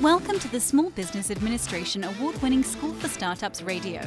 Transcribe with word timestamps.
Welcome 0.00 0.40
to 0.40 0.48
the 0.48 0.58
Small 0.58 0.90
Business 0.90 1.30
Administration 1.30 2.02
award 2.02 2.40
winning 2.42 2.64
School 2.64 2.92
for 2.94 3.08
Startups 3.08 3.62
Radio, 3.62 4.00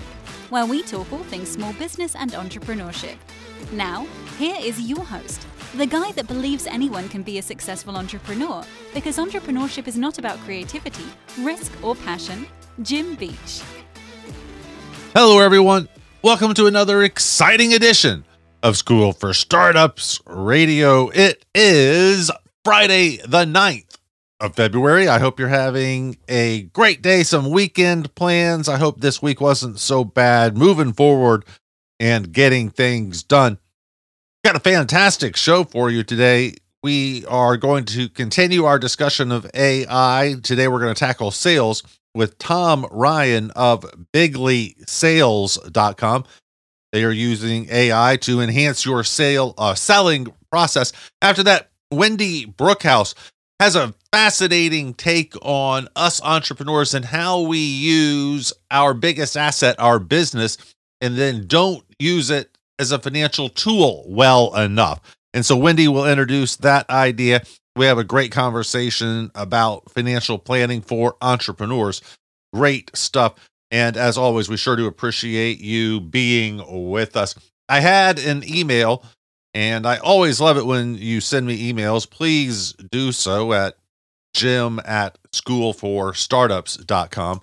where 0.49 0.65
we 0.65 0.84
talk 0.84 1.13
all 1.13 1.20
things 1.20 1.49
small 1.49 1.71
business 1.73 2.15
and 2.15 2.31
entrepreneurship. 2.31 3.15
Now, 3.71 4.05
here 4.38 4.57
is 4.59 4.81
your 4.81 5.05
host, 5.05 5.48
the 5.75 5.85
guy 5.85 6.11
that 6.13 6.27
believes 6.27 6.67
anyone 6.67 7.08
can 7.08 7.23
be 7.23 7.38
a 7.38 7.41
successful 7.41 7.95
entrepreneur 7.95 8.63
because 8.94 9.17
entrepreneurship 9.17 9.88
is 9.88 9.95
not 9.95 10.17
about 10.17 10.38
creativity, 10.39 11.05
risk, 11.39 11.71
or 11.81 11.95
passion, 11.95 12.45
Jim 12.81 13.16
Beach. 13.16 13.61
Hello, 15.13 15.39
everyone. 15.39 15.88
Welcome 16.23 16.53
to 16.55 16.66
another 16.66 17.03
exciting 17.03 17.73
edition 17.73 18.25
of 18.63 18.75
School 18.75 19.13
for 19.13 19.33
Startups 19.33 20.20
Radio. 20.25 21.09
It 21.09 21.45
is 21.53 22.31
Friday, 22.66 23.17
the 23.17 23.45
9th 23.45 23.84
of 24.45 24.55
February. 24.55 25.08
I 25.08 25.20
hope 25.20 25.40
you're 25.40 25.49
having 25.49 26.17
a 26.30 26.63
great 26.73 27.02
day, 27.02 27.23
some 27.23 27.49
weekend 27.49 28.13
plans. 28.16 28.70
I 28.70 28.77
hope 28.77 29.02
this 29.02 29.22
week 29.22 29.41
wasn't 29.41 29.80
so 29.80 30.03
bad 30.03 30.58
moving 30.58 30.94
forward 30.94 31.45
and 31.99 32.31
getting 32.31 32.70
things 32.70 33.23
done. 33.23 33.58
Got 34.44 34.55
a 34.55 34.59
fantastic 34.59 35.36
show 35.36 35.63
for 35.63 35.89
you 35.89 36.03
today. 36.03 36.53
We 36.84 37.25
are 37.25 37.58
going 37.58 37.86
to 37.86 38.08
continue 38.09 38.66
our 38.66 38.78
discussion 38.78 39.31
of 39.31 39.50
AI. 39.56 40.36
Today, 40.44 40.67
we're 40.67 40.80
going 40.80 40.94
to 40.94 41.00
tackle 41.00 41.31
sales 41.31 41.81
with 42.14 42.38
Tom 42.38 42.86
Ryan 42.91 43.50
of 43.52 43.84
BiglySales.com. 44.14 46.25
They 46.91 47.03
are 47.03 47.12
using 47.12 47.67
AI 47.72 48.17
to 48.22 48.41
enhance 48.41 48.86
your 48.86 49.03
sale 49.03 49.56
uh, 49.58 49.73
selling 49.73 50.28
process. 50.52 50.94
After 51.22 51.41
that, 51.44 51.72
Wendy 51.91 52.45
Brookhouse 52.45 53.16
has 53.59 53.75
a 53.75 53.94
fascinating 54.11 54.94
take 54.94 55.34
on 55.42 55.88
us 55.95 56.22
entrepreneurs 56.23 56.94
and 56.94 57.06
how 57.06 57.42
we 57.42 57.59
use 57.59 58.53
our 58.72 58.94
biggest 58.94 59.38
asset, 59.38 59.75
our 59.80 60.00
business, 60.00 60.58
and 61.02 61.17
then 61.17 61.47
don't 61.47 61.84
use 62.00 62.30
it 62.30 62.58
as 62.80 62.92
a 62.92 63.00
financial 63.00 63.50
tool 63.50 64.06
well 64.08 64.53
enough. 64.56 65.02
And 65.34 65.45
so 65.45 65.56
Wendy 65.56 65.88
will 65.88 66.06
introduce 66.06 66.56
that 66.58 66.89
idea. 66.89 67.44
We 67.75 67.86
have 67.86 67.97
a 67.97 68.03
great 68.03 68.31
conversation 68.31 69.31
about 69.36 69.92
financial 69.92 70.38
planning 70.38 70.81
for 70.81 71.16
entrepreneurs. 71.22 72.02
Great 72.53 72.95
stuff. 72.95 73.36
And 73.72 73.97
as 73.97 74.17
always, 74.17 74.47
we 74.47 74.58
sure 74.58 74.75
do 74.75 74.88
appreciate 74.88 75.59
you 75.59 76.00
being 76.00 76.62
with 76.90 77.17
us. 77.17 77.36
I 77.67 77.81
had 77.81 78.19
an 78.19 78.44
email, 78.47 79.03
and 79.56 79.88
I 79.88 79.98
always 79.98 80.39
love 80.42 80.58
it 80.58 80.66
when 80.66 80.95
you 80.95 81.22
send 81.22 81.48
me 81.48 81.72
emails. 81.72 82.09
Please 82.09 82.73
do 82.73 83.14
so 83.14 83.53
at 83.53 83.78
jim 84.34 84.81
at 84.86 85.17
schoolforstartups.com. 85.31 87.42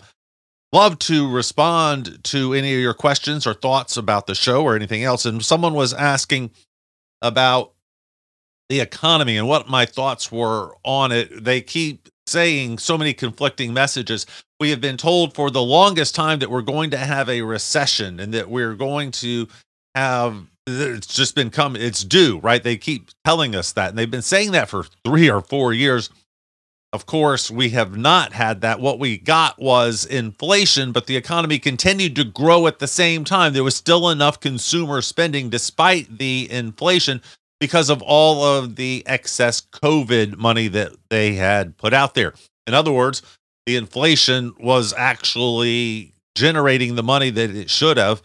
Love 0.74 0.98
to 0.98 1.30
respond 1.30 2.22
to 2.24 2.52
any 2.52 2.74
of 2.74 2.80
your 2.80 2.94
questions 2.94 3.46
or 3.46 3.54
thoughts 3.54 3.96
about 3.96 4.26
the 4.26 4.34
show 4.34 4.62
or 4.62 4.76
anything 4.76 5.02
else. 5.02 5.24
And 5.24 5.42
someone 5.42 5.72
was 5.72 5.94
asking 5.94 6.50
about 7.22 7.72
the 8.68 8.80
economy 8.80 9.38
and 9.38 9.48
what 9.48 9.68
my 9.68 9.86
thoughts 9.86 10.30
were 10.30 10.76
on 10.84 11.12
it. 11.12 11.44
They 11.44 11.62
keep 11.62 12.10
saying 12.26 12.76
so 12.78 12.98
many 12.98 13.14
conflicting 13.14 13.72
messages. 13.72 14.26
We 14.60 14.68
have 14.70 14.82
been 14.82 14.98
told 14.98 15.34
for 15.34 15.50
the 15.50 15.62
longest 15.62 16.14
time 16.14 16.40
that 16.40 16.50
we're 16.50 16.62
going 16.62 16.90
to 16.90 16.98
have 16.98 17.30
a 17.30 17.42
recession 17.42 18.20
and 18.20 18.34
that 18.34 18.50
we're 18.50 18.74
going 18.74 19.12
to 19.12 19.48
have 19.94 20.46
it's 20.66 21.08
just 21.08 21.34
been 21.34 21.50
coming 21.50 21.82
it's 21.82 22.04
due 22.04 22.38
right? 22.40 22.62
They 22.62 22.76
keep 22.76 23.10
telling 23.24 23.54
us 23.54 23.72
that 23.72 23.90
and 23.90 23.98
they've 23.98 24.10
been 24.10 24.22
saying 24.22 24.52
that 24.52 24.68
for 24.68 24.84
3 25.04 25.30
or 25.30 25.40
4 25.40 25.72
years. 25.72 26.10
Of 26.92 27.06
course 27.06 27.50
we 27.50 27.70
have 27.70 27.96
not 27.96 28.32
had 28.32 28.60
that. 28.60 28.78
What 28.80 28.98
we 28.98 29.18
got 29.18 29.58
was 29.58 30.04
inflation 30.04 30.92
but 30.92 31.06
the 31.06 31.16
economy 31.16 31.58
continued 31.58 32.14
to 32.16 32.24
grow 32.24 32.66
at 32.66 32.78
the 32.78 32.86
same 32.86 33.24
time. 33.24 33.52
There 33.52 33.64
was 33.64 33.76
still 33.76 34.10
enough 34.10 34.40
consumer 34.40 35.02
spending 35.02 35.50
despite 35.50 36.18
the 36.18 36.50
inflation 36.50 37.20
because 37.60 37.90
of 37.90 38.02
all 38.02 38.44
of 38.44 38.76
the 38.76 39.02
excess 39.06 39.60
covid 39.60 40.36
money 40.36 40.68
that 40.68 40.92
they 41.10 41.34
had 41.34 41.76
put 41.76 41.92
out 41.92 42.14
there. 42.14 42.34
In 42.66 42.74
other 42.74 42.92
words 42.92 43.22
the 43.66 43.76
inflation 43.76 44.54
was 44.58 44.92
actually 44.96 46.12
generating 46.34 46.94
the 46.94 47.02
money 47.02 47.30
that 47.30 47.50
it 47.50 47.70
should 47.70 47.96
have 47.96 48.22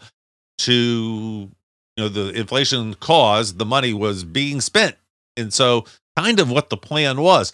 to 0.58 1.50
you 1.98 2.04
know 2.04 2.08
the 2.08 2.30
inflation 2.30 2.94
caused 2.94 3.58
the 3.58 3.64
money 3.64 3.92
was 3.92 4.22
being 4.22 4.60
spent. 4.60 4.96
And 5.36 5.52
so 5.52 5.84
kind 6.16 6.38
of 6.38 6.50
what 6.50 6.70
the 6.70 6.76
plan 6.76 7.20
was. 7.20 7.52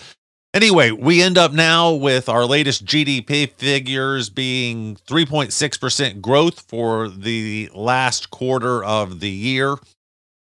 Anyway 0.53 0.91
we 0.91 1.23
end 1.23 1.39
up 1.39 1.53
now 1.53 1.93
with 1.93 2.29
our 2.29 2.45
latest 2.45 2.85
gdp 2.85 3.53
figures 3.53 4.29
being 4.29 4.97
3.6% 5.09 6.21
growth 6.21 6.61
for 6.69 7.09
the 7.09 7.71
last 7.75 8.31
quarter 8.31 8.85
of 8.85 9.21
the 9.21 9.31
year. 9.31 9.77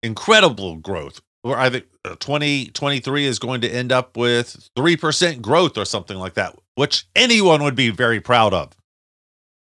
Incredible 0.02 0.76
growth. 0.76 1.20
I 1.44 1.70
think 1.70 1.86
uh, 2.04 2.10
2023 2.16 3.24
is 3.24 3.38
going 3.38 3.62
to 3.62 3.70
end 3.70 3.90
up 3.90 4.16
with 4.18 4.68
3% 4.76 5.40
growth 5.40 5.78
or 5.78 5.86
something 5.86 6.18
like 6.18 6.34
that 6.34 6.54
which 6.74 7.06
anyone 7.16 7.62
would 7.64 7.74
be 7.74 7.90
very 7.90 8.20
proud 8.20 8.54
of. 8.54 8.70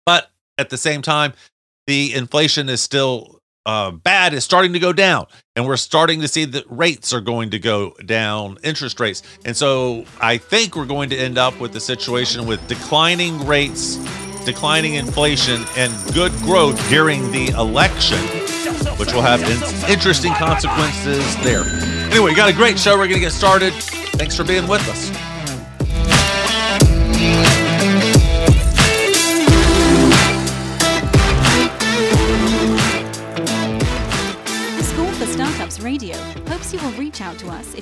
But 0.07 0.31
at 0.59 0.71
the 0.71 0.79
same 0.79 1.03
time 1.03 1.33
the 1.89 2.15
inflation 2.15 2.69
is 2.69 2.81
still 2.81 3.32
uh, 3.67 3.91
bad 3.91 4.35
is 4.35 4.45
starting 4.45 4.73
to 4.73 4.79
go 4.79 4.93
down, 4.93 5.27
and 5.57 5.67
we're 5.67 5.77
starting 5.77 6.21
to 6.21 6.29
see 6.29 6.45
that 6.47 6.65
rates 6.69 7.13
are 7.13 7.21
going 7.21 7.51
to 7.51 7.59
go 7.59 7.93
down, 8.05 8.59
interest 8.63 9.01
rates, 9.01 9.23
and 9.45 9.57
so 9.57 10.05
I 10.21 10.39
think 10.39 10.77
we're 10.77 10.87
going 10.87 11.11
to 11.11 11.17
end 11.17 11.39
up 11.39 11.59
with 11.61 11.75
a 11.77 11.81
situation 11.81 12.47
with 12.47 12.67
declining 12.69 13.47
rates, 13.47 13.97
declining 14.45 14.95
inflation, 14.95 15.63
and 15.77 15.93
good 16.13 16.33
growth 16.39 16.77
during 16.89 17.31
the 17.31 17.49
election, 17.51 18.19
which 18.99 19.13
will 19.13 19.23
have 19.23 19.43
in- 19.43 19.91
interesting 19.91 20.33
consequences 20.35 21.37
there. 21.43 21.63
Anyway, 22.11 22.35
got 22.35 22.51
a 22.51 22.53
great 22.53 22.79
show. 22.79 22.93
We're 22.93 23.07
going 23.07 23.15
to 23.15 23.21
get 23.21 23.33
started. 23.33 23.73
Thanks 23.73 24.37
for 24.37 24.45
being 24.45 24.67
with 24.67 24.87
us. 24.89 25.22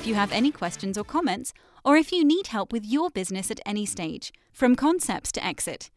If 0.01 0.07
you 0.07 0.15
have 0.15 0.33
any 0.33 0.51
questions 0.51 0.97
or 0.97 1.05
comments, 1.05 1.53
or 1.85 1.99
if 1.99 2.11
you 2.11 2.25
need 2.25 2.47
help 2.47 2.73
with 2.73 2.87
your 2.87 3.11
business 3.11 3.51
at 3.51 3.61
any 3.67 3.85
stage, 3.85 4.33
from 4.51 4.75
concepts 4.75 5.31
to 5.31 5.45
exit. 5.45 5.91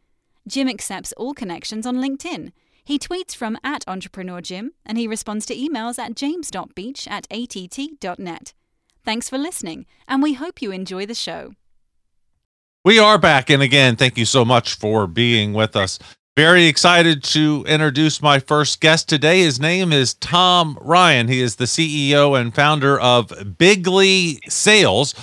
Jim 0.45 0.67
accepts 0.67 1.13
all 1.13 1.33
connections 1.33 1.85
on 1.85 1.95
LinkedIn. 1.95 2.51
He 2.83 2.99
tweets 2.99 3.33
from 3.33 3.57
at 3.63 3.85
Entrepreneur 3.87 4.41
Jim, 4.41 4.73
and 4.85 4.97
he 4.97 5.07
responds 5.07 5.45
to 5.45 5.55
emails 5.55 5.97
at 5.97 6.17
james.beach 6.17 7.07
at 7.07 7.27
att.net. 7.31 8.53
Thanks 9.05 9.29
for 9.29 9.37
listening, 9.37 9.85
and 10.05 10.21
we 10.21 10.33
hope 10.33 10.61
you 10.61 10.73
enjoy 10.73 11.05
the 11.05 11.15
show. 11.15 11.53
We 12.83 12.99
are 12.99 13.17
back, 13.17 13.49
and 13.49 13.63
again, 13.63 13.95
thank 13.95 14.17
you 14.17 14.25
so 14.25 14.43
much 14.43 14.73
for 14.73 15.07
being 15.07 15.53
with 15.53 15.77
us. 15.77 15.97
Very 16.35 16.65
excited 16.65 17.23
to 17.25 17.63
introduce 17.67 18.19
my 18.19 18.39
first 18.39 18.81
guest 18.81 19.07
today. 19.07 19.41
His 19.41 19.59
name 19.59 19.93
is 19.93 20.15
Tom 20.15 20.79
Ryan. 20.81 21.27
He 21.27 21.41
is 21.41 21.57
the 21.57 21.65
CEO 21.65 22.39
and 22.39 22.55
founder 22.55 22.99
of 22.99 23.27
Bigly 23.27 24.39
Sales. 24.49 25.13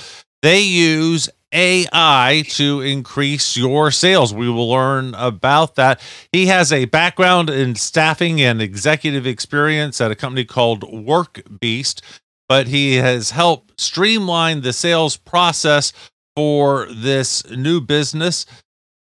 They 0.42 0.60
use 0.60 1.28
AI 1.52 2.44
to 2.50 2.80
increase 2.82 3.56
your 3.56 3.90
sales. 3.90 4.32
We 4.32 4.48
will 4.48 4.70
learn 4.70 5.16
about 5.16 5.74
that. 5.74 6.00
He 6.30 6.46
has 6.46 6.72
a 6.72 6.84
background 6.84 7.50
in 7.50 7.74
staffing 7.74 8.40
and 8.40 8.62
executive 8.62 9.26
experience 9.26 10.00
at 10.00 10.12
a 10.12 10.14
company 10.14 10.44
called 10.44 10.82
WorkBeast, 10.82 12.02
but 12.48 12.68
he 12.68 12.94
has 12.94 13.32
helped 13.32 13.80
streamline 13.80 14.60
the 14.60 14.72
sales 14.72 15.16
process 15.16 15.92
for 16.36 16.86
this 16.88 17.44
new 17.50 17.80
business. 17.80 18.46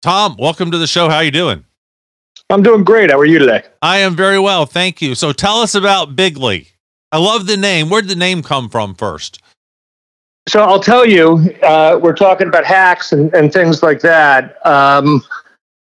Tom, 0.01 0.35
welcome 0.37 0.71
to 0.71 0.77
the 0.77 0.87
show. 0.87 1.07
How 1.07 1.17
are 1.17 1.23
you 1.23 1.31
doing? 1.31 1.64
I'm 2.49 2.61
doing 2.61 2.83
great. 2.83 3.11
How 3.11 3.17
are 3.17 3.25
you 3.25 3.39
today? 3.39 3.63
I 3.81 3.99
am 3.99 4.15
very 4.15 4.39
well, 4.39 4.65
thank 4.65 5.01
you. 5.01 5.15
So 5.15 5.31
tell 5.31 5.57
us 5.57 5.73
about 5.73 6.15
Bigly. 6.15 6.67
I 7.11 7.17
love 7.17 7.47
the 7.47 7.57
name. 7.57 7.89
Where 7.89 8.01
did 8.01 8.11
the 8.11 8.15
name 8.15 8.43
come 8.43 8.69
from 8.69 8.93
first? 8.93 9.41
So 10.47 10.61
I'll 10.61 10.79
tell 10.79 11.07
you, 11.07 11.55
uh, 11.63 11.99
we're 12.01 12.15
talking 12.15 12.47
about 12.47 12.65
hacks 12.65 13.13
and, 13.13 13.33
and 13.33 13.51
things 13.51 13.81
like 13.81 13.99
that. 14.01 14.63
Um, 14.65 15.23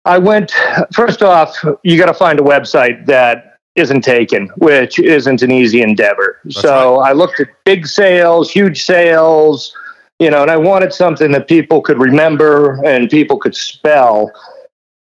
I 0.06 0.18
went, 0.18 0.52
first 0.94 1.22
off, 1.22 1.58
you 1.84 1.98
got 1.98 2.06
to 2.06 2.14
find 2.14 2.40
a 2.40 2.44
website 2.44 3.06
that 3.08 3.58
isn't 3.76 4.02
taken, 4.02 4.48
which 4.58 5.00
isn't 5.00 5.42
an 5.42 5.52
easy 5.52 5.82
endeavor. 5.82 6.40
That's 6.46 6.62
so 6.62 7.00
I 7.00 7.12
looked 7.12 7.42
at 7.42 7.48
big 7.66 7.86
sales, 7.86 8.50
huge 8.50 8.84
sales, 8.86 9.76
you 10.20 10.30
know, 10.30 10.42
and 10.42 10.50
I 10.50 10.56
wanted 10.56 10.94
something 10.94 11.32
that 11.34 11.50
people 11.50 11.82
could 11.82 12.00
remember 12.00 12.82
and 12.86 13.10
people 13.10 13.38
could 13.38 13.56
spell. 13.56 14.32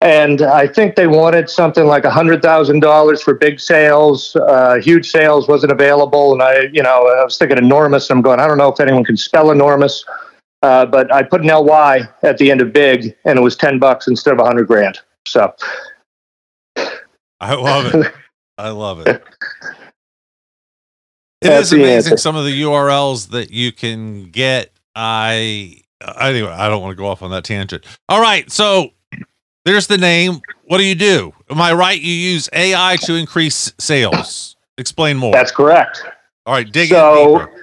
And 0.04 0.42
I 0.42 0.68
think 0.68 0.98
they 0.98 1.08
wanted 1.08 1.50
something 1.50 1.86
like 1.86 2.04
$100,000 2.04 3.24
for 3.24 3.34
big 3.36 3.58
sales. 3.58 4.36
Uh, 4.36 4.76
huge 4.82 5.10
sales 5.10 5.48
wasn't 5.48 5.72
available. 5.72 6.34
And 6.34 6.44
I, 6.44 6.64
you 6.74 6.84
know, 6.84 7.08
I 7.08 7.24
was 7.24 7.38
thinking 7.38 7.58
enormous. 7.58 8.10
I'm 8.10 8.22
going, 8.22 8.42
I 8.42 8.46
don't 8.46 8.58
know 8.58 8.68
if 8.68 8.82
anyone 8.82 9.06
can 9.06 9.16
spell 9.16 9.50
enormous. 9.50 10.04
Uh, 10.62 10.86
but 10.86 11.14
I 11.14 11.24
put 11.24 11.40
an 11.40 11.48
LY 11.48 12.02
at 12.22 12.38
the 12.38 12.52
end 12.52 12.60
of 12.60 12.74
big 12.74 13.16
and 13.24 13.40
it 13.40 13.42
was 13.42 13.56
10 13.56 13.80
bucks 13.80 14.10
instead 14.10 14.34
of 14.34 14.40
a 14.40 14.44
100 14.44 14.68
grand. 14.68 15.00
So 15.26 15.54
I 17.40 17.54
love 17.54 17.96
it. 17.96 18.14
I 18.58 18.70
love 18.72 19.00
it. 19.00 19.08
It 19.08 19.24
That's 21.42 21.68
is 21.68 21.74
amazing 21.74 22.12
answer. 22.12 22.18
some 22.18 22.36
of 22.36 22.44
the 22.44 22.62
URLs 22.62 23.30
that 23.30 23.52
you 23.52 23.72
can 23.72 24.32
get. 24.32 24.72
I 24.96 25.78
anyway, 26.20 26.52
I 26.52 26.68
don't 26.68 26.82
want 26.82 26.92
to 26.92 26.96
go 26.98 27.08
off 27.08 27.22
on 27.22 27.32
that 27.32 27.46
tangent. 27.46 27.86
All 28.10 28.22
right, 28.22 28.52
so 28.52 28.92
there's 29.66 29.88
the 29.88 29.98
name. 29.98 30.42
What 30.66 30.78
do 30.78 30.86
you 30.86 30.96
do? 30.96 31.34
Am 31.50 31.62
I 31.62 31.74
right? 31.74 32.00
You 32.00 32.12
use 32.14 32.50
AI 32.54 32.98
to 33.04 33.16
increase 33.16 33.74
sales. 33.80 34.56
Explain 34.78 35.18
more. 35.18 35.32
that's 35.32 35.52
correct. 35.52 36.04
All 36.46 36.54
right, 36.54 36.70
dig 36.72 36.90
So- 36.90 37.40
in 37.40 37.46
deeper. 37.48 37.60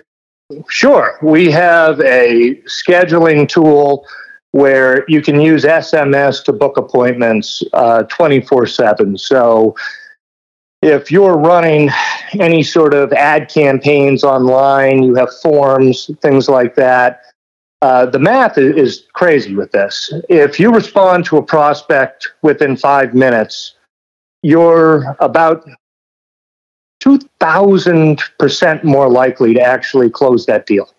Sure. 0.68 1.16
We 1.22 1.48
have 1.52 2.00
a 2.00 2.56
scheduling 2.66 3.48
tool 3.48 4.04
where 4.50 5.04
you 5.06 5.22
can 5.22 5.40
use 5.40 5.62
SMS 5.64 6.42
to 6.44 6.52
book 6.52 6.76
appointments 6.76 7.62
uh, 7.72 8.02
twenty 8.04 8.40
four 8.40 8.66
seven. 8.66 9.16
So 9.16 9.76
if 10.82 11.08
you're 11.12 11.36
running 11.36 11.88
any 12.40 12.64
sort 12.64 12.94
of 12.94 13.12
ad 13.12 13.48
campaigns 13.48 14.24
online, 14.24 15.04
you 15.04 15.14
have 15.14 15.28
forms, 15.40 16.10
things 16.20 16.48
like 16.48 16.74
that. 16.74 17.20
Uh, 17.82 18.04
the 18.06 18.18
math 18.18 18.58
is 18.58 19.06
crazy 19.14 19.54
with 19.54 19.72
this. 19.72 20.12
If 20.28 20.60
you 20.60 20.70
respond 20.70 21.24
to 21.26 21.38
a 21.38 21.42
prospect 21.42 22.32
within 22.42 22.76
five 22.76 23.14
minutes, 23.14 23.74
you're 24.42 25.16
about 25.20 25.66
2,000% 27.02 28.84
more 28.84 29.08
likely 29.08 29.54
to 29.54 29.60
actually 29.60 30.10
close 30.10 30.44
that 30.46 30.66
deal. 30.66 30.90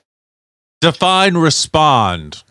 Define 0.82 1.38
respond. 1.38 2.44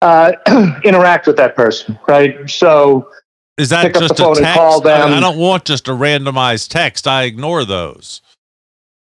Uh, 0.00 0.32
interact 0.84 1.26
with 1.26 1.36
that 1.36 1.54
person, 1.54 1.98
right? 2.08 2.48
So, 2.48 3.10
Is 3.58 3.68
that 3.68 3.82
Pick 3.86 3.96
up 3.96 4.02
the 4.02 4.08
just 4.08 4.20
a 4.20 4.28
and 4.28 4.36
text? 4.38 4.54
call 4.58 4.88
I- 4.88 5.16
I, 5.16 5.20
don't 5.20 5.38
want 5.38 5.64
just 5.66 5.88
a 5.88 5.92
randomized 5.92 6.70
text. 6.70 7.06
I 7.06 7.24
ignore 7.24 7.64
those. 7.66 8.22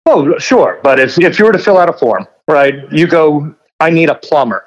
oh, 0.06 0.38
sure. 0.40 0.80
But 0.84 1.00
if, 1.00 1.19
if 1.19 1.38
you 1.38 1.46
were 1.46 1.51
to 1.51 1.60
fill 1.60 1.78
out 1.78 1.90
a 1.90 1.94
form, 1.94 2.25
right, 2.48 2.75
you 2.92 3.06
go, 3.07 3.54
I 3.79 3.89
need 3.89 4.09
a 4.09 4.15
plumber, 4.15 4.65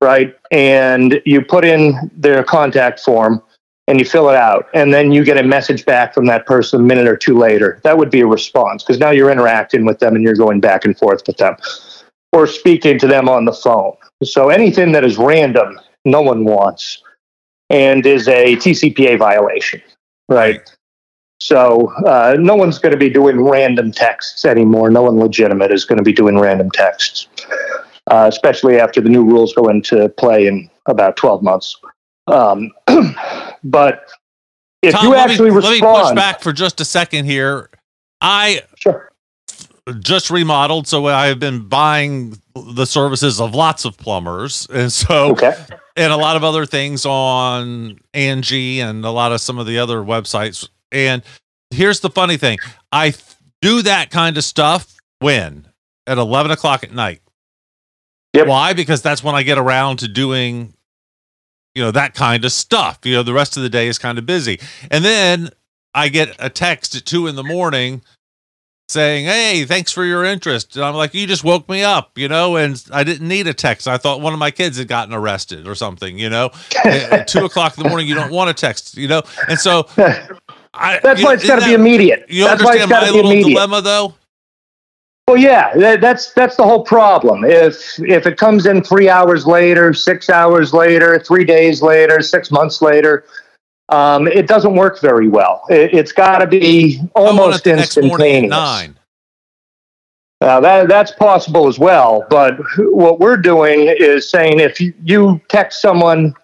right? 0.00 0.36
And 0.50 1.20
you 1.24 1.42
put 1.42 1.64
in 1.64 2.10
their 2.14 2.44
contact 2.44 3.00
form 3.00 3.42
and 3.88 3.98
you 3.98 4.04
fill 4.04 4.28
it 4.30 4.36
out. 4.36 4.68
And 4.74 4.92
then 4.92 5.12
you 5.12 5.24
get 5.24 5.38
a 5.38 5.42
message 5.42 5.84
back 5.84 6.12
from 6.14 6.26
that 6.26 6.46
person 6.46 6.80
a 6.80 6.82
minute 6.82 7.06
or 7.06 7.16
two 7.16 7.38
later. 7.38 7.80
That 7.84 7.98
would 7.98 8.10
be 8.10 8.20
a 8.20 8.26
response 8.26 8.82
because 8.82 8.98
now 8.98 9.10
you're 9.10 9.30
interacting 9.30 9.84
with 9.84 9.98
them 9.98 10.14
and 10.14 10.24
you're 10.24 10.34
going 10.34 10.60
back 10.60 10.84
and 10.84 10.96
forth 10.98 11.22
with 11.26 11.36
them 11.36 11.56
or 12.32 12.46
speaking 12.46 12.98
to 12.98 13.06
them 13.06 13.28
on 13.28 13.44
the 13.44 13.52
phone. 13.52 13.94
So 14.22 14.48
anything 14.48 14.92
that 14.92 15.04
is 15.04 15.16
random, 15.16 15.78
no 16.04 16.20
one 16.20 16.44
wants 16.44 17.02
and 17.70 18.04
is 18.06 18.28
a 18.28 18.56
TCPA 18.56 19.18
violation, 19.18 19.82
right? 20.28 20.60
So 21.40 21.92
uh, 22.06 22.36
no 22.38 22.54
one's 22.54 22.78
going 22.78 22.92
to 22.92 22.98
be 22.98 23.10
doing 23.10 23.40
random 23.40 23.92
texts 23.92 24.44
anymore. 24.44 24.90
No 24.90 25.02
one 25.02 25.16
legitimate 25.16 25.70
is 25.70 25.84
going 25.84 25.98
to 25.98 26.02
be 26.02 26.12
doing 26.12 26.38
random 26.38 26.70
texts, 26.70 27.28
uh, 28.10 28.26
especially 28.28 28.78
after 28.78 29.00
the 29.00 29.08
new 29.08 29.24
rules 29.24 29.54
go 29.54 29.68
into 29.68 30.08
play 30.10 30.46
in 30.46 30.70
about 30.86 31.16
12 31.16 31.42
months. 31.42 31.76
Um, 32.28 32.72
but 33.64 34.06
if 34.82 34.92
Tom, 34.94 35.04
you 35.04 35.10
let 35.10 35.30
actually 35.30 35.50
me, 35.50 35.56
let 35.56 35.70
me 35.70 35.80
push 35.80 35.90
respond, 35.90 36.16
back 36.16 36.40
for 36.40 36.52
just 36.52 36.80
a 36.80 36.84
second 36.84 37.24
here. 37.24 37.70
I 38.20 38.62
sure. 38.76 39.10
just 40.00 40.30
remodeled, 40.30 40.86
so 40.86 41.06
I 41.06 41.26
have 41.26 41.38
been 41.38 41.68
buying 41.68 42.40
the 42.54 42.86
services 42.86 43.40
of 43.40 43.54
lots 43.54 43.84
of 43.84 43.96
plumbers, 43.96 44.66
and 44.72 44.92
so 44.92 45.32
Okay. 45.32 45.54
and 45.96 46.12
a 46.12 46.16
lot 46.16 46.36
of 46.36 46.44
other 46.44 46.66
things 46.66 47.04
on 47.04 47.98
Angie 48.14 48.80
and 48.80 49.04
a 49.04 49.10
lot 49.10 49.32
of 49.32 49.40
some 49.40 49.58
of 49.58 49.66
the 49.66 49.78
other 49.78 49.98
websites. 49.98 50.68
And 50.92 51.22
here's 51.70 52.00
the 52.00 52.10
funny 52.10 52.36
thing: 52.36 52.58
I 52.92 53.14
do 53.60 53.82
that 53.82 54.10
kind 54.10 54.36
of 54.36 54.44
stuff 54.44 54.96
when 55.20 55.68
at 56.06 56.18
eleven 56.18 56.50
o'clock 56.50 56.82
at 56.84 56.92
night. 56.92 57.20
Yep. 58.36 58.46
Why? 58.46 58.72
Because 58.72 59.02
that's 59.02 59.22
when 59.22 59.34
I 59.34 59.42
get 59.42 59.58
around 59.58 59.98
to 59.98 60.08
doing, 60.08 60.74
you 61.74 61.82
know, 61.82 61.90
that 61.90 62.14
kind 62.14 62.44
of 62.44 62.52
stuff. 62.52 62.98
You 63.04 63.14
know, 63.14 63.22
the 63.22 63.32
rest 63.32 63.56
of 63.56 63.62
the 63.62 63.68
day 63.70 63.88
is 63.88 63.98
kind 63.98 64.18
of 64.18 64.26
busy, 64.26 64.60
and 64.90 65.04
then 65.04 65.50
I 65.94 66.08
get 66.08 66.34
a 66.38 66.50
text 66.50 66.94
at 66.96 67.04
two 67.04 67.26
in 67.26 67.36
the 67.36 67.42
morning 67.44 68.02
saying, 68.88 69.24
"Hey, 69.26 69.64
thanks 69.64 69.90
for 69.92 70.04
your 70.04 70.24
interest." 70.24 70.76
And 70.76 70.84
I'm 70.84 70.94
like, 70.94 71.14
"You 71.14 71.26
just 71.26 71.42
woke 71.44 71.68
me 71.68 71.82
up," 71.82 72.12
you 72.16 72.28
know, 72.28 72.56
and 72.56 72.82
I 72.92 73.02
didn't 73.04 73.26
need 73.26 73.46
a 73.46 73.54
text. 73.54 73.88
I 73.88 73.96
thought 73.98 74.20
one 74.20 74.32
of 74.32 74.38
my 74.38 74.50
kids 74.50 74.78
had 74.78 74.88
gotten 74.88 75.12
arrested 75.14 75.66
or 75.66 75.74
something, 75.74 76.18
you 76.18 76.28
know. 76.30 76.50
at 76.84 77.26
two 77.28 77.44
o'clock 77.44 77.76
in 77.76 77.82
the 77.82 77.88
morning, 77.88 78.06
you 78.06 78.14
don't 78.14 78.30
want 78.30 78.50
a 78.50 78.54
text, 78.54 78.96
you 78.96 79.08
know. 79.08 79.22
And 79.48 79.58
so 79.58 79.88
I, 80.74 81.00
That's 81.02 81.22
why 81.22 81.34
it's 81.34 81.46
got 81.46 81.60
to 81.60 81.66
be 81.66 81.72
immediate. 81.74 82.26
You 82.28 82.44
That's 82.44 82.62
why 82.62 82.74
it's 82.74 82.82
understand 82.82 82.90
got 82.90 83.00
my 83.02 83.06
to 83.06 83.12
be 83.12 83.16
little 83.16 83.30
immediate. 83.32 83.54
dilemma, 83.54 83.82
though. 83.82 84.14
Well, 85.28 85.36
yeah, 85.36 85.96
that's 85.96 86.32
that's 86.34 86.54
the 86.54 86.62
whole 86.62 86.84
problem. 86.84 87.44
If 87.44 87.98
if 87.98 88.26
it 88.26 88.36
comes 88.36 88.66
in 88.66 88.82
three 88.84 89.08
hours 89.08 89.44
later, 89.44 89.92
six 89.92 90.30
hours 90.30 90.72
later, 90.72 91.18
three 91.18 91.44
days 91.44 91.82
later, 91.82 92.20
six 92.22 92.52
months 92.52 92.80
later, 92.80 93.24
um, 93.88 94.28
it 94.28 94.46
doesn't 94.46 94.76
work 94.76 95.00
very 95.00 95.26
well. 95.26 95.62
It, 95.68 95.92
it's 95.92 96.12
got 96.12 96.38
to 96.38 96.46
be 96.46 96.98
I 96.98 97.00
want 97.00 97.10
it 97.10 97.40
almost 97.40 97.64
the 97.64 97.74
next 97.74 97.96
morning 97.96 98.10
at 98.10 98.14
instantaneous. 98.44 98.50
nine. 98.50 98.96
Uh, 100.42 100.60
that 100.60 100.86
that's 100.88 101.10
possible 101.10 101.66
as 101.66 101.76
well. 101.78 102.24
But 102.30 102.54
what 102.78 103.18
we're 103.18 103.36
doing 103.38 103.88
is 103.98 104.30
saying 104.30 104.60
if 104.60 104.80
you, 104.80 104.94
you 105.02 105.40
text 105.48 105.82
someone 105.82 106.34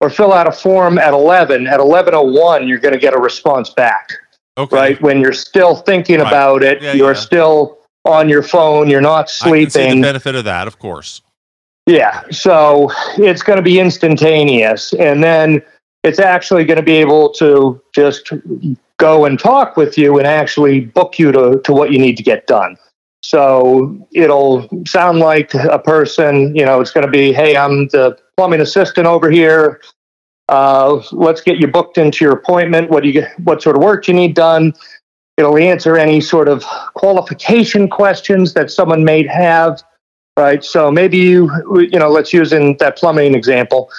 or 0.00 0.10
fill 0.10 0.32
out 0.32 0.48
a 0.48 0.52
form 0.52 0.98
at 0.98 1.12
eleven, 1.14 1.68
at 1.68 1.78
eleven 1.78 2.12
oh 2.12 2.22
one, 2.24 2.66
you're 2.66 2.78
going 2.80 2.94
to 2.94 2.98
get 3.00 3.14
a 3.14 3.18
response 3.18 3.70
back. 3.70 4.10
Okay. 4.58 4.74
Right 4.74 5.00
when 5.02 5.20
you're 5.20 5.32
still 5.32 5.76
thinking 5.76 6.18
Right. 6.18 6.26
about 6.26 6.64
it, 6.64 6.82
Yeah, 6.82 6.94
you're 6.94 7.12
yeah. 7.14 7.20
still 7.20 7.78
on 8.06 8.28
your 8.28 8.42
phone. 8.42 8.88
You're 8.88 9.00
not 9.00 9.28
see 9.28 9.64
the 9.64 10.00
benefit 10.00 10.34
of 10.34 10.44
that, 10.44 10.66
of 10.66 10.78
course. 10.78 11.22
Yeah, 11.86 12.24
so 12.30 12.90
it's 13.16 13.42
going 13.42 13.58
to 13.58 13.62
be 13.62 13.78
instantaneous, 13.78 14.92
and 14.94 15.22
then 15.22 15.62
it's 16.02 16.18
actually 16.18 16.64
going 16.64 16.78
to 16.78 16.82
be 16.82 16.96
able 16.96 17.30
to 17.34 17.80
just 17.94 18.32
go 18.98 19.24
and 19.24 19.38
talk 19.38 19.76
with 19.76 19.98
you 19.98 20.18
and 20.18 20.26
actually 20.26 20.80
book 20.80 21.18
you 21.18 21.30
to, 21.32 21.60
to 21.64 21.72
what 21.72 21.92
you 21.92 21.98
need 21.98 22.16
to 22.16 22.22
get 22.22 22.46
done. 22.46 22.76
So 23.22 24.06
it'll 24.12 24.68
sound 24.86 25.18
like 25.18 25.52
a 25.54 25.78
person, 25.78 26.54
you 26.54 26.64
know, 26.64 26.80
it's 26.80 26.92
going 26.92 27.04
to 27.04 27.10
be, 27.10 27.32
hey, 27.32 27.56
I'm 27.56 27.88
the 27.88 28.16
plumbing 28.36 28.60
assistant 28.60 29.06
over 29.06 29.30
here. 29.30 29.80
Uh, 30.48 31.02
let's 31.10 31.40
get 31.40 31.58
you 31.58 31.66
booked 31.66 31.98
into 31.98 32.24
your 32.24 32.34
appointment. 32.34 32.88
What 32.88 33.02
do 33.02 33.08
you 33.08 33.26
what 33.42 33.62
sort 33.62 33.76
of 33.76 33.82
work 33.82 34.04
do 34.04 34.12
you 34.12 34.16
need 34.16 34.34
done? 34.34 34.74
It'll 35.36 35.58
answer 35.58 35.96
any 35.96 36.20
sort 36.20 36.48
of 36.48 36.64
qualification 36.94 37.88
questions 37.88 38.54
that 38.54 38.70
someone 38.70 39.04
may 39.04 39.26
have 39.26 39.82
right? 40.36 40.62
So 40.62 40.90
maybe 40.90 41.16
you, 41.16 41.50
you 41.80 41.98
know, 41.98 42.10
let's 42.10 42.32
use 42.32 42.52
in 42.52 42.76
that 42.78 42.96
plumbing 42.96 43.34
example. 43.34 43.90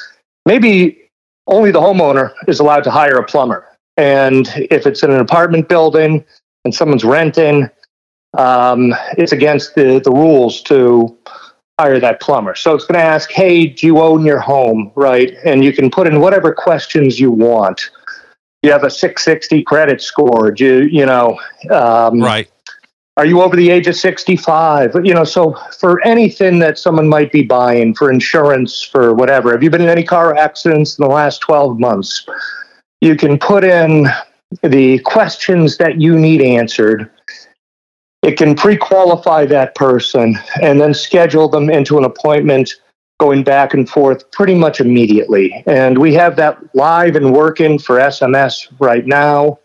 Maybe 0.46 1.10
only 1.48 1.72
the 1.72 1.82
homeowner 1.82 2.34
is 2.48 2.60
allowed 2.60 2.84
to 2.86 2.92
hire 2.92 3.18
a 3.18 3.24
plumber, 3.26 3.66
and 3.98 4.48
if 4.70 4.86
it's 4.86 5.04
in 5.04 5.12
an 5.12 5.20
apartment 5.20 5.68
building 5.68 6.24
and 6.66 6.74
someone's 6.74 7.04
renting, 7.04 7.70
um, 8.38 8.94
it's 9.18 9.32
against 9.32 9.76
the 9.76 10.00
the 10.00 10.12
rules 10.12 10.62
to 10.64 11.18
hire 11.80 12.00
that 12.00 12.22
plumber. 12.22 12.56
So 12.56 12.76
it's 12.76 12.86
going 12.86 13.00
to 13.00 13.06
ask, 13.06 13.32
"Hey, 13.32 13.66
do 13.66 13.88
you 13.88 14.00
own 14.00 14.26
your 14.26 14.40
home?" 14.40 14.92
Right, 14.96 15.36
and 15.46 15.64
you 15.64 15.74
can 15.74 15.90
put 15.90 16.08
in 16.08 16.20
whatever 16.20 16.54
questions 16.54 17.20
you 17.20 17.32
want. 17.32 17.90
You 18.64 18.72
have 18.72 18.84
a 18.84 18.90
660 18.90 19.64
credit 19.64 20.02
score. 20.02 20.52
Do 20.52 20.66
you, 20.66 20.90
you 21.00 21.06
know? 21.06 21.40
Um, 21.70 22.20
Right. 22.20 22.50
are 23.18 23.26
you 23.26 23.42
over 23.42 23.56
the 23.56 23.70
age 23.70 23.88
of 23.88 23.96
65 23.96 24.96
you 25.04 25.14
know 25.14 25.24
so 25.24 25.56
for 25.80 26.06
anything 26.06 26.60
that 26.60 26.78
someone 26.78 27.08
might 27.08 27.32
be 27.32 27.42
buying 27.44 27.94
for 27.96 28.12
insurance 28.12 28.84
for 28.84 29.14
whatever 29.14 29.52
have 29.52 29.64
you 29.64 29.70
been 29.72 29.82
in 29.82 29.90
any 29.90 30.04
car 30.04 30.36
accidents 30.36 30.98
in 30.98 31.04
the 31.04 31.10
last 31.10 31.40
12 31.40 31.80
months 31.80 32.28
you 33.02 33.16
can 33.16 33.40
put 33.40 33.64
in 33.64 34.08
the 34.62 35.00
questions 35.00 35.78
that 35.78 36.00
you 36.00 36.18
need 36.20 36.42
answered 36.42 37.10
it 38.22 38.38
can 38.38 38.56
pre-qualify 38.56 39.46
that 39.46 39.74
person 39.74 40.38
and 40.62 40.80
then 40.80 40.94
schedule 40.94 41.50
them 41.50 41.70
into 41.70 41.98
an 41.98 42.04
appointment 42.04 42.76
going 43.20 43.44
back 43.44 43.74
and 43.74 43.90
forth 43.90 44.30
pretty 44.32 44.54
much 44.56 44.80
immediately 44.80 45.64
and 45.66 45.98
we 45.98 46.14
have 46.14 46.36
that 46.36 46.58
live 46.76 47.16
and 47.16 47.34
working 47.34 47.80
for 47.80 47.98
sms 47.98 48.68
right 48.80 49.06
now 49.08 49.58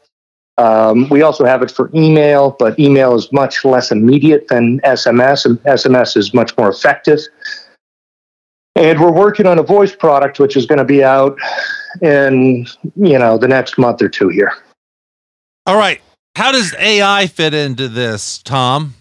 Um, 0.58 1.08
we 1.08 1.22
also 1.22 1.44
have 1.46 1.62
it 1.62 1.70
for 1.70 1.90
email, 1.94 2.54
but 2.58 2.78
email 2.78 3.14
is 3.14 3.32
much 3.32 3.64
less 3.64 3.90
immediate 3.90 4.48
than 4.48 4.80
SMS, 4.84 5.46
and 5.46 5.58
SMS 5.64 6.14
is 6.14 6.34
much 6.34 6.54
more 6.58 6.68
effective. 6.68 7.20
And 8.76 9.00
we're 9.00 9.12
working 9.26 9.46
on 9.46 9.58
a 9.58 9.62
voice 9.62 9.96
product, 9.96 10.38
which 10.38 10.54
is 10.56 10.66
going 10.66 10.78
to 10.78 10.84
be 10.84 11.02
out 11.02 11.38
in 12.02 12.66
you 12.96 13.18
know 13.18 13.38
the 13.38 13.48
next 13.48 13.78
month 13.78 14.02
or 14.02 14.10
two 14.10 14.28
here. 14.28 14.52
All 15.66 15.78
right. 15.78 16.02
How 16.36 16.52
does 16.52 16.74
AI 16.78 17.28
fit 17.28 17.54
into 17.54 17.88
this, 17.88 18.42
Tom? 18.42 18.94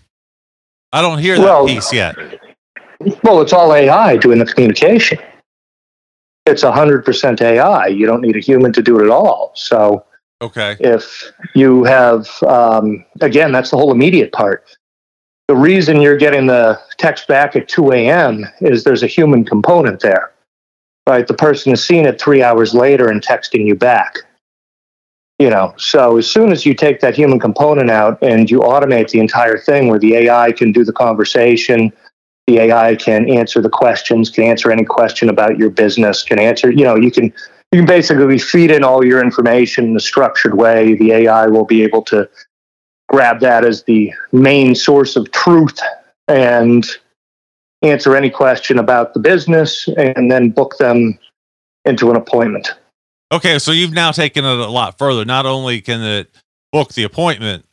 I 0.94 1.02
don't 1.02 1.20
hear 1.20 1.36
that 1.36 1.44
Well- 1.44 1.68
piece 1.68 1.92
yet. 1.92 2.16
Well, 3.24 3.42
it's 3.42 3.54
all 3.54 3.74
AI 3.74 4.18
doing 4.18 4.40
the 4.40 4.46
communication. 4.46 5.20
It's 6.46 6.64
100% 6.64 7.42
AI. 7.42 7.88
You 7.88 8.06
don't 8.06 8.22
need 8.22 8.36
a 8.36 8.40
human 8.40 8.74
to 8.74 8.82
do 8.82 9.00
it 9.00 9.04
at 9.06 9.10
all. 9.10 9.52
So 9.56 10.06
Okay. 10.42 10.76
if 10.80 11.32
you 11.54 11.84
have, 11.84 12.28
um, 12.44 13.06
again, 13.22 13.52
that's 13.52 13.70
the 13.72 13.78
whole 13.78 13.92
immediate 13.92 14.32
part. 14.32 14.66
The 15.48 15.56
reason 15.56 16.02
you're 16.02 16.18
getting 16.18 16.48
the 16.48 16.80
text 16.98 17.28
back 17.28 17.56
at 17.56 17.68
2 17.68 17.92
a.m. 17.92 18.46
is 18.62 18.84
there's 18.84 19.04
a 19.04 19.08
human 19.08 19.44
component 19.44 20.00
there, 20.00 20.32
right? 21.08 21.28
The 21.28 21.34
person 21.34 21.74
is 21.74 21.86
seeing 21.86 22.06
it 22.06 22.20
three 22.20 22.42
hours 22.42 22.74
later 22.74 23.10
and 23.10 23.22
texting 23.22 23.66
you 23.68 23.76
back. 23.76 24.16
You 25.40 25.50
know, 25.50 25.74
so 25.78 26.18
as 26.18 26.30
soon 26.30 26.52
as 26.52 26.66
you 26.66 26.74
take 26.74 27.00
that 27.02 27.16
human 27.16 27.40
component 27.40 27.90
out 27.90 28.22
and 28.22 28.50
you 28.50 28.60
automate 28.60 29.10
the 29.10 29.20
entire 29.20 29.58
thing 29.58 29.88
where 29.88 30.00
the 30.00 30.16
AI 30.16 30.52
can 30.52 30.72
do 30.72 30.84
the 30.84 30.94
conversation, 30.94 31.92
the 32.48 32.60
AI 32.60 32.96
can 32.96 33.30
answer 33.30 33.62
the 33.62 33.70
questions, 33.70 34.30
can 34.30 34.44
answer 34.44 34.72
any 34.72 34.84
question 34.84 35.30
about 35.30 35.58
your 35.58 35.70
business, 35.70 36.24
can 36.24 36.40
answer, 36.40 36.72
you 36.72 36.84
know, 36.84 36.96
you 36.96 37.12
can 37.12 37.34
you 37.72 37.80
can 37.80 37.86
basically 37.86 38.38
feed 38.38 38.70
in 38.70 38.84
all 38.84 39.06
your 39.06 39.24
information 39.24 39.86
in 39.86 39.96
a 39.96 40.00
structured 40.00 40.56
way. 40.56 40.96
The 40.96 41.14
AI 41.14 41.48
will 41.48 41.66
be 41.66 41.84
able 41.84 42.02
to 42.04 42.30
grab 43.08 43.40
that 43.40 43.64
as 43.64 43.84
the 43.84 44.12
main 44.34 44.76
source 44.76 45.16
of 45.16 45.32
truth 45.32 45.80
and 46.28 46.86
answer 47.82 48.16
any 48.16 48.30
question 48.30 48.78
about 48.78 49.14
the 49.14 49.20
business 49.20 49.88
and 49.98 50.30
then 50.30 50.50
book 50.50 50.78
them 50.78 51.18
into 51.86 52.10
an 52.10 52.16
appointment. 52.16 52.74
Okay, 53.32 53.58
so 53.60 53.72
you've 53.72 53.94
now 53.94 54.12
taken 54.12 54.44
it 54.44 54.60
a 54.60 54.68
lot 54.68 54.98
further. 54.98 55.24
Not 55.24 55.46
only 55.46 55.82
can 55.82 56.02
it 56.02 56.30
book 56.72 56.94
the 56.94 57.04
appointment, 57.04 57.66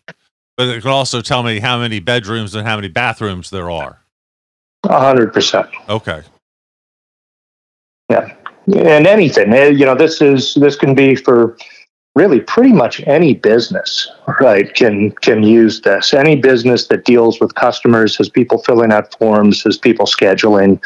but 0.57 0.69
it 0.69 0.83
can 0.83 0.91
also 0.91 1.21
tell 1.21 1.43
me 1.43 1.59
how 1.59 1.79
many 1.79 1.99
bedrooms 1.99 2.55
and 2.55 2.67
how 2.67 2.77
many 2.77 2.89
bathrooms 2.89 3.51
there 3.51 3.71
are. 3.71 4.01
A 4.89 4.99
hundred 4.99 5.33
percent. 5.33 5.69
Okay. 5.89 6.23
Yeah, 8.11 8.35
and 8.75 9.07
anything, 9.07 9.53
eh, 9.53 9.69
you 9.69 9.85
know, 9.85 9.95
this 9.95 10.23
is 10.23 10.55
this 10.55 10.77
can 10.77 10.95
be 10.95 11.15
for 11.15 11.59
really 12.15 12.41
pretty 12.41 12.73
much 12.73 13.01
any 13.07 13.35
business, 13.35 14.11
right? 14.41 14.75
Can 14.75 15.11
can 15.11 15.43
use 15.43 15.83
this. 15.83 16.15
Any 16.15 16.37
business 16.37 16.87
that 16.89 17.05
deals 17.05 17.39
with 17.39 17.55
customers, 17.55 18.17
has 18.17 18.31
people 18.31 18.59
filling 18.63 18.93
out 18.93 19.15
forms, 19.19 19.63
has 19.65 19.77
people 19.77 20.07
scheduling, 20.07 20.81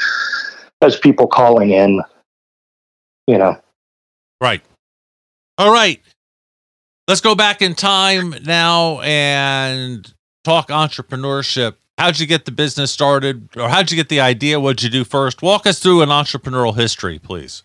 has 0.80 0.96
people 0.96 1.28
calling 1.28 1.70
in. 1.70 2.02
You 3.28 3.38
know, 3.38 3.56
Right. 4.42 4.60
All 5.56 5.72
right. 5.72 6.02
Let's 7.06 7.20
go 7.20 7.36
back 7.36 7.62
in 7.62 7.76
time 7.76 8.34
now 8.44 9.00
and 9.00 10.12
talk 10.42 10.68
entrepreneurship. 10.68 11.74
How'd 12.02 12.18
you 12.18 12.26
get 12.26 12.46
the 12.46 12.50
business 12.50 12.90
started, 12.90 13.48
or 13.56 13.68
how'd 13.68 13.92
you 13.92 13.96
get 13.96 14.08
the 14.08 14.18
idea? 14.18 14.58
What'd 14.58 14.82
you 14.82 14.90
do 14.90 15.04
first? 15.04 15.40
Walk 15.40 15.68
us 15.68 15.78
through 15.78 16.02
an 16.02 16.08
entrepreneurial 16.08 16.74
history, 16.74 17.20
please. 17.20 17.62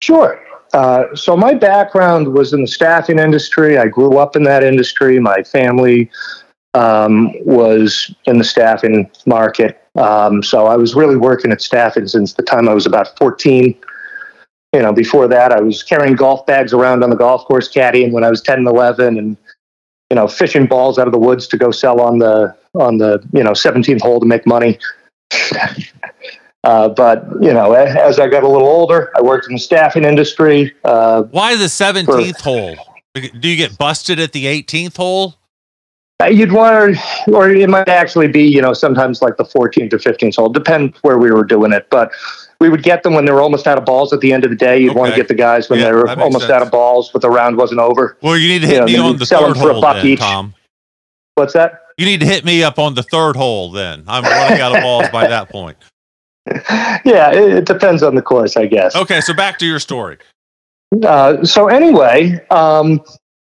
Sure. 0.00 0.42
Uh, 0.72 1.14
so 1.14 1.36
my 1.36 1.52
background 1.52 2.32
was 2.32 2.54
in 2.54 2.62
the 2.62 2.66
staffing 2.66 3.18
industry. 3.18 3.76
I 3.76 3.88
grew 3.88 4.16
up 4.16 4.34
in 4.34 4.44
that 4.44 4.64
industry. 4.64 5.20
My 5.20 5.42
family 5.42 6.10
um, 6.72 7.34
was 7.44 8.14
in 8.24 8.38
the 8.38 8.44
staffing 8.44 9.10
market. 9.26 9.78
Um, 9.94 10.42
so 10.42 10.64
I 10.64 10.76
was 10.76 10.94
really 10.94 11.16
working 11.16 11.52
at 11.52 11.60
staffing 11.60 12.08
since 12.08 12.32
the 12.32 12.42
time 12.42 12.66
I 12.66 12.72
was 12.72 12.86
about 12.86 13.14
14. 13.18 13.78
You 14.72 14.80
know, 14.80 14.94
before 14.94 15.28
that, 15.28 15.52
I 15.52 15.60
was 15.60 15.82
carrying 15.82 16.14
golf 16.14 16.46
bags 16.46 16.72
around 16.72 17.04
on 17.04 17.10
the 17.10 17.16
golf 17.16 17.44
course 17.44 17.70
caddying 17.70 18.10
when 18.10 18.24
I 18.24 18.30
was 18.30 18.40
10 18.40 18.60
and 18.60 18.66
11 18.66 19.18
and, 19.18 19.36
you 20.10 20.16
know, 20.16 20.28
fishing 20.28 20.66
balls 20.66 20.98
out 20.98 21.06
of 21.06 21.12
the 21.12 21.18
woods 21.18 21.46
to 21.48 21.56
go 21.56 21.70
sell 21.70 22.00
on 22.00 22.18
the, 22.18 22.54
on 22.74 22.98
the, 22.98 23.22
you 23.32 23.42
know, 23.42 23.52
17th 23.52 24.00
hole 24.00 24.20
to 24.20 24.26
make 24.26 24.46
money. 24.46 24.78
Uh, 26.64 26.88
but 26.88 27.26
you 27.42 27.52
know, 27.52 27.74
as 27.74 28.18
I 28.18 28.26
got 28.26 28.42
a 28.42 28.48
little 28.48 28.66
older, 28.66 29.12
I 29.14 29.20
worked 29.20 29.48
in 29.48 29.52
the 29.52 29.58
staffing 29.58 30.02
industry. 30.02 30.74
Uh, 30.82 31.24
Why 31.24 31.56
the 31.56 31.66
17th 31.66 32.40
hole? 32.40 32.74
Do 33.12 33.48
you 33.48 33.56
get 33.56 33.76
busted 33.76 34.18
at 34.18 34.32
the 34.32 34.46
18th 34.46 34.96
hole? 34.96 35.34
you'd 36.30 36.52
want, 36.52 36.96
or 37.28 37.50
it 37.50 37.68
might 37.68 37.88
actually 37.88 38.28
be, 38.28 38.42
you 38.42 38.62
know, 38.62 38.72
sometimes 38.72 39.20
like 39.20 39.36
the 39.36 39.44
14th 39.44 39.92
or 39.92 39.98
15th 39.98 40.36
hole, 40.36 40.48
depend 40.48 40.94
where 41.02 41.18
we 41.18 41.30
were 41.30 41.44
doing 41.44 41.72
it. 41.72 41.86
But 41.90 42.12
we 42.60 42.68
would 42.68 42.82
get 42.82 43.02
them 43.02 43.14
when 43.14 43.24
they 43.24 43.32
were 43.32 43.40
almost 43.40 43.66
out 43.66 43.78
of 43.78 43.84
balls 43.84 44.12
at 44.12 44.20
the 44.20 44.32
end 44.32 44.44
of 44.44 44.50
the 44.50 44.56
day. 44.56 44.78
You'd 44.78 44.94
want 44.94 45.10
to 45.10 45.16
get 45.16 45.28
the 45.28 45.34
guys 45.34 45.68
when 45.68 45.78
Yeah, 45.80 45.86
they 45.86 45.92
were 45.92 46.08
almost 46.08 46.40
sense. 46.46 46.52
out 46.52 46.62
of 46.62 46.70
balls, 46.70 47.10
but 47.12 47.22
the 47.22 47.30
round 47.30 47.56
wasn't 47.56 47.80
over. 47.80 48.16
Well, 48.22 48.36
you 48.36 48.48
need 48.48 48.60
to 48.60 48.66
hit 48.66 48.76
Yeah, 48.76 48.84
me 48.84 48.96
on 48.98 49.16
the 49.16 49.26
sell 49.26 49.40
third 49.46 49.54
them 49.56 49.62
for 49.62 49.70
a 49.70 49.72
hole, 49.74 49.82
buck 49.82 49.96
then, 49.96 50.06
each. 50.06 50.20
Tom. 50.20 50.54
What's 51.34 51.52
that? 51.54 51.80
You 51.98 52.06
need 52.06 52.20
to 52.20 52.26
hit 52.26 52.44
me 52.44 52.62
up 52.62 52.78
on 52.78 52.94
the 52.94 53.02
third 53.02 53.36
hole. 53.36 53.70
Then 53.70 54.04
I'm 54.08 54.24
running 54.24 54.60
out 54.60 54.74
of 54.76 54.82
balls 54.82 55.08
by 55.10 55.26
that 55.28 55.48
point. 55.48 55.76
yeah, 57.04 57.32
it, 57.32 57.52
it 57.54 57.64
depends 57.66 58.02
on 58.02 58.14
the 58.14 58.22
course, 58.22 58.56
I 58.56 58.66
guess. 58.66 58.94
Okay, 58.94 59.20
so 59.20 59.32
back 59.34 59.58
to 59.60 59.66
your 59.66 59.78
story. 59.78 60.18
Uh, 61.04 61.42
so 61.44 61.68
anyway, 61.68 62.38
um, 62.50 63.00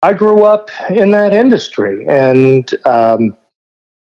I 0.04 0.14
grew 0.14 0.44
up 0.44 0.70
in 0.90 1.12
that 1.12 1.34
industry, 1.34 2.06
and 2.08 2.70
um, 2.86 3.38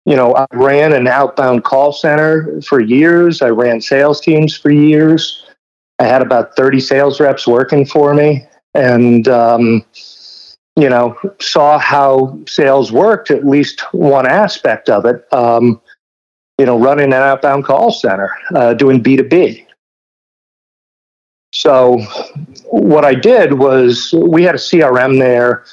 you 0.05 0.15
know, 0.15 0.36
I 0.36 0.45
ran 0.53 0.93
an 0.93 1.07
outbound 1.07 1.63
call 1.63 1.93
center 1.93 2.62
for 2.62 2.81
years. 2.81 3.41
I 3.41 3.50
ran 3.50 3.79
sales 3.81 4.19
teams 4.19 4.55
for 4.55 4.72
years. 4.72 5.45
I 6.00 6.05
had 6.05 6.22
about 6.22 6.55
thirty 6.55 6.79
sales 6.79 7.19
reps 7.19 7.48
working 7.48 7.86
for 7.86 8.13
me, 8.13 8.45
and 8.74 9.27
um, 9.27 9.86
you 10.75 10.89
know, 10.89 11.17
saw 11.39 11.77
how 11.77 12.38
sales 12.48 12.91
worked. 12.91 13.31
At 13.31 13.45
least 13.45 13.81
one 13.93 14.27
aspect 14.27 14.89
of 14.89 15.05
it. 15.05 15.25
Um, 15.31 15.81
you 16.57 16.65
know, 16.65 16.77
running 16.77 17.07
an 17.07 17.13
outbound 17.13 17.63
call 17.63 17.91
center, 17.91 18.36
uh, 18.55 18.74
doing 18.74 19.01
B 19.01 19.15
two 19.15 19.24
B. 19.24 19.65
So 21.53 22.00
what 22.65 23.05
I 23.05 23.13
did 23.13 23.53
was 23.53 24.13
we 24.13 24.43
had 24.43 24.55
a 24.55 24.57
CRM 24.57 25.19
there, 25.19 25.65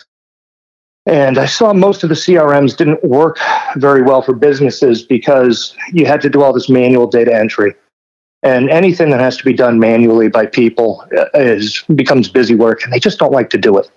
and 1.06 1.38
I 1.38 1.46
saw 1.46 1.72
most 1.72 2.02
of 2.02 2.08
the 2.08 2.14
CRMs 2.14 2.76
didn't 2.76 3.02
work 3.02 3.38
very 3.76 4.02
well 4.02 4.22
for 4.22 4.34
businesses 4.34 5.02
because 5.02 5.74
you 5.92 6.06
had 6.06 6.20
to 6.20 6.28
do 6.28 6.42
all 6.42 6.52
this 6.52 6.68
manual 6.68 7.06
data 7.06 7.34
entry. 7.34 7.74
And 8.42 8.70
anything 8.70 9.10
that 9.10 9.20
has 9.20 9.36
to 9.36 9.44
be 9.44 9.52
done 9.52 9.78
manually 9.78 10.28
by 10.28 10.46
people 10.46 11.04
uh, 11.16 11.26
is 11.34 11.82
becomes 11.94 12.28
busy 12.28 12.54
work, 12.54 12.82
and 12.82 12.92
they 12.92 12.98
just 12.98 13.18
don't 13.18 13.32
like 13.32 13.50
to 13.50 13.58
do 13.58 13.76
it. 13.76 13.90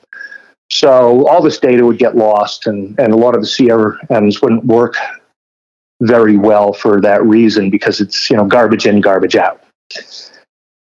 So 0.70 1.28
all 1.28 1.42
this 1.42 1.60
data 1.60 1.86
would 1.86 1.98
get 1.98 2.18
lost, 2.18 2.68
and, 2.68 2.98
and 3.00 3.14
a 3.14 3.16
lot 3.16 3.36
of 3.36 3.42
the 3.42 3.48
CRMs 3.48 4.42
wouldn't 4.42 4.66
work 4.66 4.96
very 6.02 6.36
well 6.36 6.74
for 6.74 7.00
that 7.00 7.24
reason 7.24 7.70
because 7.70 8.02
it's 8.02 8.30
you 8.30 8.36
know 8.36 8.46
garbage 8.46 8.86
in, 8.86 9.00
garbage 9.00 9.38
out. 9.38 9.64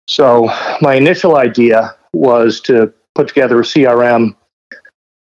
So 0.07 0.51
my 0.81 0.95
initial 0.95 1.37
idea 1.37 1.95
was 2.13 2.59
to 2.61 2.93
put 3.15 3.27
together 3.27 3.59
a 3.59 3.63
CRM 3.63 4.35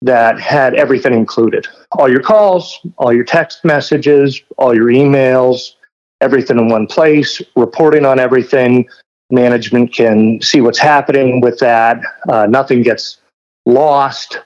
that 0.03 0.41
had 0.41 0.75
everything 0.75 1.13
included 1.13 1.67
all 1.93 2.11
your 2.11 2.23
calls, 2.23 2.81
all 2.97 3.13
your 3.13 3.25
text 3.25 3.65
messages, 3.65 4.41
all 4.57 4.75
your 4.75 4.87
emails, 4.87 5.75
everything 6.21 6.59
in 6.59 6.69
one 6.69 6.87
place, 6.87 7.41
reporting 7.57 8.05
on 8.05 8.19
everything. 8.19 8.89
Management 9.31 9.93
can 9.93 10.41
see 10.41 10.61
what's 10.61 10.79
happening 10.79 11.41
with 11.41 11.59
that. 11.59 12.01
Uh, 12.29 12.47
nothing 12.47 12.83
gets 12.83 13.19
lost. 13.67 14.39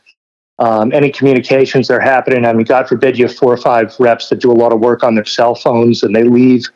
Um, 0.58 0.92
any 0.92 1.10
communications 1.10 1.88
that 1.88 1.94
are 1.94 2.00
happening, 2.00 2.44
I 2.44 2.52
mean, 2.52 2.64
God 2.64 2.88
forbid 2.88 3.18
you 3.18 3.26
have 3.26 3.36
four 3.36 3.52
or 3.52 3.56
five 3.56 3.94
reps 3.98 4.28
that 4.28 4.40
do 4.40 4.52
a 4.52 4.54
lot 4.54 4.72
of 4.72 4.80
work 4.80 5.02
on 5.02 5.14
their 5.14 5.24
cell 5.24 5.54
phones 5.54 6.02
and 6.02 6.14
they 6.14 6.22
leave 6.22 6.68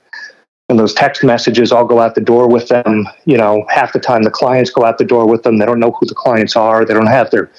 and 0.68 0.78
those 0.78 0.92
text 0.92 1.24
messages 1.24 1.72
all 1.72 1.84
go 1.84 1.98
out 1.98 2.14
the 2.14 2.20
door 2.20 2.48
with 2.48 2.68
them. 2.68 3.06
You 3.24 3.38
know, 3.38 3.64
half 3.68 3.92
the 3.92 3.98
time 3.98 4.22
the 4.22 4.30
clients 4.30 4.70
go 4.70 4.84
out 4.84 4.98
the 4.98 5.04
door 5.04 5.26
with 5.26 5.42
them. 5.42 5.58
They 5.58 5.66
don't 5.66 5.80
know 5.80 5.92
who 5.98 6.06
the 6.06 6.14
clients 6.14 6.56
are. 6.56 6.84
They 6.84 6.94
don't 6.94 7.06
have 7.06 7.30
their 7.30 7.50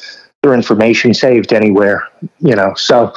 their 0.44 0.54
information 0.54 1.14
saved 1.14 1.54
anywhere. 1.54 2.08
You 2.40 2.56
know, 2.56 2.74
so 2.76 3.14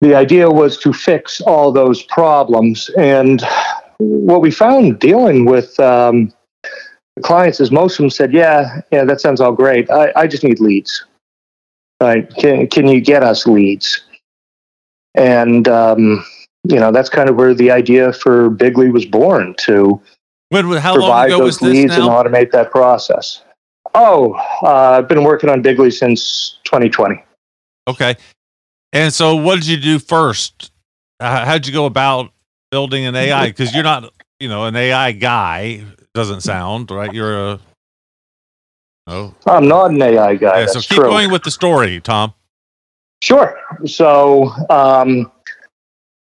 the 0.00 0.14
idea 0.14 0.50
was 0.50 0.76
to 0.78 0.92
fix 0.92 1.40
all 1.40 1.72
those 1.72 2.02
problems. 2.04 2.90
And 2.98 3.42
what 3.98 4.40
we 4.40 4.50
found 4.50 4.98
dealing 4.98 5.44
with 5.44 5.78
um, 5.80 6.32
the 7.16 7.22
clients 7.22 7.60
is 7.60 7.70
most 7.70 7.94
of 7.94 7.98
them 7.98 8.10
said, 8.10 8.32
"Yeah, 8.32 8.80
yeah, 8.90 9.04
that 9.04 9.20
sounds 9.20 9.40
all 9.40 9.52
great. 9.52 9.90
I, 9.90 10.12
I 10.16 10.26
just 10.26 10.44
need 10.44 10.60
leads. 10.60 11.04
Right? 12.00 12.28
Can 12.36 12.66
can 12.66 12.88
you 12.88 13.00
get 13.00 13.22
us 13.22 13.46
leads?" 13.46 14.02
And 15.14 15.68
um, 15.68 16.24
you 16.68 16.80
know 16.80 16.90
that's 16.90 17.08
kind 17.08 17.28
of 17.28 17.36
where 17.36 17.54
the 17.54 17.70
idea 17.70 18.12
for 18.12 18.50
Bigly 18.50 18.92
was 18.92 19.04
born 19.04 19.54
to 19.60 20.00
When, 20.48 20.64
how 20.78 20.96
long 20.96 21.00
provide 21.00 21.30
those 21.30 21.58
this 21.58 21.62
leads 21.62 21.94
and 21.94 22.04
automate 22.04 22.50
that 22.50 22.70
process. 22.72 23.42
Oh, 23.94 24.32
uh, 24.62 24.98
I've 24.98 25.08
been 25.08 25.22
working 25.22 25.48
on 25.48 25.62
Bigly 25.62 25.92
since 25.92 26.58
2020. 26.64 27.22
Okay. 27.86 28.16
And 28.92 29.12
so, 29.12 29.36
what 29.36 29.56
did 29.56 29.66
you 29.66 29.76
do 29.76 29.98
first? 29.98 30.72
How'd 31.20 31.66
you 31.66 31.72
go 31.72 31.86
about 31.86 32.32
building 32.70 33.06
an 33.06 33.14
AI? 33.14 33.46
Because 33.48 33.74
you're 33.74 33.84
not, 33.84 34.12
you 34.40 34.48
know, 34.48 34.64
an 34.64 34.76
AI 34.76 35.12
guy. 35.12 35.84
Doesn't 36.14 36.42
sound 36.42 36.90
right. 36.90 37.12
You're 37.12 37.52
a. 37.52 37.60
Oh. 39.06 39.34
I'm 39.46 39.68
not 39.68 39.90
an 39.90 40.00
AI 40.00 40.36
guy. 40.36 40.60
Yeah, 40.60 40.66
so 40.66 40.80
keep 40.80 40.98
true. 40.98 41.04
going 41.04 41.30
with 41.30 41.42
the 41.42 41.50
story, 41.50 42.00
Tom. 42.00 42.32
Sure. 43.22 43.58
So 43.84 44.50
um, 44.70 45.30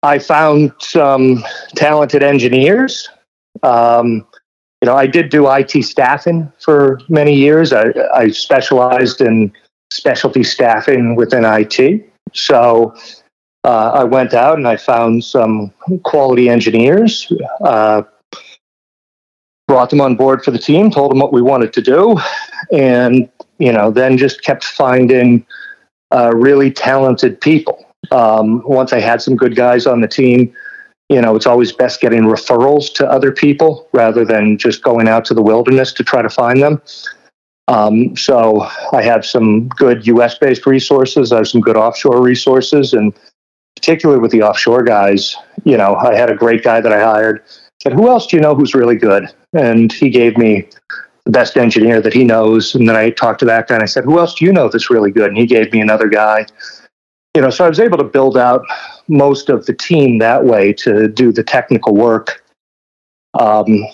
I 0.03 0.19
found 0.19 0.73
some 0.79 1.43
talented 1.75 2.23
engineers. 2.23 3.09
Um, 3.63 4.26
you 4.81 4.85
know, 4.85 4.95
I 4.95 5.07
did 5.07 5.29
do 5.29 5.49
IT 5.49 5.83
staffing 5.83 6.51
for 6.59 6.99
many 7.09 7.33
years. 7.33 7.73
I, 7.73 7.93
I 8.13 8.29
specialized 8.29 9.21
in 9.21 9.51
specialty 9.91 10.43
staffing 10.43 11.15
within 11.15 11.43
IT. 11.45 12.07
So 12.33 12.95
uh, 13.63 13.91
I 13.93 14.03
went 14.03 14.33
out 14.33 14.57
and 14.57 14.67
I 14.67 14.77
found 14.77 15.23
some 15.23 15.73
quality 16.03 16.49
engineers, 16.49 17.31
uh, 17.61 18.03
brought 19.67 19.89
them 19.89 20.01
on 20.01 20.15
board 20.15 20.43
for 20.43 20.51
the 20.51 20.59
team, 20.59 20.91
told 20.91 21.11
them 21.11 21.19
what 21.19 21.33
we 21.33 21.41
wanted 21.41 21.73
to 21.73 21.81
do, 21.81 22.17
and 22.71 23.29
you 23.57 23.73
know, 23.73 23.89
then 23.89 24.17
just 24.17 24.43
kept 24.43 24.63
finding 24.63 25.45
uh, 26.13 26.31
really 26.35 26.71
talented 26.71 27.41
people. 27.41 27.83
Um, 28.11 28.61
once 28.65 28.93
I 28.93 28.99
had 28.99 29.21
some 29.21 29.35
good 29.35 29.55
guys 29.55 29.87
on 29.87 30.01
the 30.01 30.07
team, 30.07 30.53
you 31.09 31.21
know, 31.21 31.35
it's 31.35 31.45
always 31.45 31.71
best 31.71 32.01
getting 32.01 32.23
referrals 32.23 32.93
to 32.95 33.07
other 33.09 33.31
people 33.31 33.87
rather 33.93 34.25
than 34.25 34.57
just 34.57 34.83
going 34.83 35.07
out 35.07 35.23
to 35.25 35.33
the 35.33 35.41
wilderness 35.41 35.93
to 35.93 36.03
try 36.03 36.21
to 36.21 36.29
find 36.29 36.61
them. 36.61 36.81
Um, 37.69 38.15
so 38.15 38.61
I 38.93 39.01
have 39.01 39.25
some 39.25 39.67
good 39.69 40.07
US 40.07 40.37
based 40.37 40.65
resources, 40.65 41.31
I 41.31 41.37
have 41.37 41.47
some 41.47 41.61
good 41.61 41.77
offshore 41.77 42.21
resources, 42.21 42.93
and 42.93 43.13
particularly 43.75 44.21
with 44.21 44.31
the 44.31 44.41
offshore 44.41 44.83
guys, 44.83 45.35
you 45.63 45.77
know, 45.77 45.95
I 45.95 46.15
had 46.15 46.29
a 46.29 46.35
great 46.35 46.63
guy 46.63 46.81
that 46.81 46.91
I 46.91 47.01
hired. 47.01 47.43
Said, 47.81 47.93
Who 47.93 48.09
else 48.09 48.27
do 48.27 48.37
you 48.37 48.41
know 48.41 48.55
who's 48.55 48.73
really 48.73 48.95
good? 48.95 49.27
And 49.53 49.91
he 49.91 50.09
gave 50.09 50.37
me 50.37 50.67
the 51.25 51.31
best 51.31 51.57
engineer 51.57 52.01
that 52.01 52.13
he 52.13 52.23
knows. 52.23 52.73
And 52.73 52.87
then 52.87 52.95
I 52.95 53.11
talked 53.11 53.39
to 53.39 53.45
that 53.45 53.67
guy 53.67 53.75
and 53.75 53.83
I 53.83 53.87
said, 53.87 54.05
Who 54.05 54.17
else 54.17 54.33
do 54.33 54.45
you 54.45 54.51
know 54.51 54.69
that's 54.69 54.89
really 54.89 55.11
good? 55.11 55.27
And 55.27 55.37
he 55.37 55.45
gave 55.45 55.71
me 55.71 55.81
another 55.81 56.07
guy 56.07 56.47
you 57.37 57.43
know, 57.43 57.51
so 57.51 57.65
I 57.65 57.69
was 57.69 57.79
able 57.79 57.99
to 57.99 58.03
build 58.03 58.35
out 58.35 58.65
most 59.07 59.47
of 59.49 59.67
the 59.67 59.73
team 59.73 60.17
that 60.17 60.43
way 60.43 60.73
to 60.73 61.07
do 61.07 61.31
the 61.31 61.43
technical 61.43 61.93
work. 61.93 62.43
Um, 63.39 63.85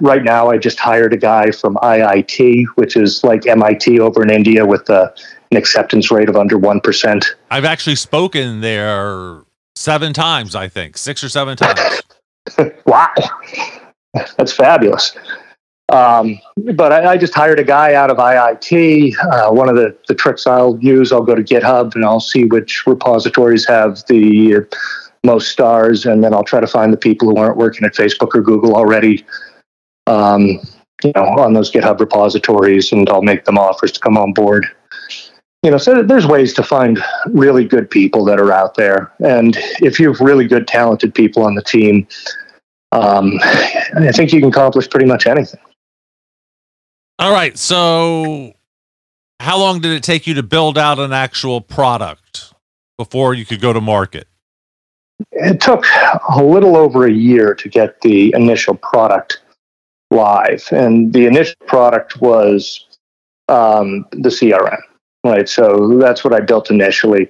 right 0.00 0.24
now, 0.24 0.50
I 0.50 0.58
just 0.58 0.80
hired 0.80 1.12
a 1.12 1.16
guy 1.16 1.52
from 1.52 1.76
IIT, 1.76 2.64
which 2.74 2.96
is 2.96 3.22
like 3.22 3.46
MIT 3.46 4.00
over 4.00 4.20
in 4.24 4.30
India 4.30 4.66
with 4.66 4.90
uh, 4.90 5.10
an 5.52 5.56
acceptance 5.56 6.10
rate 6.10 6.28
of 6.28 6.34
under 6.34 6.58
1%. 6.58 7.24
I've 7.52 7.64
actually 7.64 7.94
spoken 7.94 8.62
there 8.62 9.42
seven 9.76 10.12
times, 10.12 10.56
I 10.56 10.66
think, 10.66 10.98
six 10.98 11.22
or 11.22 11.28
seven 11.28 11.56
times. 11.56 12.02
wow. 12.84 13.14
That's 14.36 14.52
fabulous. 14.52 15.16
Um, 15.90 16.38
but 16.74 16.92
I, 16.92 17.12
I, 17.12 17.16
just 17.16 17.34
hired 17.34 17.58
a 17.58 17.64
guy 17.64 17.94
out 17.94 18.10
of 18.10 18.18
IIT. 18.18 19.14
Uh, 19.32 19.50
one 19.50 19.70
of 19.70 19.76
the, 19.76 19.96
the 20.06 20.14
tricks 20.14 20.46
I'll 20.46 20.78
use, 20.80 21.12
I'll 21.12 21.22
go 21.22 21.34
to 21.34 21.42
GitHub 21.42 21.94
and 21.94 22.04
I'll 22.04 22.20
see 22.20 22.44
which 22.44 22.86
repositories 22.86 23.66
have 23.66 24.04
the 24.06 24.66
most 25.24 25.50
stars, 25.50 26.04
and 26.04 26.22
then 26.22 26.34
I'll 26.34 26.44
try 26.44 26.60
to 26.60 26.66
find 26.66 26.92
the 26.92 26.98
people 26.98 27.30
who 27.30 27.36
aren't 27.36 27.56
working 27.56 27.86
at 27.86 27.94
Facebook 27.94 28.34
or 28.34 28.42
Google 28.42 28.76
already. 28.76 29.24
Um, 30.06 30.60
you 31.04 31.12
know, 31.14 31.24
on 31.24 31.54
those 31.54 31.70
GitHub 31.70 32.00
repositories, 32.00 32.92
and 32.92 33.08
I'll 33.08 33.22
make 33.22 33.44
them 33.44 33.56
offers 33.56 33.92
to 33.92 34.00
come 34.00 34.18
on 34.18 34.32
board. 34.32 34.66
You 35.62 35.70
know, 35.70 35.78
so 35.78 36.02
there's 36.02 36.26
ways 36.26 36.52
to 36.54 36.62
find 36.62 37.02
really 37.28 37.64
good 37.64 37.90
people 37.90 38.24
that 38.26 38.38
are 38.38 38.52
out 38.52 38.74
there, 38.74 39.12
and 39.20 39.56
if 39.80 39.98
you 39.98 40.12
have 40.12 40.20
really 40.20 40.46
good, 40.46 40.66
talented 40.66 41.14
people 41.14 41.44
on 41.44 41.54
the 41.54 41.62
team, 41.62 42.06
um, 42.92 43.38
I 43.42 44.12
think 44.12 44.32
you 44.32 44.40
can 44.40 44.50
accomplish 44.50 44.88
pretty 44.88 45.06
much 45.06 45.26
anything. 45.26 45.60
All 47.18 47.32
right. 47.32 47.58
So, 47.58 48.54
how 49.40 49.58
long 49.58 49.80
did 49.80 49.92
it 49.92 50.02
take 50.04 50.26
you 50.26 50.34
to 50.34 50.42
build 50.42 50.78
out 50.78 50.98
an 50.98 51.12
actual 51.12 51.60
product 51.60 52.52
before 52.96 53.34
you 53.34 53.44
could 53.44 53.60
go 53.60 53.72
to 53.72 53.80
market? 53.80 54.28
It 55.32 55.60
took 55.60 55.84
a 56.28 56.42
little 56.42 56.76
over 56.76 57.06
a 57.06 57.12
year 57.12 57.54
to 57.56 57.68
get 57.68 58.00
the 58.02 58.32
initial 58.36 58.74
product 58.74 59.40
live. 60.12 60.66
And 60.70 61.12
the 61.12 61.26
initial 61.26 61.56
product 61.66 62.20
was 62.20 62.86
um, 63.48 64.06
the 64.12 64.28
CRM, 64.28 64.80
right? 65.24 65.48
So, 65.48 65.98
that's 65.98 66.22
what 66.22 66.32
I 66.32 66.40
built 66.40 66.70
initially 66.70 67.28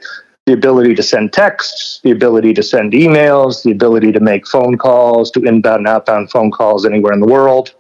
the 0.49 0.55
ability 0.55 0.95
to 0.95 1.03
send 1.03 1.31
texts, 1.31 2.01
the 2.03 2.11
ability 2.11 2.55
to 2.55 2.63
send 2.63 2.95
emails, 2.95 3.63
the 3.63 3.71
ability 3.71 4.13
to 4.13 4.21
make 4.21 4.47
phone 4.47 4.79
calls, 4.79 5.31
to 5.31 5.43
inbound 5.43 5.81
and 5.81 5.89
outbound 5.89 6.31
phone 6.31 6.51
calls 6.51 6.87
anywhere 6.87 7.13
in 7.13 7.21
the 7.21 7.27
world. 7.27 7.75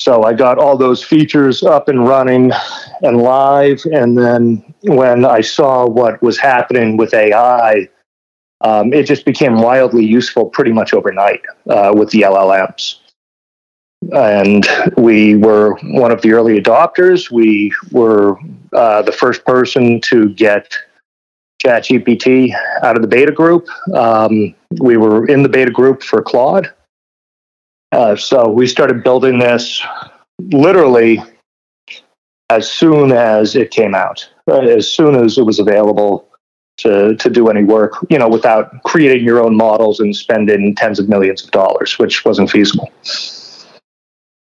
So 0.00 0.22
I 0.22 0.32
got 0.32 0.56
all 0.56 0.78
those 0.78 1.04
features 1.04 1.62
up 1.62 1.88
and 1.88 2.08
running 2.08 2.52
and 3.02 3.18
live. 3.20 3.82
And 3.92 4.16
then 4.16 4.74
when 4.80 5.26
I 5.26 5.42
saw 5.42 5.86
what 5.86 6.22
was 6.22 6.38
happening 6.38 6.96
with 6.96 7.12
AI, 7.12 7.86
um, 8.62 8.94
it 8.94 9.02
just 9.02 9.26
became 9.26 9.60
wildly 9.60 10.06
useful 10.06 10.46
pretty 10.46 10.72
much 10.72 10.94
overnight 10.94 11.42
uh, 11.68 11.92
with 11.94 12.08
the 12.12 12.22
LLMs. 12.22 12.94
And 14.16 14.66
we 14.96 15.36
were 15.36 15.74
one 15.82 16.12
of 16.12 16.22
the 16.22 16.32
early 16.32 16.58
adopters. 16.58 17.30
We 17.30 17.70
were 17.92 18.38
uh, 18.72 19.02
the 19.02 19.12
first 19.12 19.44
person 19.44 20.00
to 20.06 20.30
get 20.30 20.74
ChatGPT 21.62 22.54
out 22.82 22.96
of 22.96 23.02
the 23.02 23.08
beta 23.08 23.32
group. 23.32 23.68
Um, 23.94 24.54
we 24.80 24.96
were 24.96 25.26
in 25.26 25.42
the 25.42 25.50
beta 25.50 25.70
group 25.70 26.02
for 26.02 26.22
Claude. 26.22 26.72
Uh, 27.92 28.14
so 28.16 28.48
we 28.48 28.66
started 28.66 29.02
building 29.02 29.38
this 29.38 29.82
literally 30.38 31.22
as 32.50 32.70
soon 32.70 33.12
as 33.12 33.56
it 33.56 33.70
came 33.70 33.94
out, 33.94 34.28
uh, 34.48 34.60
as 34.60 34.90
soon 34.90 35.14
as 35.14 35.38
it 35.38 35.42
was 35.42 35.58
available 35.58 36.28
to, 36.78 37.14
to 37.16 37.30
do 37.30 37.48
any 37.48 37.62
work, 37.62 37.94
you 38.08 38.18
know, 38.18 38.28
without 38.28 38.82
creating 38.84 39.24
your 39.24 39.42
own 39.42 39.56
models 39.56 40.00
and 40.00 40.14
spending 40.14 40.74
tens 40.74 40.98
of 40.98 41.08
millions 41.08 41.44
of 41.44 41.50
dollars, 41.50 41.98
which 41.98 42.24
wasn't 42.24 42.50
feasible. 42.50 42.90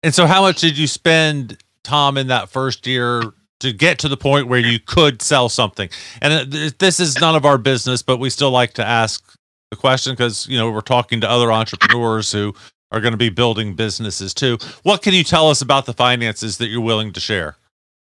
And 0.03 0.13
so, 0.13 0.27
how 0.27 0.41
much 0.41 0.61
did 0.61 0.77
you 0.77 0.85
spend, 0.85 1.57
Tom, 1.83 2.17
in 2.17 2.27
that 2.27 2.49
first 2.49 2.85
year 2.85 3.23
to 3.61 3.73
get 3.73 3.97
to 3.99 4.07
the 4.07 4.17
point 4.17 4.47
where 4.47 4.59
you 4.59 4.79
could 4.79 5.21
sell 5.21 5.49
something? 5.49 5.89
And 6.21 6.51
this 6.51 6.99
is 6.99 7.19
none 7.19 7.35
of 7.35 7.45
our 7.45 7.57
business, 7.57 8.03
but 8.03 8.17
we 8.17 8.29
still 8.29 8.51
like 8.51 8.73
to 8.73 8.85
ask 8.85 9.35
the 9.71 9.77
question 9.77 10.13
because, 10.13 10.47
you 10.47 10.57
know, 10.57 10.69
we're 10.69 10.81
talking 10.81 11.21
to 11.21 11.29
other 11.29 11.51
entrepreneurs 11.51 12.31
who 12.31 12.53
are 12.95 13.01
going 13.01 13.11
to 13.11 13.17
be 13.17 13.29
building 13.29 13.75
businesses 13.75 14.33
too. 14.33 14.57
What 14.83 15.01
can 15.01 15.13
you 15.13 15.23
tell 15.23 15.49
us 15.49 15.61
about 15.61 15.85
the 15.85 15.93
finances 15.93 16.57
that 16.59 16.69
you're 16.69 16.81
willing 16.81 17.11
to 17.11 17.19
share? 17.19 17.57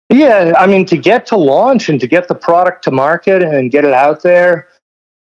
Yeah, 0.09 0.53
I 0.57 0.65
mean, 0.65 0.85
to 0.85 0.97
get 0.97 1.25
to 1.27 1.37
launch 1.37 1.89
and 1.89 1.99
to 1.99 2.07
get 2.07 2.29
the 2.29 2.33
product 2.33 2.83
to 2.85 2.91
market 2.91 3.43
and 3.43 3.69
get 3.69 3.83
it 3.83 3.93
out 3.93 4.23
there, 4.23 4.69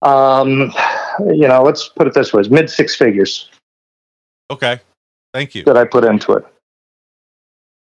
um, 0.03 0.73
you 1.19 1.47
know, 1.47 1.63
let's 1.63 1.87
put 1.87 2.05
it 2.05 2.13
this 2.13 2.33
way: 2.33 2.43
mid 2.49 2.69
six 2.69 2.95
figures. 2.95 3.49
Okay, 4.51 4.79
thank 5.33 5.55
you. 5.55 5.63
That 5.63 5.77
I 5.77 5.85
put 5.85 6.03
into 6.03 6.33
it. 6.33 6.45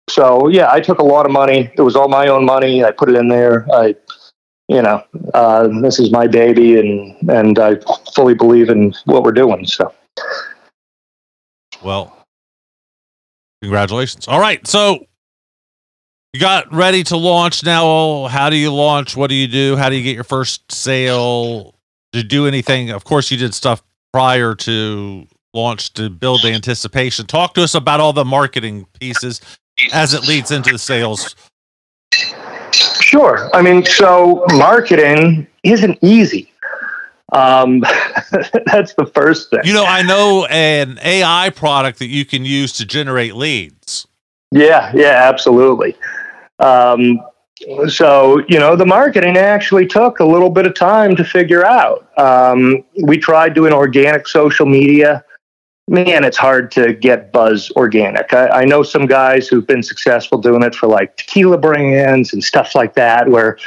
So 0.10 0.50
yeah, 0.50 0.72
I 0.72 0.82
took 0.82 1.00
a 1.00 1.06
lot 1.06 1.26
of 1.26 1.32
money. 1.32 1.72
It 1.78 1.82
was 1.82 1.96
all 1.96 2.10
my 2.10 2.28
own 2.28 2.44
money. 2.44 2.84
I 2.84 2.92
put 2.92 3.10
it 3.10 3.16
in 3.16 3.30
there. 3.30 3.66
I, 3.72 3.96
you 4.68 4.82
know, 4.82 5.04
uh, 5.36 5.70
this 5.82 6.00
is 6.00 6.12
my 6.12 6.28
baby, 6.28 6.80
and 6.80 7.30
and 7.30 7.60
I 7.60 7.78
fully 8.14 8.34
believe 8.34 8.70
in 8.70 8.94
what 9.06 9.24
we're 9.24 9.32
doing. 9.32 9.66
So. 9.68 9.94
Well, 11.84 12.16
congratulations. 13.62 14.28
All 14.28 14.40
right. 14.40 14.66
So 14.68 15.06
you 16.34 16.40
got 16.40 16.72
ready 16.74 17.04
to 17.06 17.18
launch 17.18 17.64
now. 17.64 18.28
How 18.28 18.50
do 18.50 18.56
you 18.56 18.74
launch? 18.74 19.16
What 19.16 19.30
do 19.30 19.36
you 19.36 19.48
do? 19.48 19.76
How 19.76 19.90
do 19.90 19.96
you 19.96 20.04
get 20.04 20.16
your 20.16 20.24
first 20.24 20.72
sale? 20.72 21.74
Did 22.12 22.24
you 22.24 22.30
do 22.30 22.48
anything? 22.48 22.92
Of 22.92 23.04
course, 23.04 23.32
you 23.32 23.38
did 23.38 23.54
stuff 23.54 23.82
prior 24.12 24.56
to 24.56 25.28
launch 25.54 25.94
to 25.94 26.10
build 26.10 26.42
the 26.44 26.52
anticipation. 26.52 27.26
Talk 27.26 27.54
to 27.56 27.64
us 27.64 27.76
about 27.76 28.00
all 28.00 28.14
the 28.14 28.26
marketing 28.26 28.86
pieces 29.00 29.42
as 29.94 30.14
it 30.14 30.28
leads 30.28 30.52
into 30.52 30.72
the 30.72 30.80
sales. 30.80 31.36
Sure. 32.74 33.50
I 33.56 33.62
mean, 33.62 33.86
so 33.86 34.46
marketing 34.52 35.48
isn't 35.64 35.98
easy. 36.02 36.49
Um, 37.32 37.80
that's 38.66 38.94
the 38.96 39.10
first 39.14 39.50
thing. 39.50 39.62
You 39.64 39.74
know, 39.74 39.86
I 39.86 40.02
know 40.02 40.46
an 40.46 41.00
AI 41.04 41.52
product 41.52 42.00
that 42.00 42.08
you 42.08 42.26
can 42.26 42.46
use 42.46 42.74
to 42.74 42.86
generate 42.86 43.36
leads. 43.36 44.08
Yeah, 44.52 44.92
yeah, 44.96 45.30
absolutely. 45.30 45.96
Um, 46.60 47.22
so, 47.88 48.42
you 48.48 48.58
know, 48.58 48.76
the 48.76 48.86
marketing 48.86 49.38
actually 49.38 49.86
took 49.86 50.20
a 50.20 50.26
little 50.26 50.50
bit 50.50 50.66
of 50.66 50.74
time 50.74 51.16
to 51.18 51.24
figure 51.24 51.66
out. 51.66 52.08
Um, 52.18 52.84
we 53.04 53.18
tried 53.18 53.54
doing 53.54 53.74
organic 53.74 54.28
social 54.28 54.66
media. 54.66 55.24
Man, 55.88 56.24
it's 56.24 56.38
hard 56.38 56.72
to 56.72 56.94
get 56.94 57.32
buzz 57.32 57.72
organic. 57.72 58.32
I, 58.32 58.48
I 58.62 58.66
know 58.66 58.84
some 58.84 59.08
guys 59.08 59.48
who've 59.48 59.66
been 59.66 59.84
successful 59.84 60.38
doing 60.38 60.64
it 60.64 60.74
for 60.74 60.88
like 60.88 61.18
tequila 61.18 61.58
brands 61.58 62.32
and 62.32 62.44
stuff 62.44 62.76
like 62.76 62.94
that, 62.94 63.28
where 63.28 63.58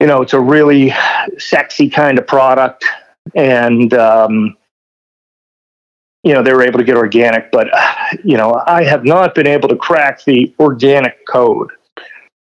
you 0.00 0.06
know, 0.06 0.22
it's 0.22 0.34
a 0.34 0.40
really 0.40 0.92
sexy 1.38 1.88
kind 1.88 2.18
of 2.18 2.26
product, 2.26 2.84
and 3.34 3.94
um, 3.94 4.56
you 6.22 6.34
know 6.34 6.42
they 6.42 6.52
were 6.52 6.62
able 6.62 6.78
to 6.78 6.84
get 6.84 6.96
organic. 6.96 7.50
But 7.50 7.68
you 8.24 8.36
know, 8.36 8.62
I 8.66 8.84
have 8.84 9.04
not 9.04 9.34
been 9.34 9.46
able 9.46 9.68
to 9.68 9.76
crack 9.76 10.24
the 10.24 10.54
organic 10.60 11.26
code. 11.26 11.70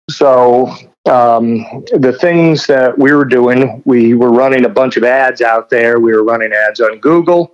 So 0.10 0.68
um, 1.06 1.84
the 1.94 2.16
things 2.20 2.66
that 2.68 2.98
we 2.98 3.14
were 3.14 3.26
doing, 3.26 3.82
we 3.86 4.16
were 4.16 4.32
running 4.32 4.66
a 4.66 4.70
bunch 4.70 4.98
of 4.98 5.04
ads 5.04 5.42
out 5.42 5.70
there. 5.70 6.00
We 6.00 6.14
were 6.14 6.24
running 6.24 6.52
ads 6.52 6.80
on 6.80 7.00
Google. 7.00 7.54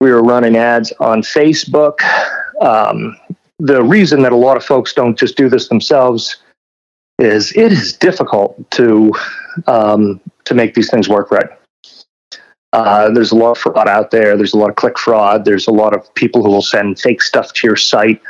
We 0.00 0.12
were 0.12 0.22
running 0.22 0.56
ads 0.56 0.92
on 1.00 1.22
Facebook. 1.22 2.00
Um, 2.62 3.18
the 3.58 3.82
reason 3.82 4.22
that 4.22 4.32
a 4.32 4.36
lot 4.36 4.56
of 4.56 4.64
folks 4.64 4.92
don't 4.92 5.18
just 5.18 5.36
do 5.36 5.48
this 5.48 5.68
themselves 5.68 6.36
is 7.18 7.52
it 7.56 7.72
is 7.72 7.92
difficult 7.92 8.70
to 8.72 9.12
um, 9.66 10.20
to 10.44 10.54
make 10.54 10.74
these 10.74 10.90
things 10.90 11.08
work 11.08 11.30
right. 11.30 11.48
Uh, 12.72 13.10
there's 13.10 13.32
a 13.32 13.36
lot 13.36 13.52
of 13.52 13.58
fraud 13.58 13.88
out 13.88 14.10
there. 14.10 14.36
There's 14.36 14.52
a 14.52 14.58
lot 14.58 14.68
of 14.68 14.76
click 14.76 14.98
fraud. 14.98 15.44
There's 15.44 15.66
a 15.66 15.72
lot 15.72 15.94
of 15.94 16.14
people 16.14 16.42
who 16.42 16.50
will 16.50 16.62
send 16.62 16.98
fake 16.98 17.22
stuff 17.22 17.52
to 17.54 17.66
your 17.66 17.76
site. 17.76 18.20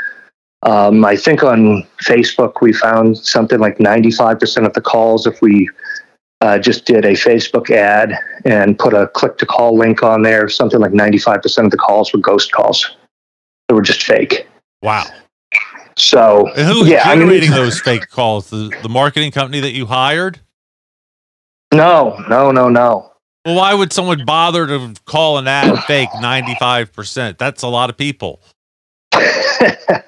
Um, 0.63 1.05
I 1.05 1.17
think 1.17 1.43
on 1.43 1.87
Facebook 2.05 2.61
we 2.61 2.73
found 2.73 3.19
something 3.19 3.59
like 3.59 3.79
95% 3.79 4.67
of 4.67 4.73
the 4.75 4.81
calls 4.81 5.27
if 5.27 5.41
we 5.43 5.69
uh, 6.41 6.59
just 6.59 6.85
did 6.85 7.05
a 7.05 7.13
Facebook 7.13 7.71
ad 7.71 8.17
and 8.45 8.79
put 8.79 8.95
a 8.95 9.09
click 9.09 9.39
to 9.39 9.47
call 9.47 9.77
link 9.77 10.03
on 10.03 10.23
there. 10.23 10.49
Something 10.49 10.81
like 10.81 10.93
95% 10.93 11.65
of 11.65 11.71
the 11.71 11.77
calls 11.77 12.13
were 12.13 12.21
ghost 12.21 12.53
calls. 12.53 12.97
They 13.69 13.75
were 13.75 13.83
just 13.83 14.03
fake. 14.03 14.47
Wow. 14.83 15.05
So, 15.99 16.49
And 16.57 16.67
who 16.67 16.81
was 16.81 16.89
yeah, 16.89 17.03
I 17.05 17.17
mean, 17.17 17.51
those 17.51 17.81
fake 17.81 18.09
calls? 18.09 18.51
The, 18.51 18.73
the 18.83 18.89
marketing 18.89 19.33
company 19.33 19.61
that 19.61 19.73
you 19.73 19.87
hired? 19.87 20.41
no, 21.73 22.17
no, 22.29 22.51
no, 22.51 22.69
no. 22.69 23.13
Well, 23.45 23.57
why 23.57 23.75
would 23.75 23.93
someone 23.93 24.25
bother 24.25 24.67
to 24.67 24.95
call 25.05 25.39
an 25.39 25.49
ad 25.49 25.79
fake 25.85 26.11
95%? 26.11 27.39
That's 27.39 27.63
a 27.63 27.69
lot 27.69 27.91
of 27.91 27.97
people. 27.97 28.41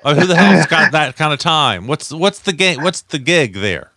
Uh, 0.03 0.14
who 0.14 0.26
the 0.26 0.37
hell's 0.37 0.66
got 0.66 0.92
that 0.92 1.16
kind 1.16 1.33
of 1.33 1.38
time? 1.38 1.87
What's 1.87 2.11
what's 2.12 2.38
the 2.38 2.53
game? 2.53 2.83
What's 2.83 3.03
the 3.03 3.18
gig 3.18 3.55
there? 3.55 3.90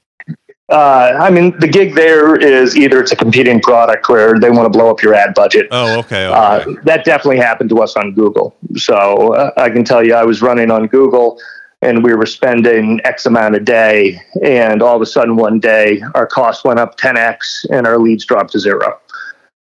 Uh, 0.69 1.17
I 1.19 1.29
mean, 1.29 1.57
the 1.59 1.67
gig 1.67 1.95
there 1.95 2.35
is 2.35 2.75
either 2.75 2.99
it's 3.01 3.11
a 3.11 3.15
competing 3.15 3.61
product 3.61 4.09
where 4.09 4.39
they 4.39 4.49
want 4.49 4.65
to 4.65 4.69
blow 4.69 4.89
up 4.89 5.01
your 5.01 5.13
ad 5.13 5.33
budget. 5.33 5.67
Oh, 5.71 5.99
okay. 5.99 6.25
okay. 6.25 6.33
Uh, 6.33 6.65
that 6.83 7.05
definitely 7.05 7.37
happened 7.37 7.69
to 7.69 7.81
us 7.81 7.95
on 7.95 8.13
Google. 8.13 8.55
So 8.75 9.33
uh, 9.33 9.51
I 9.55 9.69
can 9.69 9.83
tell 9.83 10.05
you, 10.05 10.13
I 10.15 10.23
was 10.23 10.41
running 10.41 10.71
on 10.71 10.87
Google 10.87 11.39
and 11.83 12.03
we 12.03 12.15
were 12.15 12.25
spending 12.25 13.01
X 13.03 13.25
amount 13.25 13.55
a 13.55 13.59
day. 13.59 14.21
And 14.41 14.81
all 14.81 14.95
of 14.95 15.01
a 15.01 15.05
sudden, 15.05 15.35
one 15.35 15.59
day, 15.59 16.01
our 16.15 16.25
cost 16.25 16.63
went 16.63 16.79
up 16.79 16.97
10X 16.97 17.65
and 17.69 17.85
our 17.85 17.99
leads 17.99 18.25
dropped 18.25 18.53
to 18.53 18.59
zero. 18.59 18.99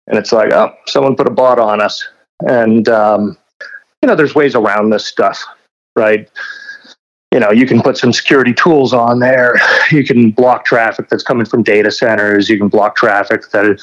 And 0.07 0.17
it's 0.17 0.31
like, 0.31 0.53
oh, 0.53 0.73
someone 0.87 1.15
put 1.15 1.27
a 1.27 1.31
bot 1.31 1.59
on 1.59 1.81
us. 1.81 2.07
And, 2.41 2.87
um, 2.87 3.37
you 4.01 4.07
know, 4.07 4.15
there's 4.15 4.35
ways 4.35 4.55
around 4.55 4.91
this 4.91 5.05
stuff, 5.05 5.43
right? 5.95 6.29
You 7.31 7.39
know, 7.39 7.51
you 7.51 7.65
can 7.65 7.81
put 7.81 7.97
some 7.97 8.13
security 8.13 8.53
tools 8.53 8.93
on 8.93 9.19
there. 9.19 9.55
You 9.91 10.03
can 10.03 10.31
block 10.31 10.65
traffic 10.65 11.09
that's 11.09 11.23
coming 11.23 11.45
from 11.45 11.61
data 11.61 11.91
centers. 11.91 12.49
You 12.49 12.57
can 12.57 12.69
block 12.69 12.95
traffic 12.95 13.49
that 13.51 13.79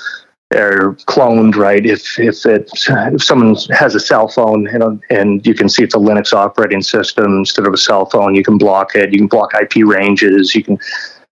are 0.57 0.95
cloned, 1.07 1.55
right? 1.57 1.85
If 1.85 2.19
if 2.19 2.45
it 2.47 2.71
if 2.89 3.23
someone 3.23 3.57
has 3.71 3.95
a 3.95 4.01
cell 4.01 4.29
phone 4.29 4.65
you 4.73 4.79
know, 4.79 5.01
and 5.11 5.47
you 5.47 5.55
can 5.55 5.69
see 5.69 5.83
it's 5.83 5.95
a 5.95 5.99
Linux 5.99 6.33
operating 6.33 6.83
system 6.83 7.39
instead 7.39 7.67
of 7.67 7.73
a 7.75 7.79
cell 7.79 8.07
phone, 8.07 8.35
you 8.35 8.45
can 8.45 8.59
block 8.59 8.95
it. 8.95 9.13
You 9.13 9.19
can 9.19 9.29
block 9.29 9.53
IP 9.55 9.85
ranges. 9.87 10.55
You 10.55 10.65
can 10.65 10.79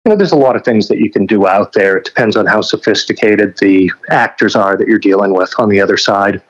you 0.06 0.10
know, 0.10 0.16
there's 0.16 0.32
a 0.32 0.36
lot 0.36 0.54
of 0.54 0.62
things 0.64 0.88
that 0.88 0.98
you 0.98 1.10
can 1.10 1.24
do 1.24 1.46
out 1.46 1.72
there. 1.72 1.96
It 1.96 2.04
depends 2.04 2.36
on 2.36 2.44
how 2.44 2.60
sophisticated 2.60 3.56
the 3.58 3.90
actors 4.10 4.54
are 4.54 4.76
that 4.76 4.86
you're 4.86 4.98
dealing 4.98 5.32
with 5.32 5.54
on 5.58 5.70
the 5.70 5.80
other 5.80 5.96
side. 5.96 6.42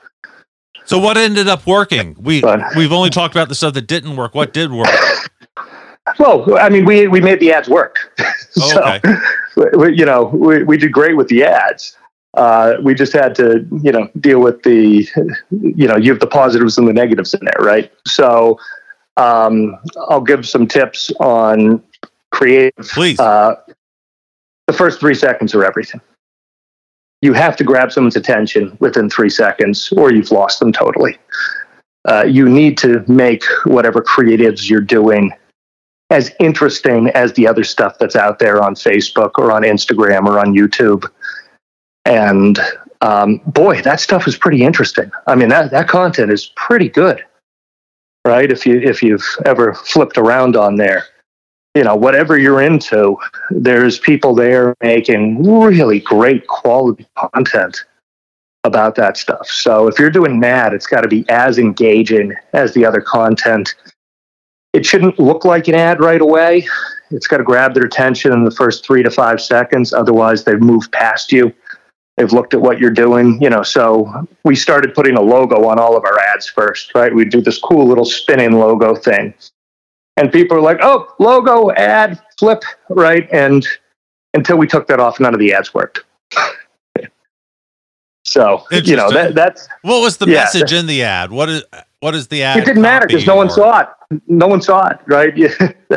so 0.83 0.99
what 0.99 1.15
ended 1.17 1.47
up 1.47 1.65
working? 1.65 2.17
We 2.19 2.41
But- 2.41 2.75
we've 2.75 2.91
only 2.91 3.09
talked 3.09 3.33
about 3.33 3.47
the 3.47 3.55
stuff 3.55 3.73
that 3.75 3.87
didn't 3.87 4.17
work. 4.17 4.35
What 4.35 4.51
did 4.51 4.73
work? 4.73 4.89
Well, 6.19 6.57
I 6.59 6.69
mean, 6.69 6.85
we 6.85 7.07
we 7.07 7.19
made 7.21 7.39
the 7.39 7.51
ads 7.53 7.69
work. 7.69 7.97
Oh, 8.57 8.69
so, 8.69 8.83
okay. 8.85 9.15
we- 9.77 9.97
you 9.97 10.05
know, 10.05 10.25
we, 10.33 10.63
we 10.63 10.77
did 10.77 10.93
great 10.93 11.17
with 11.17 11.27
the 11.27 11.43
ads. 11.43 11.97
Uh, 12.35 12.75
we 12.83 12.93
just 12.93 13.13
had 13.13 13.33
to, 13.35 13.65
you 13.81 13.91
know, 13.91 14.09
deal 14.19 14.39
with 14.39 14.61
the, 14.63 15.07
you 15.51 15.87
know, 15.87 15.95
you 15.95 16.11
have 16.11 16.19
the 16.19 16.27
positives 16.27 16.77
and 16.77 16.87
the 16.87 16.93
negatives 16.93 17.33
in 17.33 17.39
there, 17.41 17.65
right? 17.65 17.91
So, 18.05 18.59
um, 19.17 19.77
I'll 20.09 20.21
give 20.21 20.47
some 20.47 20.67
tips 20.67 21.11
on 21.19 21.81
creative. 22.31 22.87
Please. 22.89 23.19
Uh, 23.19 23.55
the 24.67 24.73
first 24.73 24.99
three 24.99 25.13
seconds 25.13 25.55
are 25.55 25.63
everything. 25.63 26.01
You 27.21 27.33
have 27.33 27.55
to 27.57 27.63
grab 27.63 27.91
someone's 27.91 28.17
attention 28.17 28.75
within 28.79 29.09
three 29.09 29.29
seconds, 29.29 29.91
or 29.95 30.11
you've 30.11 30.31
lost 30.31 30.59
them 30.59 30.71
totally. 30.73 31.17
Uh, 32.07 32.25
you 32.27 32.47
need 32.47 32.77
to 32.79 33.03
make 33.07 33.43
whatever 33.63 34.01
creatives 34.01 34.69
you're 34.69 34.81
doing 34.81 35.31
as 36.11 36.31
interesting 36.39 37.09
as 37.09 37.33
the 37.33 37.47
other 37.47 37.63
stuff 37.63 37.97
that's 37.99 38.15
out 38.15 38.37
there 38.37 38.61
on 38.61 38.75
Facebook 38.75 39.31
or 39.37 39.51
on 39.51 39.63
Instagram 39.63 40.27
or 40.27 40.39
on 40.39 40.53
YouTube. 40.53 41.09
And 42.05 42.59
um, 43.01 43.37
boy, 43.47 43.81
that 43.81 43.99
stuff 43.99 44.27
is 44.27 44.37
pretty 44.37 44.63
interesting. 44.63 45.11
I 45.27 45.35
mean, 45.35 45.49
that, 45.49 45.71
that 45.71 45.87
content 45.87 46.31
is 46.31 46.47
pretty 46.55 46.89
good, 46.89 47.23
right? 48.25 48.51
If 48.51 48.65
you 48.65 48.79
if 48.79 49.01
you've 49.03 49.25
ever 49.45 49.73
flipped 49.73 50.17
around 50.17 50.55
on 50.55 50.75
there, 50.75 51.05
you 51.73 51.83
know, 51.83 51.95
whatever 51.95 52.37
you're 52.37 52.61
into, 52.61 53.17
there's 53.49 53.99
people 53.99 54.35
there 54.35 54.75
making 54.81 55.43
really 55.43 55.99
great 55.99 56.47
quality 56.47 57.05
content 57.17 57.83
about 58.63 58.95
that 58.95 59.17
stuff. 59.17 59.47
So 59.47 59.87
if 59.87 59.99
you're 59.99 60.09
doing 60.09 60.39
that, 60.39 60.73
it's 60.73 60.87
got 60.87 61.01
to 61.01 61.07
be 61.07 61.25
as 61.29 61.59
engaging 61.59 62.33
as 62.53 62.73
the 62.73 62.85
other 62.85 63.01
content 63.01 63.75
it 64.75 64.85
shouldn't 64.85 65.17
look 65.17 65.45
like 65.45 65.69
an 65.69 65.75
ad 65.75 66.01
right 66.01 66.19
away. 66.19 66.67
It's 67.09 67.27
got 67.27 67.37
to 67.37 67.43
grab 67.43 67.73
their 67.73 67.85
attention 67.85 68.33
in 68.33 68.43
the 68.43 68.51
first 68.51 68.85
three 68.85 69.03
to 69.03 69.09
five 69.09 69.39
seconds. 69.39 69.93
Otherwise, 69.93 70.43
they've 70.43 70.59
moved 70.59 70.91
past 70.91 71.31
you. 71.31 71.53
They've 72.17 72.31
looked 72.31 72.53
at 72.53 72.61
what 72.61 72.79
you're 72.79 72.91
doing, 72.91 73.41
you 73.41 73.49
know. 73.49 73.61
So 73.61 74.25
we 74.45 74.55
started 74.55 74.93
putting 74.93 75.17
a 75.17 75.21
logo 75.21 75.67
on 75.67 75.77
all 75.79 75.97
of 75.97 76.05
our 76.05 76.17
ads 76.19 76.47
first, 76.47 76.95
right? 76.95 77.13
We 77.13 77.25
do 77.25 77.41
this 77.41 77.59
cool 77.59 77.85
little 77.85 78.05
spinning 78.05 78.53
logo 78.53 78.95
thing, 78.95 79.33
and 80.15 80.31
people 80.31 80.55
are 80.57 80.61
like, 80.61 80.77
"Oh, 80.81 81.13
logo, 81.19 81.71
ad, 81.71 82.21
flip, 82.39 82.63
right?" 82.89 83.27
And 83.33 83.67
until 84.33 84.57
we 84.57 84.65
took 84.65 84.87
that 84.87 84.99
off, 85.01 85.19
none 85.19 85.33
of 85.33 85.39
the 85.41 85.53
ads 85.53 85.73
worked. 85.73 85.99
so 88.23 88.63
you 88.71 88.95
know 88.95 89.11
that 89.11 89.35
that's 89.35 89.67
What 89.81 89.99
was 90.01 90.15
the 90.17 90.27
Yeah. 90.27 90.35
message 90.35 90.71
in 90.71 90.87
the 90.87 91.03
ad? 91.03 91.31
What 91.31 91.49
is 91.49 91.63
what 91.99 92.15
is 92.15 92.27
the 92.29 92.43
ad? 92.43 92.59
it 92.59 92.65
didn't 92.65 92.81
matter 92.81 93.07
because 93.07 93.27
no 93.27 93.35
one 93.35 93.49
saw 93.49 93.81
it. 93.81 93.87
No 94.27 94.47
one 94.47 94.61
saw 94.61 94.87
it, 94.87 94.99
right? 95.07 95.33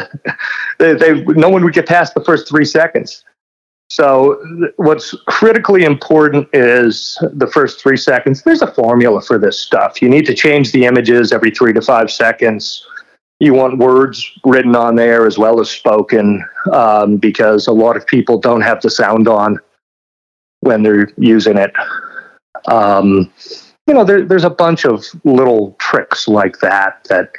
they, 0.79 0.95
they, 0.95 1.21
no 1.23 1.49
one 1.49 1.63
would 1.63 1.75
get 1.75 1.87
past 1.87 2.15
the 2.15 2.25
first 2.25 2.49
three 2.49 2.65
seconds. 2.65 3.25
So, 3.91 4.39
what's 4.77 5.15
critically 5.27 5.85
important 5.85 6.49
is 6.53 7.17
the 7.33 7.47
first 7.47 7.81
three 7.81 7.97
seconds. 7.97 8.43
There's 8.43 8.61
a 8.61 8.73
formula 8.73 9.23
for 9.23 9.39
this 9.39 9.59
stuff. 9.59 10.03
You 10.03 10.11
need 10.11 10.27
to 10.27 10.35
change 10.35 10.73
the 10.73 10.85
images 10.85 11.33
every 11.33 11.51
three 11.51 11.73
to 11.73 11.81
five 11.81 12.11
seconds. 12.11 12.87
You 13.41 13.55
want 13.55 13.79
words 13.79 14.31
written 14.45 14.77
on 14.77 14.97
there 14.97 15.27
as 15.27 15.39
well 15.39 15.61
as 15.61 15.71
spoken 15.71 16.45
um, 16.73 17.17
because 17.17 17.67
a 17.67 17.73
lot 17.73 17.97
of 17.97 18.07
people 18.07 18.39
don't 18.39 18.61
have 18.61 18.83
the 18.83 18.91
sound 18.91 19.27
on 19.27 19.59
when 20.61 20.83
they're 20.83 21.09
using 21.17 21.57
it. 21.57 21.73
Um, 22.67 23.33
you 23.87 23.95
know, 23.95 24.05
there, 24.05 24.23
there's 24.23 24.45
a 24.45 24.51
bunch 24.51 24.85
of 24.85 25.07
little 25.25 25.75
tricks 25.79 26.29
like 26.29 26.59
that 26.59 27.07
that 27.09 27.31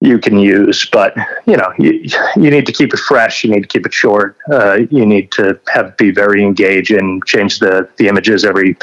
you 0.00 0.18
can 0.18 0.38
use, 0.38 0.88
but 0.90 1.14
you 1.46 1.56
know, 1.56 1.72
you, 1.78 2.04
you 2.36 2.50
need 2.50 2.66
to 2.66 2.72
keep 2.72 2.94
it 2.94 3.00
fresh. 3.00 3.44
You 3.44 3.50
need 3.50 3.60
to 3.60 3.68
keep 3.68 3.84
it 3.84 3.92
short. 3.92 4.36
Uh, 4.50 4.78
you 4.90 5.04
need 5.04 5.30
to 5.32 5.60
have 5.72 5.96
be 5.96 6.10
very 6.10 6.42
engaging. 6.42 7.22
Change 7.26 7.58
the 7.58 7.88
the 7.96 8.08
images 8.08 8.44
every, 8.44 8.76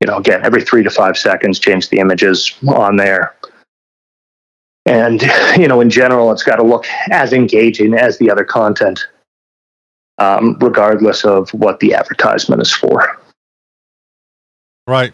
you 0.00 0.06
know, 0.06 0.16
again 0.18 0.44
every 0.44 0.62
three 0.62 0.82
to 0.82 0.90
five 0.90 1.16
seconds. 1.16 1.58
Change 1.58 1.88
the 1.88 1.98
images 1.98 2.54
on 2.68 2.96
there, 2.96 3.36
and 4.86 5.22
you 5.56 5.68
know, 5.68 5.80
in 5.80 5.90
general, 5.90 6.32
it's 6.32 6.42
got 6.42 6.56
to 6.56 6.64
look 6.64 6.86
as 7.10 7.32
engaging 7.32 7.94
as 7.94 8.18
the 8.18 8.30
other 8.30 8.44
content, 8.44 9.06
um, 10.18 10.56
regardless 10.60 11.24
of 11.24 11.48
what 11.50 11.78
the 11.78 11.94
advertisement 11.94 12.60
is 12.60 12.72
for. 12.72 13.20
Right. 14.88 15.12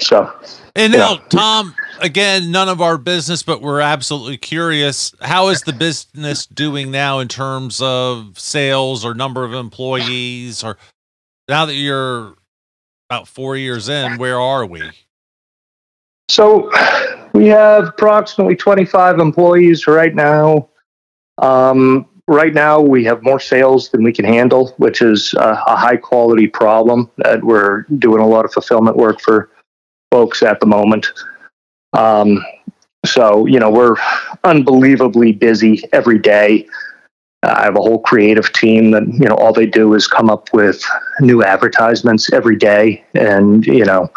So. 0.00 0.32
And 0.76 0.92
now, 0.92 1.16
Tom, 1.28 1.74
again, 2.00 2.50
none 2.50 2.68
of 2.68 2.80
our 2.80 2.96
business, 2.96 3.42
but 3.42 3.60
we're 3.60 3.80
absolutely 3.80 4.38
curious. 4.38 5.14
How 5.20 5.48
is 5.48 5.62
the 5.62 5.72
business 5.72 6.46
doing 6.46 6.90
now 6.90 7.18
in 7.18 7.28
terms 7.28 7.80
of 7.82 8.38
sales 8.38 9.04
or 9.04 9.14
number 9.14 9.44
of 9.44 9.52
employees? 9.52 10.62
Or 10.62 10.76
now 11.48 11.66
that 11.66 11.74
you're 11.74 12.34
about 13.08 13.26
four 13.26 13.56
years 13.56 13.88
in, 13.88 14.18
where 14.18 14.38
are 14.40 14.64
we? 14.64 14.90
So 16.28 16.70
we 17.32 17.46
have 17.48 17.88
approximately 17.88 18.54
25 18.54 19.18
employees 19.18 19.88
right 19.88 20.14
now. 20.14 20.68
Um, 21.38 22.06
right 22.28 22.54
now 22.54 22.80
we 22.80 23.02
have 23.04 23.24
more 23.24 23.40
sales 23.40 23.88
than 23.90 24.04
we 24.04 24.12
can 24.12 24.24
handle, 24.24 24.68
which 24.76 25.02
is 25.02 25.34
a, 25.34 25.60
a 25.66 25.76
high 25.76 25.96
quality 25.96 26.46
problem 26.46 27.10
that 27.18 27.42
we're 27.42 27.82
doing 27.98 28.22
a 28.22 28.26
lot 28.26 28.44
of 28.44 28.52
fulfillment 28.52 28.96
work 28.96 29.20
for 29.20 29.50
folks 30.10 30.42
at 30.42 30.60
the 30.60 30.66
moment. 30.66 31.06
Um, 31.92 32.44
so, 33.04 33.46
you 33.46 33.58
know, 33.58 33.70
we're 33.70 33.96
unbelievably 34.44 35.32
busy 35.32 35.82
every 35.92 36.18
day. 36.18 36.66
Uh, 37.42 37.54
I 37.56 37.64
have 37.64 37.76
a 37.76 37.80
whole 37.80 38.00
creative 38.00 38.52
team 38.52 38.90
that, 38.90 39.06
you 39.08 39.26
know, 39.26 39.34
all 39.36 39.52
they 39.52 39.66
do 39.66 39.94
is 39.94 40.06
come 40.06 40.28
up 40.28 40.52
with 40.52 40.84
new 41.20 41.42
advertisements 41.42 42.32
every 42.32 42.56
day. 42.56 43.02
And, 43.14 43.66
you 43.66 43.84
know, 43.84 44.10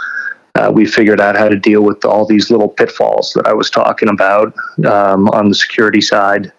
uh, 0.56 0.71
we 0.73 0.86
figured 0.86 1.21
out 1.21 1.38
how 1.38 1.47
to 1.47 1.58
deal 1.58 1.82
with 1.82 2.03
all 2.06 2.25
these 2.25 2.51
little 2.51 2.67
pitfalls 2.67 3.34
that 3.34 3.47
I 3.47 3.53
was 3.53 3.69
talking 3.69 4.10
about 4.10 4.53
um, 4.86 5.29
on 5.29 5.49
the 5.49 5.56
security 5.56 6.01
side 6.01 6.51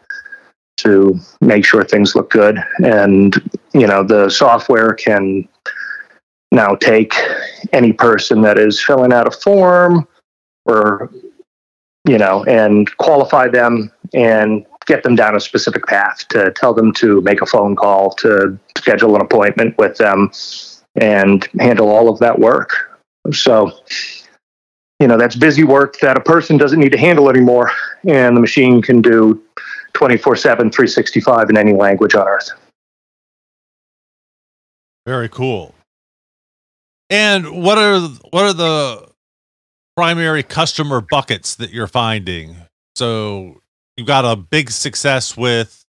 to 0.78 1.18
make 1.40 1.64
sure 1.64 1.84
things 1.84 2.16
look 2.16 2.30
good. 2.30 2.58
And, 2.78 3.34
you 3.72 3.86
know, 3.86 4.02
the 4.02 4.30
software 4.30 4.94
can 4.94 5.46
now 6.50 6.74
take 6.74 7.14
any 7.72 7.92
person 7.92 8.42
that 8.42 8.58
is 8.58 8.82
filling 8.82 9.12
out 9.12 9.26
a 9.26 9.30
form 9.30 10.06
or 10.66 11.10
you 12.06 12.18
know 12.18 12.44
and 12.44 12.94
qualify 12.98 13.48
them 13.48 13.90
and 14.12 14.66
get 14.86 15.02
them 15.02 15.14
down 15.14 15.34
a 15.34 15.40
specific 15.40 15.86
path 15.86 16.26
to 16.28 16.52
tell 16.52 16.74
them 16.74 16.92
to 16.92 17.20
make 17.22 17.40
a 17.40 17.46
phone 17.46 17.74
call 17.74 18.10
to 18.10 18.58
schedule 18.76 19.14
an 19.14 19.22
appointment 19.22 19.76
with 19.78 19.96
them 19.96 20.30
and 20.96 21.48
handle 21.58 21.88
all 21.88 22.08
of 22.08 22.18
that 22.18 22.38
work. 22.38 23.00
So 23.32 23.72
you 25.00 25.08
know 25.08 25.16
that's 25.16 25.36
busy 25.36 25.64
work 25.64 25.98
that 26.00 26.16
a 26.16 26.20
person 26.20 26.56
doesn't 26.56 26.78
need 26.78 26.92
to 26.92 26.98
handle 26.98 27.28
anymore 27.28 27.70
and 28.06 28.36
the 28.36 28.40
machine 28.40 28.82
can 28.82 29.00
do 29.00 29.42
24 29.94 30.36
7 30.36 30.70
365 30.70 31.50
in 31.50 31.56
any 31.56 31.72
language 31.72 32.14
on 32.14 32.26
earth. 32.26 32.50
Very 35.06 35.28
cool 35.28 35.74
and 37.10 37.62
what 37.62 37.78
are 37.78 38.00
what 38.30 38.44
are 38.44 38.52
the 38.52 39.08
primary 39.96 40.42
customer 40.42 41.00
buckets 41.00 41.54
that 41.56 41.70
you're 41.70 41.86
finding? 41.86 42.56
So 42.96 43.60
you've 43.96 44.06
got 44.06 44.24
a 44.24 44.36
big 44.36 44.70
success 44.70 45.36
with 45.36 45.84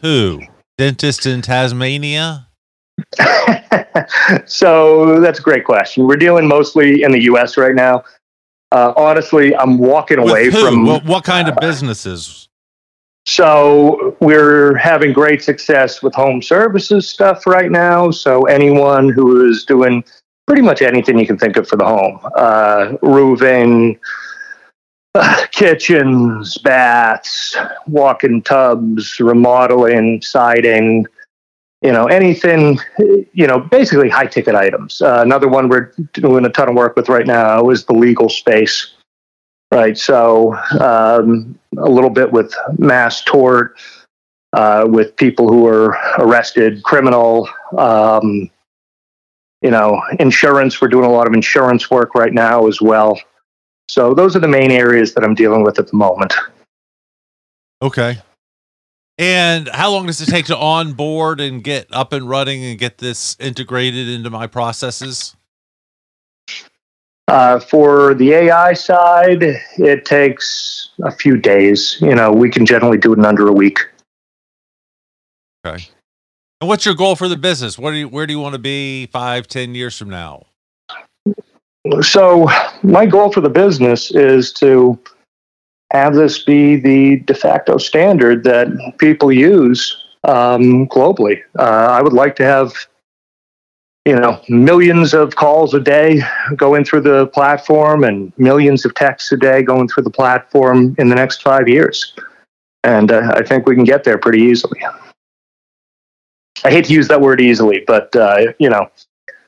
who? 0.00 0.42
Dentist 0.78 1.26
in 1.26 1.42
Tasmania? 1.42 2.48
so 4.46 5.20
that's 5.20 5.38
a 5.38 5.42
great 5.42 5.64
question. 5.64 6.06
We're 6.06 6.16
dealing 6.16 6.46
mostly 6.46 7.02
in 7.02 7.12
the 7.12 7.22
US 7.24 7.56
right 7.56 7.74
now. 7.74 8.04
Uh, 8.72 8.92
honestly, 8.96 9.54
I'm 9.56 9.78
walking 9.78 10.18
away 10.18 10.50
from 10.50 10.84
what, 10.84 11.04
what 11.04 11.24
kind 11.24 11.48
of 11.48 11.56
businesses? 11.60 12.48
So 13.26 14.16
we're 14.20 14.76
having 14.76 15.12
great 15.12 15.42
success 15.42 16.02
with 16.02 16.14
home 16.14 16.42
services 16.42 17.08
stuff 17.08 17.46
right 17.46 17.70
now. 17.70 18.10
So 18.10 18.42
anyone 18.42 19.08
who 19.08 19.48
is 19.48 19.64
doing 19.64 20.04
pretty 20.46 20.62
much 20.62 20.82
anything 20.82 21.18
you 21.18 21.26
can 21.26 21.38
think 21.38 21.56
of 21.56 21.68
for 21.68 21.76
the 21.76 21.84
home 21.84 22.20
uh, 22.36 22.92
roofing, 23.02 23.98
uh, 25.14 25.46
kitchens, 25.50 26.58
baths, 26.58 27.56
walk 27.86 28.24
in 28.24 28.42
tubs, 28.42 29.18
remodeling, 29.18 30.22
siding, 30.22 31.06
you 31.82 31.92
know, 31.92 32.06
anything, 32.06 32.78
you 33.32 33.46
know, 33.46 33.60
basically 33.60 34.08
high 34.08 34.26
ticket 34.26 34.54
items. 34.54 35.02
Uh, 35.02 35.20
another 35.22 35.48
one 35.48 35.68
we're 35.68 35.92
doing 36.12 36.44
a 36.44 36.48
ton 36.48 36.68
of 36.68 36.74
work 36.74 36.96
with 36.96 37.08
right 37.08 37.26
now 37.26 37.68
is 37.70 37.84
the 37.84 37.92
legal 37.92 38.28
space. 38.28 38.92
Right. 39.72 39.98
So 39.98 40.54
um, 40.80 41.58
a 41.76 41.90
little 41.90 42.10
bit 42.10 42.30
with 42.30 42.54
mass 42.78 43.24
tort, 43.24 43.78
uh, 44.52 44.86
with 44.88 45.16
people 45.16 45.48
who 45.48 45.66
are 45.66 45.98
arrested, 46.18 46.82
criminal, 46.84 47.48
um, 47.76 48.48
you 49.62 49.70
know, 49.70 50.00
insurance. 50.18 50.80
We're 50.80 50.88
doing 50.88 51.06
a 51.06 51.12
lot 51.12 51.26
of 51.26 51.32
insurance 51.32 51.90
work 51.90 52.14
right 52.14 52.32
now 52.32 52.66
as 52.66 52.80
well. 52.80 53.20
So 53.88 54.14
those 54.14 54.34
are 54.36 54.40
the 54.40 54.48
main 54.48 54.70
areas 54.70 55.14
that 55.14 55.24
I'm 55.24 55.34
dealing 55.34 55.62
with 55.62 55.78
at 55.78 55.88
the 55.88 55.96
moment. 55.96 56.34
Okay. 57.82 58.18
And 59.18 59.68
how 59.68 59.90
long 59.90 60.06
does 60.06 60.20
it 60.20 60.26
take 60.26 60.46
to 60.46 60.56
onboard 60.56 61.40
and 61.40 61.64
get 61.64 61.86
up 61.90 62.12
and 62.12 62.28
running 62.28 62.64
and 62.64 62.78
get 62.78 62.98
this 62.98 63.36
integrated 63.40 64.08
into 64.08 64.28
my 64.28 64.46
processes? 64.46 65.34
Uh, 67.28 67.58
for 67.58 68.14
the 68.14 68.32
AI 68.32 68.72
side, 68.72 69.42
it 69.78 70.04
takes 70.04 70.90
a 71.02 71.10
few 71.10 71.36
days. 71.36 71.98
You 72.00 72.14
know, 72.14 72.30
we 72.30 72.50
can 72.50 72.66
generally 72.66 72.98
do 72.98 73.12
it 73.12 73.18
in 73.18 73.24
under 73.24 73.48
a 73.48 73.52
week. 73.52 73.80
Okay. 75.66 75.88
And 76.60 76.68
what's 76.68 76.86
your 76.86 76.94
goal 76.94 77.16
for 77.16 77.28
the 77.28 77.36
business? 77.36 77.78
What 77.78 77.90
do 77.90 77.98
you, 77.98 78.08
where 78.08 78.26
do 78.26 78.32
you 78.32 78.40
want 78.40 78.54
to 78.54 78.58
be 78.58 79.06
five, 79.06 79.46
ten 79.46 79.74
years 79.74 79.98
from 79.98 80.08
now? 80.08 80.46
So, 82.00 82.48
my 82.82 83.06
goal 83.06 83.30
for 83.30 83.40
the 83.40 83.50
business 83.50 84.10
is 84.10 84.52
to 84.54 84.98
have 85.92 86.14
this 86.14 86.42
be 86.42 86.76
the 86.76 87.20
de 87.20 87.34
facto 87.34 87.76
standard 87.76 88.42
that 88.44 88.68
people 88.98 89.30
use 89.30 90.04
um, 90.24 90.88
globally. 90.88 91.42
Uh, 91.58 91.62
I 91.62 92.02
would 92.02 92.12
like 92.12 92.34
to 92.36 92.44
have, 92.44 92.72
you 94.04 94.16
know, 94.16 94.40
millions 94.48 95.14
of 95.14 95.36
calls 95.36 95.74
a 95.74 95.80
day 95.80 96.22
going 96.56 96.84
through 96.84 97.02
the 97.02 97.26
platform 97.28 98.02
and 98.02 98.32
millions 98.36 98.84
of 98.84 98.94
texts 98.94 99.30
a 99.30 99.36
day 99.36 99.62
going 99.62 99.88
through 99.88 100.04
the 100.04 100.10
platform 100.10 100.96
in 100.98 101.08
the 101.08 101.14
next 101.14 101.42
five 101.42 101.68
years. 101.68 102.14
And 102.82 103.12
uh, 103.12 103.32
I 103.34 103.44
think 103.44 103.66
we 103.66 103.74
can 103.74 103.84
get 103.84 104.04
there 104.04 104.18
pretty 104.18 104.40
easily. 104.40 104.80
I 106.64 106.70
hate 106.70 106.86
to 106.86 106.92
use 106.92 107.08
that 107.08 107.20
word 107.20 107.40
easily, 107.40 107.84
but 107.86 108.14
uh, 108.16 108.52
you 108.58 108.70
know, 108.70 108.90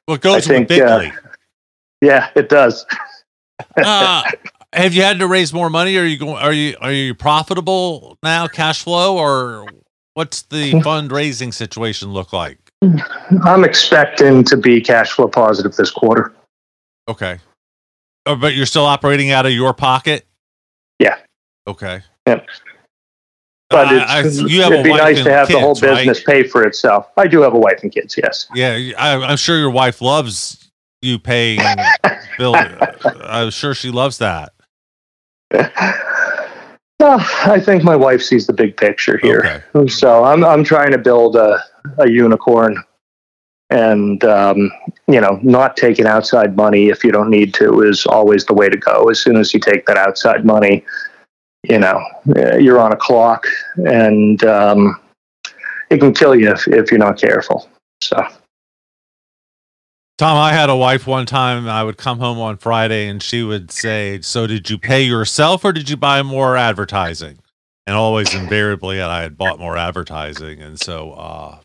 well, 0.07 0.17
it 0.17 0.21
goes 0.21 0.49
I 0.49 0.67
think, 0.67 0.71
uh, 0.71 1.11
yeah, 2.01 2.31
it 2.35 2.49
does. 2.49 2.87
uh, 3.77 4.23
have 4.73 4.95
you 4.95 5.03
had 5.03 5.19
to 5.19 5.27
raise 5.27 5.53
more 5.53 5.71
money? 5.71 5.97
Are 5.97 6.05
you 6.05 6.19
going? 6.19 6.37
Are 6.37 6.53
you 6.53 6.77
are 6.81 6.93
you 6.93 7.15
profitable 7.15 8.19
now, 8.23 8.47
cash 8.47 8.83
flow, 8.83 9.17
or 9.17 9.67
what's 10.15 10.43
the 10.43 10.73
fundraising 10.85 11.53
situation 11.53 12.13
look 12.13 12.33
like? 12.33 12.59
I'm 13.45 13.65
expecting 13.65 14.45
to 14.45 14.57
be 14.57 14.81
cash 14.81 15.13
flow 15.13 15.29
positive 15.29 15.75
this 15.75 15.91
quarter. 15.91 16.35
Okay, 17.09 17.39
oh, 18.27 18.37
but 18.37 18.55
you're 18.55 18.67
still 18.67 18.85
operating 18.85 19.31
out 19.31 19.47
of 19.47 19.53
your 19.53 19.73
pocket. 19.73 20.27
Yeah. 20.99 21.17
Okay. 21.67 22.03
Yep 22.27 22.47
but 23.71 23.87
uh, 23.89 24.23
it'd 24.25 24.85
be 24.85 24.95
nice 24.95 25.23
to 25.23 25.31
have 25.31 25.49
kids, 25.49 25.59
the 25.59 25.61
whole 25.61 25.75
business 25.75 26.27
right? 26.27 26.43
pay 26.43 26.49
for 26.49 26.63
itself. 26.63 27.07
I 27.17 27.27
do 27.27 27.43
have 27.43 27.55
a 27.55 27.59
wife 27.59 27.83
and 27.83 27.93
kids, 27.93 28.17
yes. 28.17 28.47
Yeah, 28.55 28.93
I, 28.99 29.33
am 29.33 29.37
sure 29.37 29.59
your 29.59 29.71
wife 29.71 30.01
loves 30.01 30.71
you 31.03 31.19
paying 31.19 31.61
bill. 32.39 32.55
I'm 32.57 33.51
sure 33.51 33.75
she 33.75 33.91
loves 33.91 34.19
that. 34.19 34.53
Well, 36.99 37.19
I 37.45 37.61
think 37.61 37.85
my 37.85 37.97
wife 37.97 38.23
sees 38.23 38.47
the 38.47 38.53
big 38.53 38.77
picture 38.77 39.19
here. 39.19 39.63
Okay. 39.75 39.89
So 39.89 40.25
I'm 40.25 40.45
I'm 40.45 40.65
trying 40.65 40.93
to 40.93 40.99
build 40.99 41.37
a, 41.37 41.63
a 41.99 42.11
unicorn, 42.11 42.83
and 43.71 44.23
um, 44.25 44.71
you 45.07 45.21
know, 45.21 45.39
not 45.43 45.77
taking 45.77 46.07
outside 46.07 46.57
money 46.57 46.89
if 46.89 47.05
you 47.05 47.13
don't 47.13 47.31
need 47.31 47.55
to 47.55 47.83
is 47.83 48.07
always 48.07 48.45
the 48.47 48.55
way 48.55 48.69
to 48.69 48.77
go. 48.77 49.09
As 49.11 49.21
soon 49.21 49.37
as 49.37 49.55
you 49.55 49.61
take 49.61 49.87
that 49.87 49.97
outside 49.97 50.45
money, 50.45 50.85
you 51.69 51.79
know, 51.79 52.03
uh, 52.37 52.57
you're 52.57 52.81
on 52.81 52.93
a 52.93 52.97
clock 52.97 53.47
and 53.77 54.43
um, 54.45 54.99
it 55.91 55.99
can 55.99 56.15
kill 56.15 56.35
you 56.35 56.51
if, 56.51 56.67
if 56.69 56.91
you're 56.91 56.99
not 56.99 57.21
careful. 57.21 57.69
So. 58.01 58.17
Tom, 60.17 60.37
I 60.37 60.53
had 60.53 60.69
a 60.69 60.77
wife 60.77 61.07
one 61.07 61.27
time. 61.27 61.69
I 61.69 61.85
would 61.85 61.97
come 61.97 62.19
home 62.19 62.39
on 62.41 62.57
Friday 62.57 63.07
and 63.07 63.23
she 63.23 63.43
would 63.43 63.71
say, 63.71 64.21
So 64.21 64.47
did 64.47 64.69
you 64.69 64.77
pay 64.79 65.03
yourself 65.03 65.65
or 65.65 65.73
did 65.73 65.89
you 65.89 65.97
buy 65.97 66.23
more 66.23 66.57
advertising? 66.57 67.39
And 67.87 67.97
always 67.97 68.35
invariably, 68.35 69.01
I 69.01 69.23
had 69.23 69.39
bought 69.39 69.59
more 69.59 69.77
advertising. 69.77 70.61
And 70.61 70.79
so 70.79 71.13
uh, 71.13 71.59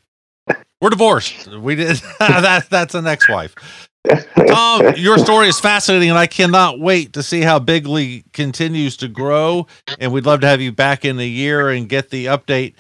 we're 0.80 0.92
divorced. 0.92 1.48
We 1.48 1.76
did 1.76 1.98
that. 2.20 2.68
That's 2.70 2.94
an 2.96 3.08
ex 3.08 3.28
wife. 3.28 3.56
Tom, 4.48 4.94
your 4.96 5.18
story 5.18 5.48
is 5.48 5.60
fascinating, 5.60 6.10
and 6.10 6.20
I 6.20 6.28
cannot 6.28 6.80
wait 6.80 7.14
to 7.14 7.24
see 7.24 7.42
how 7.42 7.60
Bigly 7.60 8.24
continues 8.34 8.98
to 8.98 9.08
grow. 9.08 9.68
And 10.00 10.12
we'd 10.12 10.26
love 10.26 10.42
to 10.42 10.48
have 10.48 10.62
you 10.62 10.72
back 10.72 11.06
in 11.06 11.20
a 11.20 11.28
year 11.28 11.70
and 11.70 11.88
get 11.88 12.10
the 12.10 12.26
update. 12.26 12.74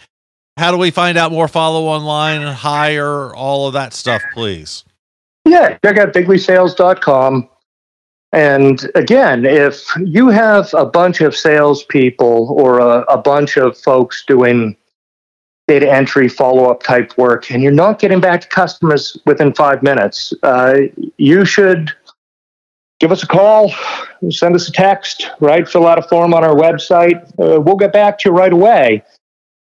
How 0.57 0.71
do 0.71 0.77
we 0.77 0.91
find 0.91 1.17
out 1.17 1.31
more? 1.31 1.47
Follow 1.47 1.85
online, 1.85 2.41
hire, 2.41 3.33
all 3.33 3.67
of 3.67 3.73
that 3.73 3.93
stuff, 3.93 4.21
please. 4.33 4.83
Yeah, 5.45 5.77
check 5.83 5.97
out 5.97 6.13
biglysales.com. 6.13 7.49
And 8.33 8.89
again, 8.95 9.45
if 9.45 9.85
you 9.97 10.29
have 10.29 10.73
a 10.73 10.85
bunch 10.85 11.21
of 11.21 11.35
salespeople 11.35 12.51
or 12.57 12.79
a, 12.79 13.01
a 13.03 13.17
bunch 13.17 13.57
of 13.57 13.77
folks 13.77 14.23
doing 14.25 14.75
data 15.67 15.89
entry 15.91 16.27
follow 16.27 16.69
up 16.69 16.83
type 16.83 17.17
work 17.17 17.49
and 17.49 17.63
you're 17.63 17.71
not 17.71 17.99
getting 17.99 18.19
back 18.19 18.41
to 18.41 18.47
customers 18.47 19.17
within 19.25 19.53
five 19.53 19.81
minutes, 19.81 20.33
uh, 20.43 20.75
you 21.17 21.45
should 21.45 21.91
give 22.99 23.11
us 23.11 23.23
a 23.23 23.27
call, 23.27 23.73
send 24.29 24.55
us 24.55 24.67
a 24.67 24.71
text, 24.71 25.29
right? 25.39 25.67
Fill 25.67 25.87
out 25.87 25.97
a 25.97 26.03
form 26.03 26.33
on 26.33 26.43
our 26.43 26.55
website. 26.55 27.23
Uh, 27.39 27.59
we'll 27.59 27.75
get 27.75 27.93
back 27.93 28.17
to 28.19 28.29
you 28.29 28.35
right 28.35 28.53
away. 28.53 29.03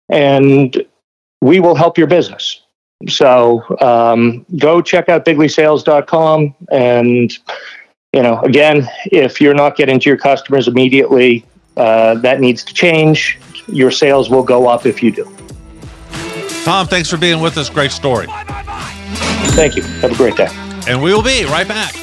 And 0.10 0.86
we 1.42 1.60
will 1.60 1.76
help 1.76 1.98
your 1.98 2.08
business. 2.08 2.62
So 3.08 3.64
um, 3.82 4.46
go 4.58 4.82
check 4.82 5.10
out 5.10 5.26
biglysales.com. 5.26 6.56
And, 6.72 7.38
you 8.14 8.24
know, 8.24 8.40
again, 8.42 8.88
if 9.06 9.40
you're 9.40 9.54
not 9.54 9.76
getting 9.76 10.00
to 10.00 10.10
your 10.10 10.18
customers 10.18 10.68
immediately, 10.68 11.46
uh, 11.76 12.16
that 12.16 12.40
needs 12.40 12.64
to 12.64 12.74
change. 12.74 13.40
Your 13.68 13.92
sales 13.92 14.30
will 14.30 14.44
go 14.44 14.68
up 14.68 14.86
if 14.86 15.04
you 15.04 15.12
do. 15.12 15.47
Tom, 16.68 16.86
thanks 16.86 17.10
for 17.10 17.16
being 17.16 17.40
with 17.40 17.58
us. 17.58 17.70
Great 17.70 17.94
story. 17.94 18.28
Thank 19.56 19.78
you. 19.78 19.84
Have 20.02 20.12
a 20.12 20.16
great 20.16 20.36
day. 20.36 20.50
And 20.86 21.02
we 21.02 21.14
will 21.14 21.24
be 21.24 21.46
right 21.46 21.66
back. 21.66 21.96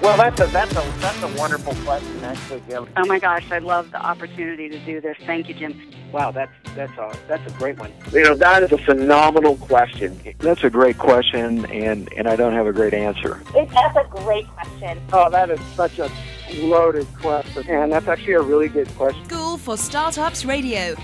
Well, 0.00 0.16
that's 0.16 0.40
a 0.40 0.46
that's 0.46 0.70
a 0.70 0.92
that's 1.00 1.22
a 1.24 1.36
wonderful 1.36 1.74
question, 1.84 2.22
actually, 2.22 2.62
Jim. 2.68 2.88
Oh 2.96 3.06
my 3.06 3.18
gosh, 3.18 3.50
I 3.50 3.58
love 3.58 3.90
the 3.90 4.00
opportunity 4.00 4.68
to 4.68 4.78
do 4.84 5.00
this. 5.00 5.16
Thank 5.26 5.48
you, 5.48 5.54
Jim. 5.56 5.80
Wow, 6.12 6.30
that's 6.30 6.52
that's 6.74 6.96
a 6.98 7.16
that's 7.26 7.50
a 7.50 7.56
great 7.56 7.78
one. 7.78 7.90
You 8.12 8.24
know, 8.24 8.34
that 8.34 8.62
is 8.62 8.72
a 8.72 8.78
phenomenal 8.78 9.56
question. 9.56 10.18
That's 10.38 10.62
a 10.62 10.70
great 10.70 10.98
question, 10.98 11.64
and 11.66 12.12
and 12.12 12.28
I 12.28 12.36
don't 12.36 12.52
have 12.52 12.66
a 12.66 12.72
great 12.72 12.92
answer. 12.92 13.40
It, 13.54 13.70
that's 13.70 13.96
a 13.96 14.06
great 14.10 14.46
question. 14.48 15.00
Oh, 15.12 15.30
that 15.30 15.50
is 15.50 15.60
such 15.74 15.98
a 15.98 16.10
loaded 16.54 17.06
question, 17.20 17.66
and 17.68 17.90
that's 17.90 18.08
actually 18.08 18.34
a 18.34 18.42
really 18.42 18.68
good 18.68 18.88
question. 18.96 19.24
School 19.24 19.56
for 19.56 19.76
Startups 19.76 20.44
Radio. 20.44 20.94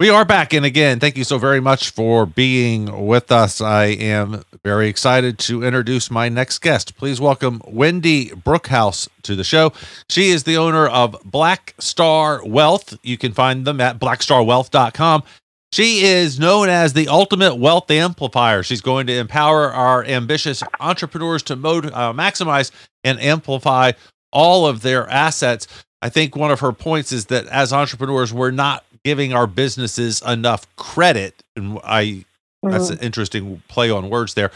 We 0.00 0.10
are 0.10 0.24
back 0.24 0.52
and 0.52 0.64
again. 0.64 1.00
Thank 1.00 1.16
you 1.16 1.24
so 1.24 1.38
very 1.38 1.58
much 1.58 1.90
for 1.90 2.24
being 2.24 3.08
with 3.08 3.32
us. 3.32 3.60
I 3.60 3.86
am 3.86 4.44
very 4.62 4.86
excited 4.86 5.40
to 5.40 5.64
introduce 5.64 6.08
my 6.08 6.28
next 6.28 6.60
guest. 6.60 6.96
Please 6.96 7.20
welcome 7.20 7.60
Wendy 7.66 8.26
Brookhouse 8.28 9.08
to 9.22 9.34
the 9.34 9.42
show. 9.42 9.72
She 10.08 10.28
is 10.28 10.44
the 10.44 10.56
owner 10.56 10.86
of 10.86 11.16
Black 11.24 11.74
Star 11.80 12.46
Wealth. 12.46 12.96
You 13.02 13.18
can 13.18 13.32
find 13.32 13.64
them 13.64 13.80
at 13.80 13.98
blackstarwealth.com. 13.98 15.24
She 15.72 16.04
is 16.04 16.38
known 16.38 16.68
as 16.68 16.92
the 16.92 17.08
ultimate 17.08 17.56
wealth 17.56 17.90
amplifier. 17.90 18.62
She's 18.62 18.80
going 18.80 19.08
to 19.08 19.14
empower 19.14 19.72
our 19.72 20.04
ambitious 20.04 20.62
entrepreneurs 20.78 21.42
to 21.42 21.56
mod- 21.56 21.86
uh, 21.86 22.12
maximize 22.12 22.70
and 23.02 23.18
amplify 23.18 23.90
all 24.30 24.64
of 24.64 24.82
their 24.82 25.10
assets. 25.10 25.66
I 26.00 26.08
think 26.08 26.36
one 26.36 26.52
of 26.52 26.60
her 26.60 26.70
points 26.70 27.10
is 27.10 27.26
that 27.26 27.46
as 27.46 27.72
entrepreneurs, 27.72 28.32
we're 28.32 28.52
not 28.52 28.84
giving 29.04 29.32
our 29.32 29.46
businesses 29.46 30.22
enough 30.22 30.66
credit. 30.76 31.42
And 31.56 31.78
I, 31.84 32.24
that's 32.62 32.84
mm-hmm. 32.84 32.94
an 32.94 32.98
interesting 33.00 33.62
play 33.68 33.90
on 33.90 34.10
words 34.10 34.34
there. 34.34 34.50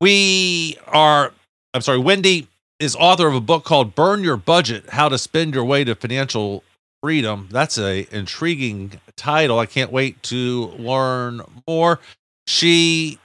We 0.00 0.76
are, 0.86 1.32
I'm 1.74 1.82
sorry, 1.82 1.98
Wendy 1.98 2.48
is 2.78 2.96
author 2.96 3.28
of 3.28 3.34
a 3.34 3.40
book 3.40 3.64
called 3.64 3.94
Burn 3.94 4.24
Your 4.24 4.36
Budget 4.38 4.90
How 4.90 5.08
to 5.08 5.18
Spend 5.18 5.54
Your 5.54 5.64
Way 5.64 5.84
to 5.84 5.94
Financial 5.94 6.64
Freedom. 7.02 7.48
That's 7.50 7.78
a 7.78 8.06
intriguing 8.10 9.00
title. 9.16 9.58
I 9.58 9.66
can't 9.66 9.92
wait 9.92 10.22
to 10.24 10.66
learn 10.78 11.42
more. 11.68 12.00
She 12.46 13.18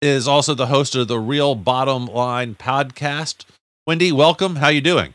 is 0.00 0.26
also 0.26 0.54
the 0.54 0.66
host 0.66 0.96
of 0.96 1.06
the 1.08 1.20
Real 1.20 1.54
Bottom 1.54 2.06
Line 2.06 2.56
podcast. 2.56 3.44
Wendy, 3.86 4.10
welcome. 4.10 4.56
How 4.56 4.68
you 4.68 4.80
doing? 4.80 5.14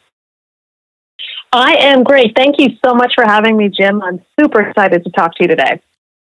I 1.54 1.76
am 1.76 2.04
great. 2.04 2.34
Thank 2.36 2.56
you 2.60 2.70
so 2.86 2.94
much 2.94 3.14
for 3.16 3.24
having 3.24 3.58
me, 3.58 3.70
Jim. 3.70 4.02
I'm 4.02 4.24
super 4.40 4.62
excited 4.62 5.04
to 5.04 5.12
talk 5.12 5.36
to 5.36 5.44
you 5.44 5.48
today. 5.48 5.82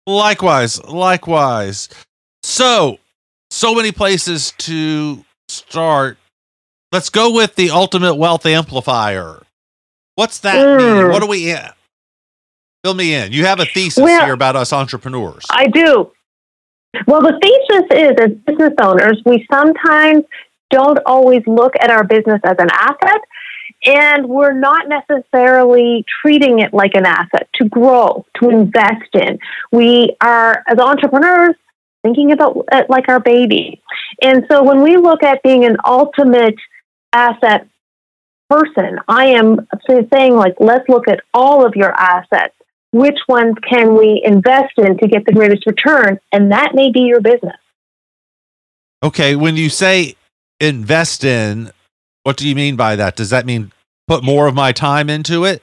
Likewise, 0.07 0.83
likewise. 0.85 1.89
So, 2.43 2.99
so 3.51 3.75
many 3.75 3.93
places 3.93 4.53
to 4.59 5.25
start. 5.49 6.19
Let's 6.93 7.11
go 7.11 7.33
with 7.33 7.57
the 7.57 7.71
ultimate 7.71 8.15
wealth 8.15 8.47
amplifier. 8.47 9.43
What's 10.15 10.39
that 10.41 10.79
mean? 10.79 10.87
Mm. 10.87 11.13
What 11.13 11.23
are 11.23 11.29
we 11.29 11.51
in? 11.51 11.69
fill 12.87 12.95
me 12.95 13.15
in? 13.15 13.33
You 13.33 13.45
have 13.47 13.59
a 13.59 13.65
thesis 13.65 14.03
Well- 14.03 14.25
here 14.25 14.35
about 14.35 14.55
us 14.55 14.73
entrepreneurs. 14.73 15.45
I 15.51 15.67
do. 15.67 16.13
Well, 17.09 17.21
the 17.21 17.37
thesis 17.43 17.87
is 17.91 18.13
as 18.19 18.31
business 18.47 18.75
owners, 18.81 19.21
we 19.27 19.45
sometimes 19.53 20.25
don't 20.71 20.99
always 21.05 21.43
look 21.47 21.75
at 21.81 21.91
our 21.91 22.05
business 22.05 22.41
as 22.45 22.57
an 22.59 22.69
asset, 22.73 23.21
and 23.87 24.29
we're 24.29 24.53
not 24.53 24.89
necessarily 24.89 26.05
treating 26.23 26.59
it 26.59 26.75
like 26.75 26.93
an 26.95 27.07
asset 27.07 27.49
to 27.55 27.69
grow, 27.69 28.27
to 28.41 28.51
invest 28.51 29.15
in. 29.15 29.39
We 29.73 30.17
are, 30.21 30.63
as 30.67 30.79
entrepreneurs, 30.79 31.55
thinking 32.03 32.33
about 32.33 32.67
it 32.73 32.91
like 32.91 33.09
our 33.09 33.21
baby. 33.21 33.83
And 34.23 34.45
so 34.51 34.63
when 34.63 34.83
we 34.83 34.97
look 34.97 35.23
at 35.23 35.43
being 35.43 35.65
an 35.65 35.77
ultimate 35.85 36.57
asset 37.13 37.69
person, 38.51 38.99
I 39.09 39.27
am 39.27 39.67
saying, 39.89 40.35
like, 40.35 40.55
let's 40.61 40.89
look 40.89 41.09
at 41.09 41.21
all 41.33 41.65
of 41.65 41.75
your 41.75 41.93
assets 41.93 42.55
which 42.93 43.19
ones 43.29 43.55
can 43.69 43.95
we 43.95 44.23
invest 44.25 44.73
in 44.79 44.97
to 44.99 45.07
get 45.07 45.27
the 45.27 45.33
greatest 45.33 45.67
return? 45.67 46.19
And 46.33 46.53
that 46.53 46.75
may 46.75 46.91
be 46.91 47.01
your 47.01 47.21
business. 47.21 47.57
Okay, 49.03 49.37
when 49.37 49.57
you 49.57 49.69
say 49.69 50.17
invest 50.61 51.23
in, 51.23 51.73
what 52.23 52.37
do 52.37 52.49
you 52.49 52.55
mean 52.55 52.77
by 52.77 52.97
that? 52.97 53.15
Does 53.15 53.31
that 53.31 53.45
mean 53.45 53.71
put 54.07 54.25
more 54.25 54.47
of 54.47 54.55
my 54.55 54.73
time 54.73 55.11
into 55.11 55.45
it? 55.45 55.63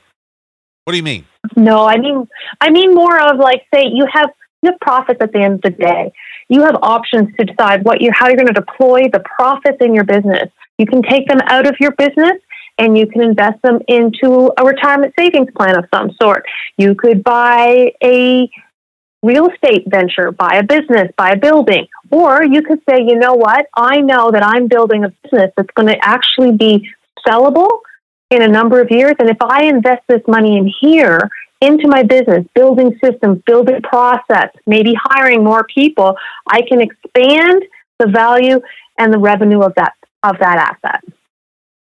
What 0.85 0.91
do 0.91 0.97
you 0.97 1.03
mean? 1.03 1.25
No, 1.55 1.85
I 1.85 1.97
mean, 1.97 2.27
I 2.59 2.69
mean 2.69 2.93
more 2.93 3.19
of 3.19 3.37
like, 3.37 3.65
say 3.73 3.85
you 3.85 4.05
have 4.11 4.29
you 4.61 4.71
have 4.71 4.79
profits 4.79 5.19
at 5.21 5.33
the 5.33 5.39
end 5.39 5.55
of 5.55 5.61
the 5.61 5.69
day. 5.71 6.11
You 6.47 6.63
have 6.63 6.75
options 6.81 7.35
to 7.37 7.45
decide 7.45 7.83
what 7.83 8.01
you 8.01 8.11
how 8.13 8.27
you're 8.27 8.37
going 8.37 8.47
to 8.47 8.53
deploy 8.53 9.03
the 9.11 9.19
profits 9.19 9.77
in 9.81 9.93
your 9.93 10.05
business. 10.05 10.49
You 10.77 10.85
can 10.85 11.01
take 11.01 11.27
them 11.27 11.39
out 11.47 11.67
of 11.67 11.75
your 11.79 11.91
business 11.91 12.39
and 12.77 12.97
you 12.97 13.07
can 13.07 13.21
invest 13.21 13.61
them 13.61 13.79
into 13.87 14.51
a 14.57 14.65
retirement 14.65 15.13
savings 15.19 15.49
plan 15.55 15.77
of 15.77 15.85
some 15.93 16.11
sort. 16.21 16.45
You 16.77 16.95
could 16.95 17.23
buy 17.23 17.91
a 18.03 18.49
real 19.21 19.49
estate 19.49 19.85
venture, 19.87 20.31
buy 20.31 20.55
a 20.55 20.63
business, 20.63 21.11
buy 21.17 21.31
a 21.31 21.37
building, 21.37 21.87
or 22.09 22.43
you 22.43 22.61
could 22.61 22.79
say, 22.89 22.97
you 22.99 23.17
know 23.17 23.35
what? 23.35 23.67
I 23.75 24.01
know 24.01 24.31
that 24.31 24.43
I'm 24.43 24.67
building 24.67 25.05
a 25.05 25.09
business 25.23 25.51
that's 25.55 25.69
going 25.75 25.87
to 25.87 25.97
actually 26.01 26.53
be 26.53 26.89
sellable 27.25 27.69
in 28.33 28.41
a 28.41 28.47
number 28.47 28.81
of 28.81 28.89
years. 28.91 29.15
And 29.19 29.29
if 29.29 29.37
I 29.41 29.65
invest 29.65 30.03
this 30.07 30.21
money 30.27 30.57
in 30.57 30.71
here 30.81 31.29
into 31.61 31.87
my 31.87 32.03
business, 32.03 32.45
building 32.53 32.97
systems, 33.03 33.41
building 33.45 33.81
process, 33.81 34.49
maybe 34.65 34.93
hiring 35.01 35.43
more 35.43 35.65
people, 35.73 36.15
I 36.47 36.61
can 36.67 36.81
expand 36.81 37.63
the 37.99 38.07
value 38.07 38.59
and 38.97 39.13
the 39.13 39.17
revenue 39.17 39.61
of 39.61 39.73
that 39.75 39.93
of 40.23 40.37
that 40.39 40.77
asset. 40.83 41.03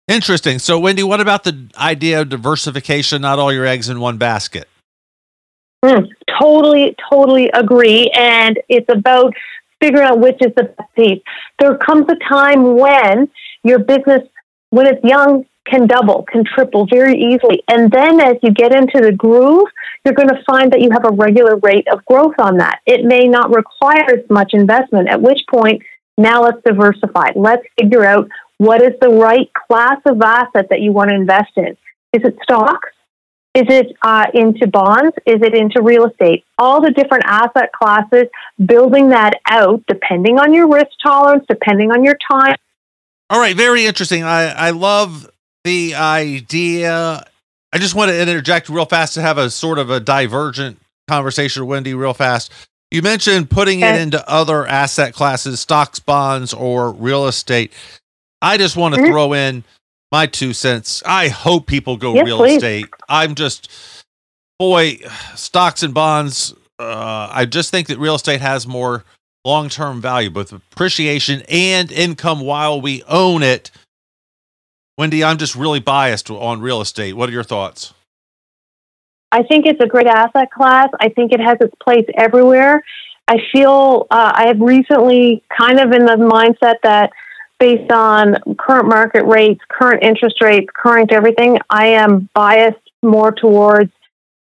Interesting. 0.06 0.58
So, 0.58 0.78
Wendy, 0.78 1.02
what 1.02 1.20
about 1.20 1.44
the 1.44 1.70
idea 1.78 2.20
of 2.20 2.28
diversification, 2.28 3.22
not 3.22 3.38
all 3.38 3.52
your 3.52 3.64
eggs 3.64 3.88
in 3.88 4.00
one 4.00 4.18
basket? 4.18 4.68
Mm, 5.84 6.08
totally, 6.40 6.94
totally 7.10 7.48
agree. 7.50 8.10
And 8.10 8.58
it's 8.68 8.88
about 8.88 9.34
figuring 9.80 10.06
out 10.06 10.18
which 10.18 10.36
is 10.40 10.52
the 10.56 10.64
best 10.64 10.94
piece. 10.94 11.22
There 11.58 11.76
comes 11.78 12.06
a 12.08 12.16
time 12.28 12.76
when 12.76 13.30
your 13.62 13.78
business, 13.78 14.22
when 14.70 14.86
it's 14.86 15.02
young, 15.04 15.46
can 15.66 15.86
double, 15.86 16.24
can 16.30 16.44
triple 16.44 16.86
very 16.86 17.14
easily. 17.14 17.62
And 17.68 17.90
then 17.90 18.20
as 18.20 18.36
you 18.42 18.52
get 18.52 18.74
into 18.74 19.00
the 19.00 19.12
groove, 19.12 19.66
you're 20.04 20.14
going 20.14 20.28
to 20.28 20.42
find 20.46 20.72
that 20.72 20.80
you 20.80 20.90
have 20.92 21.04
a 21.04 21.12
regular 21.12 21.56
rate 21.56 21.86
of 21.90 22.04
growth 22.04 22.34
on 22.38 22.58
that. 22.58 22.80
It 22.86 23.04
may 23.04 23.28
not 23.28 23.54
require 23.54 24.04
as 24.10 24.28
much 24.28 24.52
investment, 24.52 25.08
at 25.08 25.22
which 25.22 25.40
point, 25.50 25.82
now 26.18 26.42
let's 26.42 26.62
diversify. 26.64 27.30
Let's 27.34 27.64
figure 27.80 28.04
out 28.04 28.28
what 28.58 28.82
is 28.82 28.92
the 29.00 29.08
right 29.08 29.50
class 29.52 30.00
of 30.06 30.20
asset 30.20 30.68
that 30.70 30.80
you 30.80 30.92
want 30.92 31.10
to 31.10 31.16
invest 31.16 31.52
in. 31.56 31.76
Is 32.12 32.22
it 32.24 32.36
stocks? 32.42 32.90
Is 33.54 33.64
it 33.68 33.96
uh, 34.02 34.26
into 34.34 34.66
bonds? 34.66 35.14
Is 35.26 35.40
it 35.40 35.54
into 35.54 35.80
real 35.80 36.06
estate? 36.06 36.44
All 36.58 36.80
the 36.80 36.90
different 36.90 37.24
asset 37.26 37.70
classes, 37.72 38.24
building 38.64 39.10
that 39.10 39.40
out 39.48 39.82
depending 39.86 40.38
on 40.38 40.52
your 40.52 40.68
risk 40.68 40.90
tolerance, 41.02 41.44
depending 41.48 41.92
on 41.92 42.04
your 42.04 42.16
time. 42.30 42.56
All 43.30 43.40
right, 43.40 43.56
very 43.56 43.86
interesting. 43.86 44.22
I, 44.24 44.48
I 44.50 44.70
love 44.70 45.30
the 45.64 45.94
idea. 45.94 47.24
I 47.72 47.78
just 47.78 47.94
want 47.94 48.10
to 48.10 48.20
interject 48.20 48.68
real 48.68 48.84
fast 48.84 49.14
to 49.14 49.22
have 49.22 49.38
a 49.38 49.50
sort 49.50 49.78
of 49.78 49.90
a 49.90 49.98
divergent 49.98 50.78
conversation 51.08 51.62
with 51.62 51.70
Wendy 51.70 51.94
real 51.94 52.14
fast. 52.14 52.52
You 52.90 53.02
mentioned 53.02 53.50
putting 53.50 53.80
it 53.80 53.96
into 53.96 54.26
other 54.30 54.66
asset 54.66 55.14
classes, 55.14 55.58
stocks, 55.58 55.98
bonds, 55.98 56.54
or 56.54 56.92
real 56.92 57.26
estate. 57.26 57.72
I 58.40 58.56
just 58.58 58.76
want 58.76 58.94
to 58.94 59.00
Mhm. 59.00 59.06
throw 59.08 59.32
in 59.32 59.64
my 60.12 60.26
two 60.26 60.52
cents. 60.52 61.02
I 61.04 61.28
hope 61.28 61.66
people 61.66 61.96
go 61.96 62.14
Yes, 62.14 62.24
real 62.26 62.38
please. 62.38 62.56
estate. 62.56 62.86
I'm 63.08 63.34
just, 63.34 63.68
boy, 64.60 65.00
stocks 65.34 65.82
and 65.82 65.92
bonds. 65.92 66.54
Uh, 66.78 67.28
I 67.32 67.46
just 67.46 67.70
think 67.70 67.88
that 67.88 67.98
real 67.98 68.14
estate 68.14 68.40
has 68.40 68.66
more 68.66 69.04
long 69.44 69.68
term 69.68 70.00
value, 70.00 70.30
both 70.30 70.52
appreciation 70.52 71.42
and 71.48 71.90
income 71.90 72.40
while 72.40 72.80
we 72.80 73.02
own 73.08 73.42
it. 73.42 73.70
Wendy, 74.96 75.24
I'm 75.24 75.38
just 75.38 75.56
really 75.56 75.80
biased 75.80 76.30
on 76.30 76.60
real 76.60 76.80
estate. 76.80 77.14
What 77.14 77.28
are 77.28 77.32
your 77.32 77.42
thoughts? 77.42 77.94
I 79.32 79.42
think 79.42 79.66
it's 79.66 79.80
a 79.80 79.88
great 79.88 80.06
asset 80.06 80.50
class. 80.52 80.88
I 81.00 81.08
think 81.08 81.32
it 81.32 81.40
has 81.40 81.56
its 81.60 81.74
place 81.82 82.06
everywhere. 82.16 82.84
I 83.26 83.38
feel 83.52 84.06
uh, 84.10 84.32
I 84.34 84.46
have 84.46 84.60
recently 84.60 85.42
kind 85.56 85.80
of 85.80 85.90
in 85.92 86.04
the 86.06 86.16
mindset 86.16 86.76
that 86.84 87.10
based 87.58 87.90
on 87.90 88.36
current 88.58 88.88
market 88.88 89.24
rates, 89.24 89.60
current 89.68 90.04
interest 90.04 90.40
rates, 90.40 90.68
current 90.72 91.10
everything, 91.10 91.58
I 91.70 91.86
am 91.86 92.28
biased 92.34 92.78
more 93.02 93.32
towards 93.32 93.90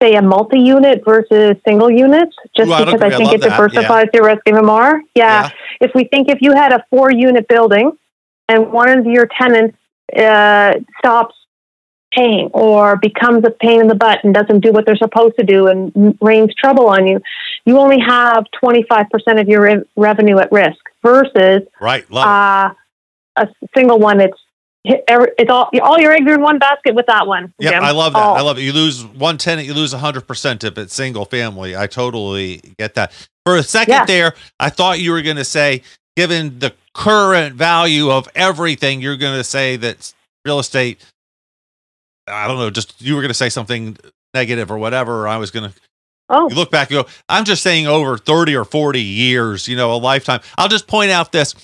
say 0.03 0.15
a 0.15 0.23
multi-unit 0.23 1.03
versus 1.05 1.57
single 1.67 1.91
units, 1.91 2.35
just 2.57 2.69
Ooh, 2.69 2.85
because 2.85 3.01
I. 3.01 3.07
I 3.07 3.11
think 3.11 3.27
love 3.27 3.35
it 3.35 3.41
that. 3.43 3.51
diversifies 3.51 4.07
your 4.13 4.27
risk 4.27 4.43
even 4.47 4.67
more. 4.67 5.01
Yeah. 5.15 5.45
Yeah. 5.45 5.51
If 5.81 5.93
we 5.95 6.05
think 6.05 6.29
if 6.29 6.39
you 6.41 6.53
had 6.53 6.73
a 6.73 6.85
four-unit 6.91 7.47
building 7.49 7.93
and 8.49 8.73
one 8.73 8.89
of 8.99 9.07
your 9.07 9.29
tenants 9.41 9.77
uh, 10.17 10.75
stops 10.99 11.35
paying 12.13 12.51
or 12.53 12.97
becomes 12.97 13.43
a 13.45 13.51
pain 13.51 13.81
in 13.81 13.89
the 13.89 13.95
butt 13.95 14.19
and 14.23 14.35
doesn't 14.35 14.61
do 14.61 14.71
what 14.71 14.85
they're 14.85 14.97
supposed 14.97 15.35
to 15.39 15.45
do 15.45 15.67
and 15.67 16.17
rains 16.21 16.55
trouble 16.55 16.87
on 16.89 17.07
you, 17.07 17.21
you 17.65 17.79
only 17.79 17.99
have 17.99 18.45
25% 18.63 19.41
of 19.41 19.49
your 19.49 19.63
re- 19.63 19.85
revenue 19.97 20.39
at 20.39 20.53
risk 20.53 20.79
versus 21.03 21.63
Right. 21.81 22.09
Love 22.11 22.27
uh, 22.27 22.75
a 23.37 23.49
single 23.75 23.99
one. 23.99 24.21
It's 24.21 24.37
it's 24.85 25.51
all 25.51 25.71
all 25.81 25.99
your 26.01 26.13
eggs 26.13 26.27
are 26.29 26.35
in 26.35 26.41
one 26.41 26.59
basket 26.59 26.95
with 26.95 27.07
that 27.07 27.27
one. 27.27 27.55
Yeah. 27.59 27.81
I 27.81 27.93
love 27.93 28.15
that. 28.15 28.19
All. 28.19 28.37
I 28.37 28.41
love 28.41 28.59
it. 28.59 28.63
You 28.63 28.73
lose 28.73 29.05
one 29.05 29.39
tenant, 29.39 29.67
you 29.69 29.75
lose 29.75 29.95
100% 29.95 30.65
if 30.65 30.77
it's 30.77 30.93
single 30.93 31.25
family. 31.25 31.77
I 31.77 31.87
totally 31.87 32.61
get 32.79 32.95
that. 32.95 33.13
For 33.47 33.57
a 33.57 33.63
second 33.63 33.95
Yeah. 33.95 34.05
there, 34.07 34.35
I 34.59 34.71
thought 34.71 34.99
you 35.01 35.13
were 35.13 35.23
going 35.23 35.37
to 35.37 35.45
say, 35.45 35.83
given 36.17 36.59
the 36.59 36.75
current 36.95 37.55
value 37.55 38.11
of 38.11 38.29
everything, 38.35 39.01
you're 39.01 39.17
going 39.17 39.37
to 39.37 39.45
say 39.45 39.77
that 39.77 40.13
real 40.45 40.59
estate, 40.59 41.05
I 42.27 42.47
don't 42.49 42.59
know, 42.59 42.71
just 42.71 43.01
you 43.01 43.15
were 43.15 43.21
going 43.21 43.31
to 43.31 43.35
say 43.35 43.49
something 43.49 43.97
negative 44.35 44.71
or 44.71 44.79
whatever. 44.79 45.23
Or 45.23 45.29
I 45.29 45.37
was 45.39 45.51
going 45.51 45.71
to 45.71 45.77
Oh, 46.35 46.49
You 46.49 46.57
look 46.57 46.71
back, 46.71 46.91
you 46.91 47.03
go, 47.03 47.09
I'm 47.29 47.45
just 47.45 47.63
saying 47.63 47.87
over 47.87 48.17
30 48.17 48.57
or 48.57 48.65
40 48.65 49.03
years, 49.03 49.69
you 49.69 49.77
know, 49.77 49.93
a 49.93 49.97
lifetime. 49.97 50.41
I'll 50.57 50.69
just 50.69 50.87
point 50.87 51.11
out 51.11 51.31
this. 51.31 51.55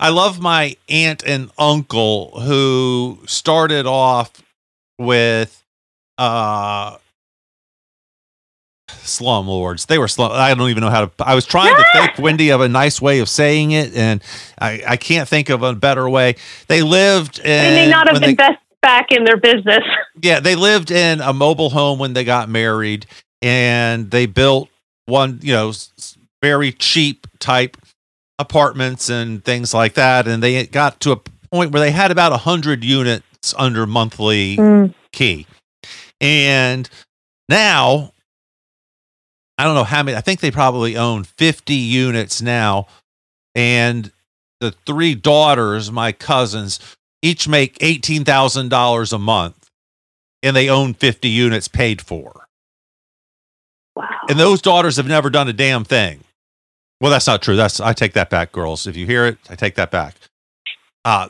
I 0.00 0.08
love 0.08 0.40
my 0.40 0.76
aunt 0.88 1.22
and 1.26 1.50
uncle 1.58 2.40
who 2.40 3.18
started 3.26 3.84
off 3.86 4.32
with 4.98 5.62
uh 6.16 6.96
slumlords. 9.04 9.86
They 9.86 9.98
were 9.98 10.08
slum. 10.08 10.32
I 10.32 10.54
don't 10.54 10.70
even 10.70 10.82
know 10.82 10.90
how 10.90 11.06
to. 11.06 11.10
I 11.20 11.34
was 11.34 11.46
trying 11.46 11.74
to 11.76 11.84
think, 11.92 12.18
Wendy, 12.18 12.50
of 12.50 12.60
a 12.60 12.68
nice 12.68 13.00
way 13.00 13.20
of 13.20 13.28
saying 13.28 13.70
it, 13.72 13.94
and 13.94 14.22
I, 14.60 14.82
I 14.86 14.96
can't 14.96 15.28
think 15.28 15.48
of 15.50 15.62
a 15.62 15.74
better 15.74 16.08
way. 16.08 16.36
They 16.68 16.82
lived 16.82 17.38
in. 17.38 17.44
they 17.44 17.84
may 17.86 17.90
not 17.90 18.08
have 18.08 18.14
when 18.16 18.22
they- 18.22 18.28
invested 18.30 18.58
back 18.82 19.06
in 19.12 19.24
their 19.24 19.36
business. 19.36 19.82
yeah, 20.22 20.40
they 20.40 20.56
lived 20.56 20.90
in 20.90 21.20
a 21.20 21.32
mobile 21.32 21.70
home 21.70 21.98
when 21.98 22.12
they 22.12 22.24
got 22.24 22.48
married, 22.48 23.06
and 23.42 24.10
they 24.10 24.26
built 24.26 24.68
one, 25.06 25.38
you 25.42 25.52
know, 25.52 25.72
very 26.42 26.72
cheap 26.72 27.26
type 27.38 27.76
apartments 28.38 29.08
and 29.10 29.44
things 29.44 29.72
like 29.72 29.94
that. 29.94 30.26
And 30.26 30.42
they 30.42 30.66
got 30.66 31.00
to 31.00 31.12
a 31.12 31.16
point 31.50 31.70
where 31.72 31.80
they 31.80 31.90
had 31.92 32.10
about 32.10 32.32
a 32.32 32.38
hundred 32.38 32.82
units 32.84 33.54
under 33.56 33.86
monthly 33.86 34.56
Mm. 34.56 34.94
key, 35.12 35.46
and 36.20 36.88
now 37.48 38.12
I 39.58 39.64
don't 39.64 39.74
know 39.74 39.84
how 39.84 40.02
many. 40.02 40.16
I 40.16 40.20
think 40.20 40.40
they 40.40 40.50
probably 40.50 40.96
own 40.96 41.24
fifty 41.24 41.74
units 41.74 42.42
now, 42.42 42.86
and 43.54 44.10
the 44.60 44.72
three 44.86 45.14
daughters, 45.14 45.92
my 45.92 46.12
cousins, 46.12 46.80
each 47.22 47.46
make 47.46 47.76
eighteen 47.80 48.24
thousand 48.24 48.68
dollars 48.70 49.12
a 49.12 49.18
month, 49.18 49.70
and 50.42 50.56
they 50.56 50.68
own 50.68 50.94
fifty 50.94 51.28
units 51.28 51.68
paid 51.68 52.02
for. 52.02 52.46
Wow. 53.94 54.08
And 54.28 54.40
those 54.40 54.60
daughters 54.60 54.96
have 54.96 55.06
never 55.06 55.30
done 55.30 55.48
a 55.48 55.52
damn 55.52 55.84
thing. 55.84 56.20
Well, 57.00 57.10
that's 57.10 57.26
not 57.26 57.42
true. 57.42 57.56
That's 57.56 57.80
I 57.80 57.92
take 57.92 58.14
that 58.14 58.30
back, 58.30 58.50
girls. 58.50 58.86
If 58.86 58.96
you 58.96 59.06
hear 59.06 59.26
it, 59.26 59.38
I 59.48 59.54
take 59.54 59.76
that 59.76 59.90
back. 59.90 60.16
Uh, 61.04 61.28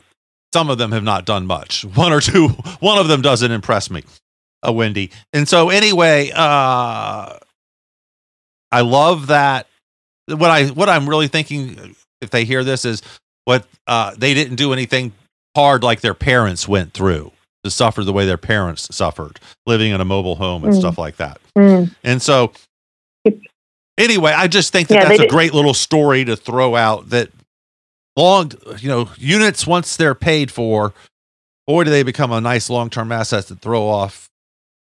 some 0.53 0.71
of 0.71 0.79
them 0.79 0.93
have 0.93 1.03
not 1.03 1.25
done 1.25 1.47
much. 1.47 1.85
One 1.95 2.13
or 2.13 2.21
two. 2.21 2.49
One 2.81 2.97
of 2.97 3.09
them 3.09 3.21
doesn't 3.23 3.51
impress 3.51 3.91
me, 3.91 4.05
a 4.63 4.73
Wendy. 4.73 5.11
And 5.33 5.49
so 5.49 5.69
anyway, 5.69 6.31
uh, 6.35 7.39
I 8.75 8.81
love 8.83 9.29
that. 9.29 9.67
What 10.29 10.51
I 10.51 10.67
what 10.69 10.89
I'm 10.89 11.09
really 11.09 11.29
thinking, 11.29 11.95
if 12.21 12.31
they 12.31 12.45
hear 12.45 12.65
this, 12.65 12.85
is 12.85 13.03
what 13.45 13.67
uh, 13.87 14.15
they 14.17 14.35
didn't 14.35 14.57
do 14.57 14.73
anything 14.73 15.13
hard 15.57 15.83
like 15.83 16.01
their 16.01 16.15
parents 16.15 16.67
went 16.67 16.93
through 16.93 17.31
to 17.63 17.71
suffer 17.71 18.03
the 18.05 18.13
way 18.13 18.27
their 18.27 18.37
parents 18.39 18.95
suffered, 18.95 19.39
living 19.67 19.93
in 19.93 20.01
a 20.01 20.05
mobile 20.05 20.35
home 20.37 20.65
and 20.65 20.75
Mm. 20.75 20.79
stuff 20.81 20.99
like 20.99 21.17
that. 21.17 21.39
Mm. 21.57 21.95
And 22.03 22.21
so, 22.21 22.53
anyway, 23.99 24.33
I 24.33 24.49
just 24.49 24.73
think 24.73 24.89
that 24.89 24.95
Yeah, 24.97 25.05
that's 25.09 25.19
a 25.21 25.23
did- 25.23 25.31
great 25.31 25.55
little 25.55 25.75
story 25.75 26.25
to 26.25 26.37
throw 26.37 26.75
out. 26.77 27.11
That 27.11 27.31
long, 28.17 28.53
you 28.79 28.89
know, 28.89 29.09
units 29.17 29.67
once 29.67 29.97
they're 29.97 30.15
paid 30.15 30.51
for, 30.51 30.93
boy, 31.67 31.85
do 31.85 31.91
they 31.91 32.03
become 32.03 32.33
a 32.33 32.41
nice 32.41 32.69
long 32.71 32.91
term 32.91 33.13
asset 33.13 33.47
to 33.47 33.57
throw 33.57 33.87
off 33.87 34.29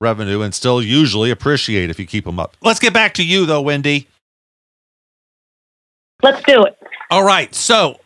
revenue 0.01 0.41
and 0.41 0.53
still 0.53 0.81
usually 0.81 1.31
appreciate 1.31 1.89
if 1.89 1.99
you 1.99 2.05
keep 2.05 2.25
them 2.25 2.39
up. 2.39 2.55
Let's 2.61 2.79
get 2.79 2.93
back 2.93 3.13
to 3.15 3.25
you 3.25 3.45
though, 3.45 3.61
Wendy. 3.61 4.07
Let's 6.21 6.41
do 6.43 6.63
it. 6.63 6.77
All 7.11 7.23
right. 7.23 7.53
So, 7.53 7.99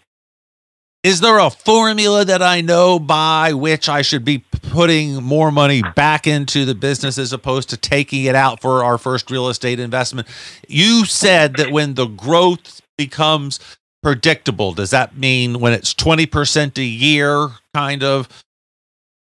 is 1.04 1.22
there 1.22 1.40
a 1.40 1.50
formula 1.50 2.26
that 2.26 2.42
I 2.42 2.60
know 2.60 3.00
by 3.00 3.54
which 3.54 3.88
I 3.88 4.02
should 4.02 4.26
be 4.26 4.44
putting 4.72 5.24
more 5.24 5.52
money 5.52 5.82
back 5.96 6.28
into 6.28 6.66
the 6.66 6.76
business 6.76 7.18
as 7.18 7.32
opposed 7.32 7.70
to 7.70 7.78
taking 7.78 8.26
it 8.26 8.36
out 8.36 8.60
for 8.60 8.84
our 8.84 8.98
first 8.98 9.32
real 9.32 9.48
estate 9.48 9.80
investment? 9.80 10.28
You 10.68 11.06
said 11.06 11.56
that 11.56 11.72
when 11.72 11.94
the 11.94 12.08
growth 12.08 12.82
becomes 12.98 13.60
predictable, 14.04 14.74
does 14.74 14.90
that 14.90 15.18
mean 15.18 15.62
when 15.62 15.72
it's 15.72 15.94
20% 15.94 16.78
a 16.78 16.84
year 16.84 17.50
kind 17.74 18.04
of 18.04 18.28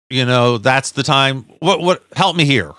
you 0.09 0.25
know, 0.25 0.57
that's 0.57 0.91
the 0.91 1.03
time 1.03 1.45
what 1.59 1.81
what 1.81 2.03
help 2.15 2.35
me 2.35 2.45
here. 2.45 2.73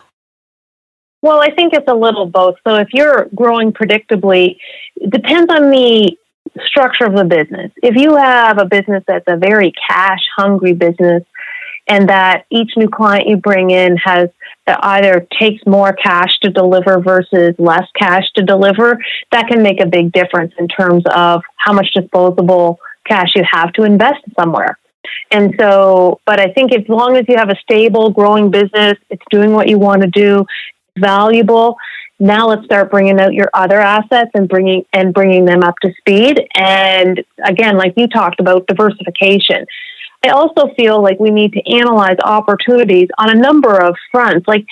Well, 1.22 1.40
I 1.40 1.50
think 1.50 1.72
it's 1.72 1.88
a 1.88 1.94
little 1.94 2.26
both. 2.26 2.56
So 2.66 2.76
if 2.76 2.88
you're 2.92 3.28
growing 3.34 3.72
predictably, 3.72 4.58
it 4.96 5.10
depends 5.10 5.52
on 5.52 5.70
the 5.70 6.16
structure 6.64 7.04
of 7.04 7.14
the 7.16 7.24
business. 7.24 7.72
If 7.82 7.96
you 7.96 8.16
have 8.16 8.58
a 8.58 8.64
business 8.64 9.02
that's 9.06 9.24
a 9.26 9.36
very 9.36 9.72
cash 9.88 10.20
hungry 10.36 10.72
business 10.72 11.24
and 11.88 12.08
that 12.08 12.44
each 12.50 12.72
new 12.76 12.88
client 12.88 13.28
you 13.28 13.36
bring 13.36 13.70
in 13.70 13.96
has 13.96 14.28
that 14.66 14.80
either 14.82 15.26
takes 15.38 15.64
more 15.66 15.92
cash 15.92 16.38
to 16.42 16.50
deliver 16.50 17.00
versus 17.00 17.54
less 17.58 17.86
cash 17.96 18.24
to 18.34 18.42
deliver, 18.42 18.98
that 19.32 19.46
can 19.48 19.62
make 19.62 19.80
a 19.80 19.86
big 19.86 20.12
difference 20.12 20.52
in 20.58 20.66
terms 20.66 21.04
of 21.14 21.42
how 21.56 21.72
much 21.72 21.88
disposable 21.94 22.78
cash 23.06 23.28
you 23.36 23.44
have 23.50 23.72
to 23.74 23.84
invest 23.84 24.20
somewhere. 24.38 24.78
And 25.30 25.54
so, 25.58 26.20
but 26.26 26.40
I 26.40 26.52
think 26.52 26.72
as 26.72 26.88
long 26.88 27.16
as 27.16 27.24
you 27.28 27.36
have 27.36 27.50
a 27.50 27.56
stable, 27.56 28.10
growing 28.10 28.50
business, 28.50 28.98
it's 29.10 29.22
doing 29.30 29.52
what 29.52 29.68
you 29.68 29.78
want 29.78 30.02
to 30.02 30.08
do, 30.08 30.46
valuable. 30.98 31.76
Now 32.18 32.48
let's 32.48 32.64
start 32.64 32.90
bringing 32.90 33.20
out 33.20 33.34
your 33.34 33.50
other 33.52 33.78
assets 33.78 34.30
and 34.34 34.48
bringing 34.48 34.84
and 34.92 35.12
bringing 35.12 35.44
them 35.44 35.62
up 35.62 35.74
to 35.82 35.92
speed. 35.98 36.48
And 36.54 37.22
again, 37.44 37.76
like 37.76 37.92
you 37.96 38.08
talked 38.08 38.40
about, 38.40 38.66
diversification. 38.66 39.66
I 40.24 40.30
also 40.30 40.72
feel 40.76 41.02
like 41.02 41.20
we 41.20 41.30
need 41.30 41.52
to 41.52 41.70
analyze 41.70 42.16
opportunities 42.24 43.08
on 43.18 43.30
a 43.30 43.34
number 43.34 43.76
of 43.76 43.94
fronts. 44.10 44.48
Like 44.48 44.64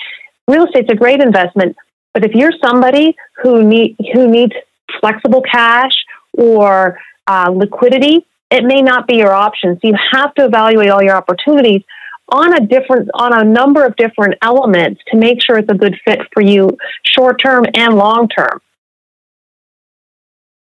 real 0.47 0.65
estate's 0.65 0.89
a 0.91 0.95
great 0.95 1.21
investment, 1.21 1.75
but 2.13 2.25
if 2.25 2.33
you're 2.33 2.51
somebody 2.63 3.15
who 3.41 3.63
need 3.63 3.95
who 4.13 4.27
needs 4.27 4.53
flexible 4.99 5.41
cash 5.41 5.93
or 6.33 6.99
uh, 7.27 7.51
liquidity, 7.53 8.25
it 8.51 8.63
may 8.63 8.81
not 8.81 9.07
be 9.07 9.17
your 9.17 9.33
option. 9.33 9.79
So 9.81 9.87
you 9.87 9.95
have 10.11 10.33
to 10.35 10.45
evaluate 10.45 10.89
all 10.89 11.01
your 11.01 11.15
opportunities 11.15 11.83
on 12.29 12.53
a 12.53 12.65
different 12.65 13.09
on 13.13 13.33
a 13.33 13.43
number 13.43 13.85
of 13.85 13.95
different 13.95 14.35
elements 14.41 15.01
to 15.11 15.17
make 15.17 15.43
sure 15.43 15.57
it's 15.57 15.69
a 15.69 15.75
good 15.75 15.95
fit 16.05 16.19
for 16.33 16.41
you 16.41 16.77
short 17.03 17.41
term 17.41 17.65
and 17.73 17.95
long 17.95 18.27
term. 18.27 18.61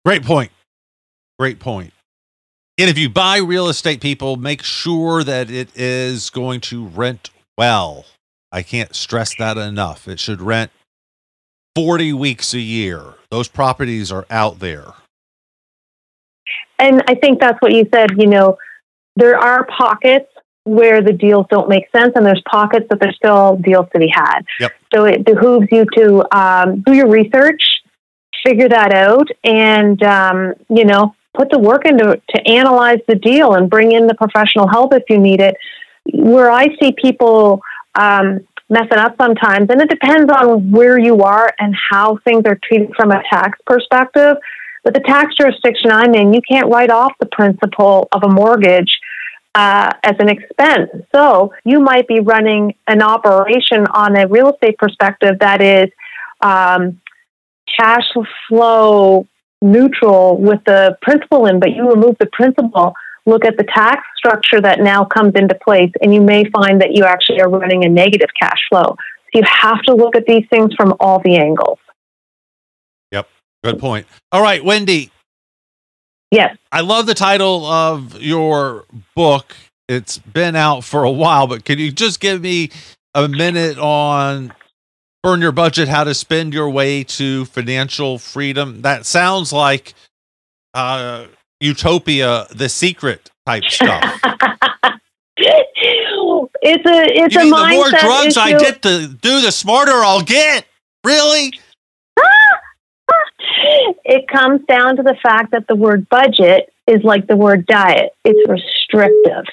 Great 0.04 0.24
point. 0.24 0.50
Great 1.38 1.60
point. 1.60 1.92
And 2.78 2.90
if 2.90 2.98
you 2.98 3.08
buy 3.08 3.36
real 3.36 3.68
estate, 3.68 4.00
people, 4.00 4.36
make 4.36 4.62
sure 4.62 5.22
that 5.22 5.50
it 5.50 5.68
is 5.76 6.30
going 6.30 6.60
to 6.62 6.86
rent 6.86 7.30
well. 7.56 8.06
I 8.50 8.62
can't 8.62 8.94
stress 8.94 9.34
that 9.36 9.56
enough. 9.56 10.08
It 10.08 10.18
should 10.18 10.40
rent 10.40 10.72
40 11.76 12.12
weeks 12.14 12.54
a 12.54 12.60
year. 12.60 13.14
Those 13.30 13.48
properties 13.48 14.10
are 14.10 14.26
out 14.30 14.58
there. 14.58 14.86
And 16.82 17.02
I 17.06 17.14
think 17.14 17.40
that's 17.40 17.60
what 17.62 17.72
you 17.72 17.88
said, 17.94 18.10
you 18.18 18.26
know, 18.26 18.58
there 19.14 19.38
are 19.38 19.64
pockets 19.66 20.28
where 20.64 21.00
the 21.00 21.12
deals 21.12 21.46
don't 21.48 21.68
make 21.68 21.84
sense 21.96 22.12
and 22.16 22.26
there's 22.26 22.42
pockets 22.50 22.86
that 22.90 22.98
there's 23.00 23.16
still 23.16 23.56
deals 23.56 23.86
to 23.92 24.00
be 24.00 24.12
had. 24.12 24.40
Yep. 24.60 24.72
So 24.92 25.04
it 25.04 25.24
behooves 25.24 25.68
you 25.70 25.86
to 25.96 26.36
um, 26.36 26.82
do 26.82 26.92
your 26.92 27.08
research, 27.08 27.62
figure 28.44 28.68
that 28.68 28.92
out, 28.92 29.28
and, 29.44 30.02
um, 30.02 30.54
you 30.68 30.84
know, 30.84 31.14
put 31.34 31.50
the 31.50 31.58
work 31.58 31.86
into 31.86 32.20
to 32.30 32.48
analyze 32.48 33.00
the 33.06 33.14
deal 33.14 33.54
and 33.54 33.70
bring 33.70 33.92
in 33.92 34.06
the 34.06 34.14
professional 34.14 34.68
help 34.68 34.92
if 34.92 35.04
you 35.08 35.18
need 35.18 35.40
it. 35.40 35.56
Where 36.12 36.50
I 36.50 36.66
see 36.80 36.92
people 36.92 37.62
um, 37.94 38.40
messing 38.68 38.98
up 38.98 39.14
sometimes, 39.20 39.68
and 39.70 39.80
it 39.80 39.88
depends 39.88 40.32
on 40.32 40.72
where 40.72 40.98
you 40.98 41.22
are 41.22 41.52
and 41.60 41.76
how 41.90 42.18
things 42.24 42.42
are 42.46 42.58
treated 42.62 42.90
from 42.96 43.12
a 43.12 43.22
tax 43.30 43.58
perspective. 43.66 44.36
But 44.84 44.94
the 44.94 45.00
tax 45.00 45.34
jurisdiction 45.36 45.90
I'm 45.92 46.14
in, 46.14 46.32
you 46.32 46.40
can't 46.48 46.68
write 46.68 46.90
off 46.90 47.12
the 47.20 47.26
principal 47.26 48.08
of 48.12 48.24
a 48.24 48.28
mortgage 48.28 48.98
uh, 49.54 49.92
as 50.02 50.14
an 50.18 50.28
expense. 50.28 50.90
So 51.14 51.52
you 51.64 51.80
might 51.80 52.08
be 52.08 52.20
running 52.20 52.74
an 52.88 53.02
operation 53.02 53.86
on 53.86 54.16
a 54.16 54.26
real 54.26 54.50
estate 54.50 54.78
perspective 54.78 55.38
that 55.40 55.60
is 55.60 55.88
um, 56.40 57.00
cash 57.78 58.04
flow 58.48 59.26
neutral 59.60 60.38
with 60.38 60.60
the 60.64 60.96
principal 61.02 61.46
in, 61.46 61.60
but 61.60 61.70
you 61.70 61.88
remove 61.88 62.16
the 62.18 62.28
principal. 62.32 62.94
Look 63.24 63.44
at 63.44 63.56
the 63.56 63.64
tax 63.64 64.02
structure 64.16 64.60
that 64.60 64.80
now 64.80 65.04
comes 65.04 65.34
into 65.36 65.54
place, 65.54 65.92
and 66.00 66.12
you 66.12 66.20
may 66.20 66.44
find 66.50 66.80
that 66.80 66.92
you 66.92 67.04
actually 67.04 67.40
are 67.40 67.48
running 67.48 67.84
a 67.84 67.88
negative 67.88 68.30
cash 68.38 68.58
flow. 68.68 68.96
So 68.96 69.38
you 69.38 69.42
have 69.46 69.80
to 69.82 69.94
look 69.94 70.16
at 70.16 70.26
these 70.26 70.44
things 70.50 70.74
from 70.74 70.94
all 70.98 71.20
the 71.24 71.36
angles. 71.36 71.78
Good 73.62 73.78
point. 73.78 74.06
All 74.32 74.42
right, 74.42 74.64
Wendy, 74.64 75.10
Yes. 76.30 76.56
I 76.72 76.80
love 76.80 77.04
the 77.06 77.14
title 77.14 77.66
of 77.66 78.20
your 78.20 78.86
book. 79.14 79.54
It's 79.86 80.16
been 80.16 80.56
out 80.56 80.82
for 80.82 81.04
a 81.04 81.10
while, 81.10 81.46
but 81.46 81.64
can 81.66 81.78
you 81.78 81.92
just 81.92 82.20
give 82.20 82.40
me 82.40 82.70
a 83.14 83.28
minute 83.28 83.76
on 83.78 84.54
burn 85.22 85.42
your 85.42 85.52
budget, 85.52 85.88
how 85.88 86.04
to 86.04 86.14
spend 86.14 86.54
your 86.54 86.70
way 86.70 87.04
to 87.04 87.44
financial 87.44 88.18
freedom? 88.18 88.80
That 88.80 89.04
sounds 89.04 89.52
like 89.52 89.92
uh, 90.72 91.26
utopia, 91.60 92.46
the 92.50 92.70
secret 92.70 93.30
type 93.44 93.64
stuff. 93.68 94.18
it's 95.36 96.86
a 96.86 97.22
it's 97.24 97.34
you 97.34 97.40
a 97.40 97.44
mean 97.44 97.52
mindset 97.54 97.68
the 97.68 97.74
more 97.76 97.90
drugs 97.90 98.36
I 98.38 98.48
issue. 98.50 98.58
get 98.58 98.82
to 98.82 99.08
do, 99.08 99.40
the 99.42 99.52
smarter 99.52 99.92
I'll 99.92 100.22
get. 100.22 100.64
Really? 101.04 101.52
It 104.04 104.28
comes 104.28 104.60
down 104.68 104.96
to 104.96 105.02
the 105.02 105.16
fact 105.22 105.52
that 105.52 105.66
the 105.68 105.76
word 105.76 106.08
budget 106.08 106.72
is 106.86 107.02
like 107.02 107.26
the 107.26 107.36
word 107.36 107.66
diet. 107.66 108.10
It's 108.24 108.48
restrictive. 108.48 109.44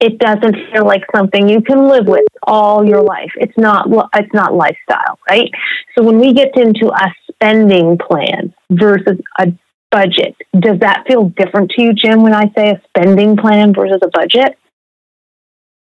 It 0.00 0.18
doesn't 0.18 0.56
feel 0.72 0.84
like 0.84 1.02
something 1.14 1.48
you 1.48 1.62
can 1.62 1.88
live 1.88 2.06
with 2.06 2.24
all 2.42 2.86
your 2.86 3.02
life. 3.02 3.30
It's 3.36 3.56
not 3.56 3.86
it's 4.14 4.34
not 4.34 4.54
lifestyle, 4.54 5.18
right? 5.28 5.50
So 5.96 6.04
when 6.04 6.18
we 6.18 6.32
get 6.32 6.56
into 6.56 6.88
a 6.88 7.14
spending 7.30 7.98
plan 7.98 8.52
versus 8.70 9.18
a 9.38 9.52
budget, 9.90 10.36
does 10.58 10.80
that 10.80 11.04
feel 11.06 11.28
different 11.30 11.70
to 11.70 11.82
you, 11.82 11.92
Jim, 11.94 12.22
when 12.22 12.34
I 12.34 12.50
say 12.56 12.70
a 12.70 12.82
spending 12.88 13.36
plan 13.36 13.72
versus 13.72 14.00
a 14.02 14.08
budget? 14.08 14.58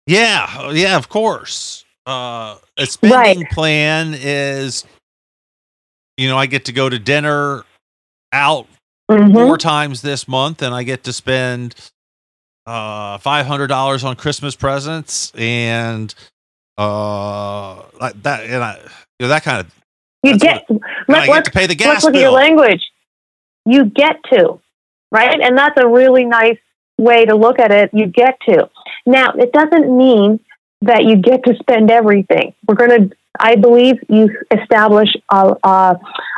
Yeah, 0.07 0.71
yeah, 0.71 0.97
of 0.97 1.09
course. 1.09 1.85
Uh, 2.07 2.57
a 2.77 2.87
spending 2.87 3.47
plan 3.47 4.15
is, 4.15 4.85
you 6.17 6.29
know, 6.29 6.37
I 6.37 6.47
get 6.47 6.65
to 6.67 6.73
go 6.73 6.89
to 6.89 6.99
dinner 6.99 7.65
out 8.33 8.67
Mhm. 9.11 9.33
four 9.35 9.57
times 9.57 10.03
this 10.03 10.27
month, 10.27 10.63
and 10.63 10.75
I 10.75 10.83
get 10.83 11.05
to 11.05 11.13
spend 11.13 11.75
uh 12.67 13.19
five 13.19 13.47
hundred 13.47 13.69
dollars 13.69 14.03
on 14.03 14.17
Christmas 14.17 14.57
presents 14.57 15.33
and 15.37 16.13
uh 16.79 17.77
like 18.01 18.21
that, 18.23 18.45
and 18.45 18.63
I 18.63 18.79
you 19.19 19.23
know 19.23 19.29
that 19.29 19.45
kind 19.45 19.61
of. 19.61 19.73
You 20.23 20.37
get 20.39 20.65
and 20.69 20.81
let, 21.07 21.23
I 21.23 21.27
get 21.27 21.45
to 21.45 21.51
pay 21.53 21.67
the 21.67 21.75
gas 21.77 21.89
let's 21.89 22.05
look 22.05 22.15
at 22.17 22.21
your 22.21 22.33
language. 22.33 22.83
You 23.65 23.85
get 23.85 24.17
to, 24.33 24.61
right? 25.13 25.41
And 25.41 25.57
that's 25.57 25.79
a 25.81 25.87
really 25.87 26.25
nice 26.25 26.59
way 26.99 27.25
to 27.25 27.37
look 27.37 27.61
at 27.61 27.71
it. 27.71 27.91
You 27.93 28.07
get 28.07 28.39
to. 28.49 28.69
Now, 29.07 29.31
it 29.39 29.53
doesn't 29.53 29.97
mean 29.97 30.41
that 30.83 31.05
you 31.05 31.17
get 31.17 31.45
to 31.45 31.55
spend 31.57 31.91
everything. 31.91 32.55
We're 32.67 32.75
going 32.75 33.09
to, 33.09 33.17
I 33.39 33.57
believe, 33.57 33.97
you 34.09 34.31
establish 34.51 35.09
a, 35.31 35.97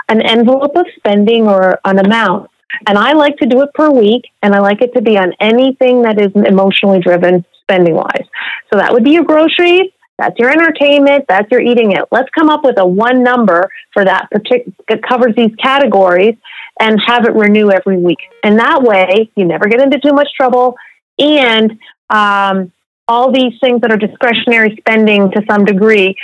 an 0.09 0.22
envelope 0.22 0.76
of 0.76 0.86
spending 0.97 1.49
or 1.49 1.80
an 1.84 1.99
amount. 1.99 2.51
And 2.86 2.99
I 2.99 3.12
like 3.12 3.36
to 3.39 3.47
do 3.47 3.62
it 3.62 3.70
per 3.74 3.91
week, 3.91 4.24
and 4.43 4.55
I 4.55 4.61
like 4.61 4.82
it 4.82 4.95
to 4.95 5.03
be 5.03 5.16
on 5.16 5.32
anything 5.41 6.03
that 6.03 6.20
is 6.20 6.30
emotionally 6.34 7.01
driven 7.01 7.45
spending 7.62 7.95
wise. 7.95 8.26
So 8.72 8.78
that 8.78 8.93
would 8.93 9.05
be 9.05 9.12
your 9.12 9.24
groceries, 9.24 9.91
that's 10.18 10.39
your 10.39 10.51
entertainment, 10.51 11.24
that's 11.28 11.51
your 11.51 11.61
eating 11.61 11.93
it. 11.93 12.05
Let's 12.11 12.28
come 12.30 12.51
up 12.51 12.64
with 12.64 12.78
a 12.78 12.86
one 12.86 13.22
number 13.22 13.70
for 13.93 14.05
that 14.05 14.30
particular 14.30 14.72
that 14.89 15.03
covers 15.03 15.34
these 15.36 15.55
categories 15.62 16.36
and 16.80 17.01
have 17.07 17.24
it 17.24 17.34
renew 17.34 17.70
every 17.70 17.97
week. 17.97 18.18
And 18.45 18.59
that 18.59 18.82
way, 18.82 19.30
you 19.34 19.45
never 19.45 19.66
get 19.66 19.80
into 19.80 19.99
too 19.99 20.12
much 20.12 20.28
trouble. 20.36 20.76
And 21.18 21.78
um, 22.11 22.72
all 23.09 23.33
these 23.33 23.55
things 23.61 23.81
that 23.81 23.91
are 23.91 23.97
discretionary 23.97 24.77
spending 24.79 25.31
to 25.33 25.43
some 25.51 25.65
degree, 25.65 26.15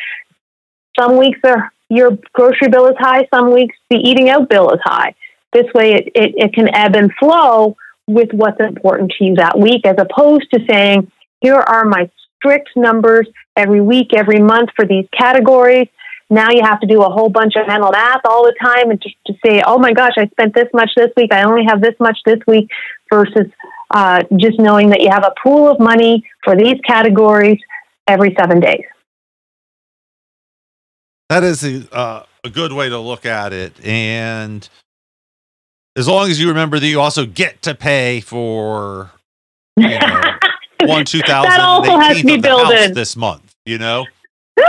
some 0.99 1.17
weeks 1.17 1.41
are 1.45 1.73
your 1.89 2.19
grocery 2.33 2.69
bill 2.69 2.87
is 2.87 2.97
high, 2.99 3.27
some 3.35 3.53
weeks 3.53 3.77
the 3.91 3.97
eating 3.97 4.29
out 4.29 4.49
bill 4.49 4.71
is 4.71 4.81
high. 4.85 5.15
This 5.53 5.67
way, 5.75 5.95
it, 5.95 6.09
it, 6.15 6.35
it 6.37 6.55
can 6.55 6.75
ebb 6.75 6.97
and 6.97 7.13
flow 7.19 7.77
with 8.07 8.31
what's 8.33 8.61
important 8.61 9.13
to 9.19 9.25
you 9.25 9.35
that 9.37 9.59
week, 9.59 9.87
as 9.87 9.97
opposed 9.99 10.51
to 10.53 10.61
saying, 10.69 11.11
here 11.41 11.57
are 11.57 11.85
my 11.85 12.11
strict 12.37 12.71
numbers 12.77 13.27
every 13.57 13.81
week, 13.81 14.13
every 14.15 14.41
month 14.41 14.71
for 14.77 14.85
these 14.85 15.07
categories. 15.17 15.89
Now 16.31 16.51
you 16.51 16.63
have 16.63 16.81
to 16.81 16.87
do 16.87 17.03
a 17.03 17.11
whole 17.11 17.29
bunch 17.29 17.55
of 17.57 17.67
mental 17.67 17.93
math 17.93 18.23
all 18.25 18.45
the 18.45 18.55
time 18.61 18.91
and 18.91 19.01
just 19.01 19.15
to 19.27 19.35
say, 19.45 19.63
oh 19.65 19.79
my 19.79 19.93
gosh, 19.93 20.15
I 20.17 20.27
spent 20.29 20.55
this 20.55 20.69
much 20.73 20.91
this 20.97 21.11
week. 21.17 21.33
I 21.33 21.43
only 21.45 21.65
have 21.65 21.81
this 21.81 21.95
much 22.01 22.19
this 22.25 22.41
week 22.47 22.69
versus 23.13 23.47
uh, 23.91 24.23
just 24.37 24.59
knowing 24.59 24.91
that 24.91 25.01
you 25.01 25.11
have 25.11 25.25
a 25.25 25.33
pool 25.43 25.69
of 25.71 25.79
money 25.81 26.25
for 26.43 26.57
these 26.57 26.79
categories 26.87 27.59
every 28.09 28.35
seven 28.39 28.61
days. 28.61 28.85
That 31.31 31.43
is 31.43 31.65
a, 31.65 31.95
uh, 31.95 32.25
a 32.45 32.51
good 32.51 32.73
way 32.73 32.89
to 32.89 32.99
look 32.99 33.25
at 33.27 33.53
it. 33.53 33.73
And 33.85 34.69
as 35.97 36.07
long 36.07 36.31
as 36.31 36.39
you 36.41 36.49
remember 36.49 36.79
that 36.79 36.87
you 36.87 37.01
also 37.01 37.25
get 37.27 37.63
to 37.63 37.75
pay 37.75 38.21
for 38.21 39.11
you 39.77 39.89
know, 39.89 40.23
one 40.85 41.05
two 41.05 41.21
thousand 41.21 41.51
That 41.51 41.61
also 41.61 41.99
has 41.99 42.19
to 42.19 42.25
be 42.25 42.35
of 42.35 42.43
the 42.43 42.49
built 42.49 42.65
house 42.65 42.85
in. 42.87 42.95
this 42.95 43.17
month. 43.17 43.55
You 43.65 43.79
know, 43.79 44.01
Um, 44.59 44.65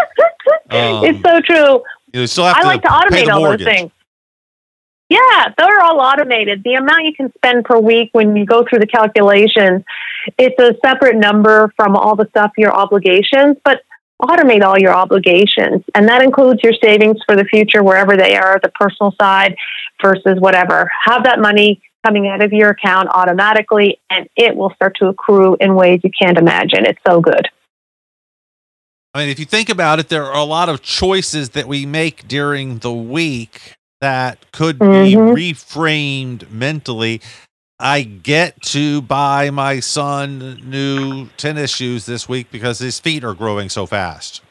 it's 1.03 1.21
so 1.21 1.39
true. 1.41 1.83
you 2.13 2.25
still 2.27 2.45
have 2.45 2.55
I 2.57 2.61
to 2.61 2.67
like 2.67 2.81
to 2.83 2.87
automate 2.87 3.27
all 3.33 3.43
those 3.43 3.63
things. 3.63 3.91
Yeah, 5.09 5.53
they're 5.57 5.81
all 5.81 5.99
automated. 5.99 6.63
The 6.63 6.73
amount 6.73 7.03
you 7.03 7.13
can 7.15 7.31
spend 7.37 7.65
per 7.65 7.77
week 7.77 8.09
when 8.13 8.35
you 8.35 8.45
go 8.45 8.65
through 8.67 8.79
the 8.79 8.87
calculations, 8.87 9.83
it's 10.37 10.59
a 10.59 10.75
separate 10.83 11.15
number 11.15 11.71
from 11.75 11.95
all 11.95 12.15
the 12.15 12.27
stuff, 12.29 12.51
your 12.57 12.73
obligations, 12.73 13.57
but 13.63 13.81
automate 14.21 14.63
all 14.63 14.79
your 14.79 14.93
obligations. 14.93 15.83
And 15.93 16.07
that 16.07 16.23
includes 16.23 16.61
your 16.63 16.73
savings 16.81 17.17
for 17.25 17.35
the 17.35 17.45
future, 17.45 17.83
wherever 17.83 18.17
they 18.17 18.35
are, 18.35 18.59
the 18.63 18.69
personal 18.69 19.13
side 19.19 19.55
versus 20.01 20.39
whatever. 20.39 20.89
Have 21.03 21.25
that 21.25 21.39
money 21.39 21.83
coming 22.05 22.27
out 22.27 22.41
of 22.41 22.51
your 22.51 22.69
account 22.69 23.09
automatically, 23.11 23.99
and 24.09 24.27
it 24.35 24.55
will 24.55 24.71
start 24.71 24.95
to 24.99 25.07
accrue 25.07 25.57
in 25.59 25.75
ways 25.75 25.99
you 26.03 26.11
can't 26.19 26.37
imagine. 26.37 26.85
It's 26.85 26.99
so 27.07 27.21
good. 27.21 27.47
I 29.13 29.19
mean, 29.19 29.29
if 29.29 29.39
you 29.39 29.45
think 29.45 29.69
about 29.69 29.99
it, 29.99 30.09
there 30.09 30.25
are 30.25 30.37
a 30.37 30.43
lot 30.43 30.67
of 30.67 30.81
choices 30.81 31.51
that 31.51 31.67
we 31.67 31.85
make 31.85 32.27
during 32.27 32.79
the 32.79 32.91
week 32.91 33.75
that 34.05 34.51
could 34.51 34.77
be 34.77 35.15
Mhm. 35.15 35.33
reframed 35.33 36.51
mentally. 36.51 37.21
I 37.79 38.03
get 38.03 38.61
to 38.75 39.01
buy 39.01 39.49
my 39.49 39.79
son 39.79 40.61
new 40.63 41.27
tennis 41.37 41.75
shoes 41.75 42.05
this 42.05 42.29
week 42.29 42.51
because 42.51 42.77
his 42.77 42.99
feet 42.99 43.23
are 43.23 43.33
growing 43.33 43.67
so 43.67 43.87
fast 43.87 44.41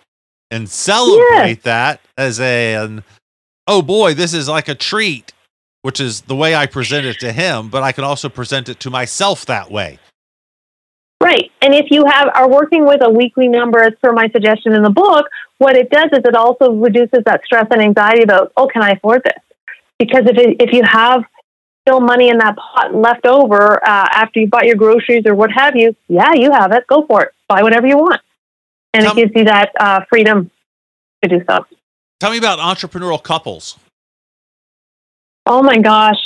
and 0.50 0.68
celebrate 0.68 1.62
that 1.62 2.00
as 2.18 2.40
an, 2.40 3.04
oh 3.68 3.80
boy, 3.80 4.12
this 4.12 4.34
is 4.34 4.48
like 4.48 4.68
a 4.68 4.74
treat, 4.74 5.32
which 5.82 6.00
is 6.00 6.22
the 6.22 6.34
way 6.34 6.56
I 6.56 6.66
present 6.66 7.06
it 7.06 7.20
to 7.20 7.32
him, 7.32 7.68
but 7.68 7.84
I 7.84 7.92
can 7.92 8.02
also 8.02 8.28
present 8.28 8.68
it 8.68 8.80
to 8.80 8.90
myself 8.90 9.46
that 9.46 9.70
way. 9.70 10.00
Right. 11.24 11.50
And 11.62 11.74
if 11.74 11.86
you 11.90 12.04
have 12.04 12.28
are 12.34 12.50
working 12.50 12.84
with 12.84 13.00
a 13.02 13.08
weekly 13.08 13.48
number 13.48 13.80
as 13.80 13.94
per 14.02 14.12
my 14.12 14.28
suggestion 14.28 14.74
in 14.74 14.82
the 14.82 14.90
book, 14.90 15.26
what 15.56 15.74
it 15.74 15.88
does 15.88 16.10
is 16.12 16.20
it 16.22 16.36
also 16.36 16.70
reduces 16.72 17.24
that 17.24 17.40
stress 17.46 17.66
and 17.70 17.80
anxiety 17.80 18.22
about, 18.22 18.52
oh, 18.58 18.66
can 18.66 18.82
I 18.82 18.90
afford 18.90 19.22
this? 19.24 19.42
Because 19.98 20.24
if 20.26 20.36
it, 20.36 20.56
if 20.60 20.74
you 20.74 20.82
have 20.84 21.24
still 21.80 22.00
money 22.00 22.28
in 22.28 22.36
that 22.38 22.56
pot 22.56 22.94
left 22.94 23.24
over 23.24 23.82
uh, 23.82 24.08
after 24.12 24.40
you 24.40 24.48
bought 24.48 24.66
your 24.66 24.76
groceries 24.76 25.22
or 25.24 25.34
what 25.34 25.50
have 25.50 25.74
you, 25.76 25.96
yeah, 26.08 26.34
you 26.34 26.52
have 26.52 26.72
it. 26.72 26.86
Go 26.88 27.06
for 27.06 27.22
it. 27.22 27.32
Buy 27.48 27.62
whatever 27.62 27.86
you 27.86 27.96
want. 27.96 28.20
And 28.92 29.04
Tell- 29.04 29.12
it 29.12 29.16
gives 29.16 29.32
you 29.34 29.44
that 29.44 29.72
uh, 29.80 30.00
freedom 30.10 30.50
to 31.22 31.28
do 31.30 31.42
so. 31.48 31.64
Tell 32.20 32.32
me 32.32 32.36
about 32.36 32.58
entrepreneurial 32.58 33.22
couples. 33.22 33.78
Oh 35.46 35.62
my 35.62 35.78
gosh. 35.78 36.20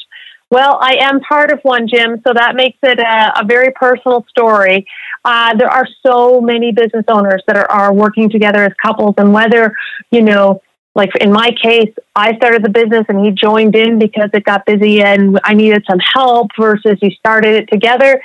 Well, 0.51 0.79
I 0.81 0.97
am 1.01 1.21
part 1.21 1.53
of 1.53 1.61
one, 1.63 1.89
Jim, 1.89 2.23
so 2.27 2.33
that 2.33 2.57
makes 2.57 2.79
it 2.83 2.99
a, 2.99 3.41
a 3.41 3.45
very 3.45 3.71
personal 3.73 4.25
story. 4.31 4.87
Uh, 5.25 5.55
there 5.57 5.69
are 5.69 5.87
so 6.07 6.41
many 6.41 6.73
business 6.73 7.05
owners 7.09 7.43
that 7.47 7.57
are, 7.57 7.71
are 7.71 7.93
working 7.93 8.31
together 8.31 8.65
as 8.65 8.73
couples, 8.83 9.15
and 9.19 9.35
whether, 9.35 9.75
you 10.11 10.23
know, 10.23 10.63
like 10.95 11.11
in 11.21 11.31
my 11.31 11.51
case, 11.63 11.95
I 12.17 12.35
started 12.37 12.65
the 12.65 12.71
business 12.71 13.05
and 13.09 13.25
he 13.25 13.31
joined 13.31 13.77
in 13.77 13.99
because 13.99 14.31
it 14.33 14.43
got 14.43 14.67
busy 14.67 15.01
and 15.01 15.39
I 15.45 15.55
needed 15.55 15.85
some 15.89 16.01
help 16.01 16.49
versus 16.59 16.99
you 17.01 17.11
started 17.11 17.55
it 17.55 17.71
together. 17.71 18.21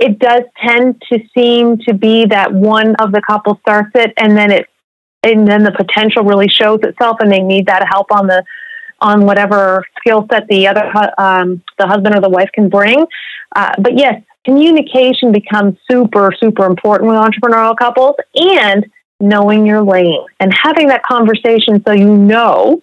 It 0.00 0.18
does 0.18 0.42
tend 0.60 1.00
to 1.12 1.20
seem 1.32 1.78
to 1.86 1.94
be 1.94 2.24
that 2.26 2.52
one 2.52 2.96
of 2.96 3.12
the 3.12 3.22
couple 3.24 3.58
starts 3.60 3.90
it 3.94 4.12
and 4.16 4.36
then 4.36 4.50
it 4.50 4.66
and 5.22 5.46
then 5.46 5.62
the 5.62 5.72
potential 5.72 6.24
really 6.24 6.48
shows 6.48 6.80
itself 6.82 7.18
and 7.20 7.30
they 7.30 7.40
need 7.40 7.66
that 7.66 7.86
help 7.88 8.10
on 8.10 8.26
the 8.26 8.44
on 9.00 9.26
whatever 9.26 9.84
skill 9.98 10.26
set 10.30 10.46
the 10.48 10.66
other 10.66 10.90
um, 11.18 11.62
the 11.78 11.86
husband 11.86 12.14
or 12.14 12.20
the 12.20 12.28
wife 12.28 12.50
can 12.52 12.68
bring. 12.68 13.06
Uh, 13.54 13.72
but 13.78 13.96
yes, 13.96 14.22
communication 14.44 15.32
becomes 15.32 15.76
super 15.90 16.32
super 16.38 16.64
important 16.66 17.08
with 17.08 17.16
entrepreneurial 17.16 17.76
couples, 17.76 18.16
and 18.34 18.86
knowing 19.20 19.66
your 19.66 19.82
lane 19.82 20.24
and 20.40 20.52
having 20.62 20.88
that 20.88 21.02
conversation 21.02 21.82
so 21.86 21.92
you 21.92 22.16
know 22.16 22.82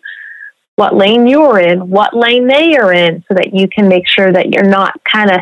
what 0.76 0.95
lane 0.95 1.28
you're 1.28 1.59
in, 1.59 1.89
what 1.89 2.16
lane 2.16 2.47
they 2.47 2.76
are 2.76 2.91
in, 2.91 3.24
so 3.28 3.36
that 3.36 3.53
you 3.53 3.68
can 3.68 3.88
make 3.88 4.07
sure 4.07 4.32
that 4.32 4.51
you're 4.51 4.68
not 4.68 4.99
kind 5.03 5.30
of 5.30 5.41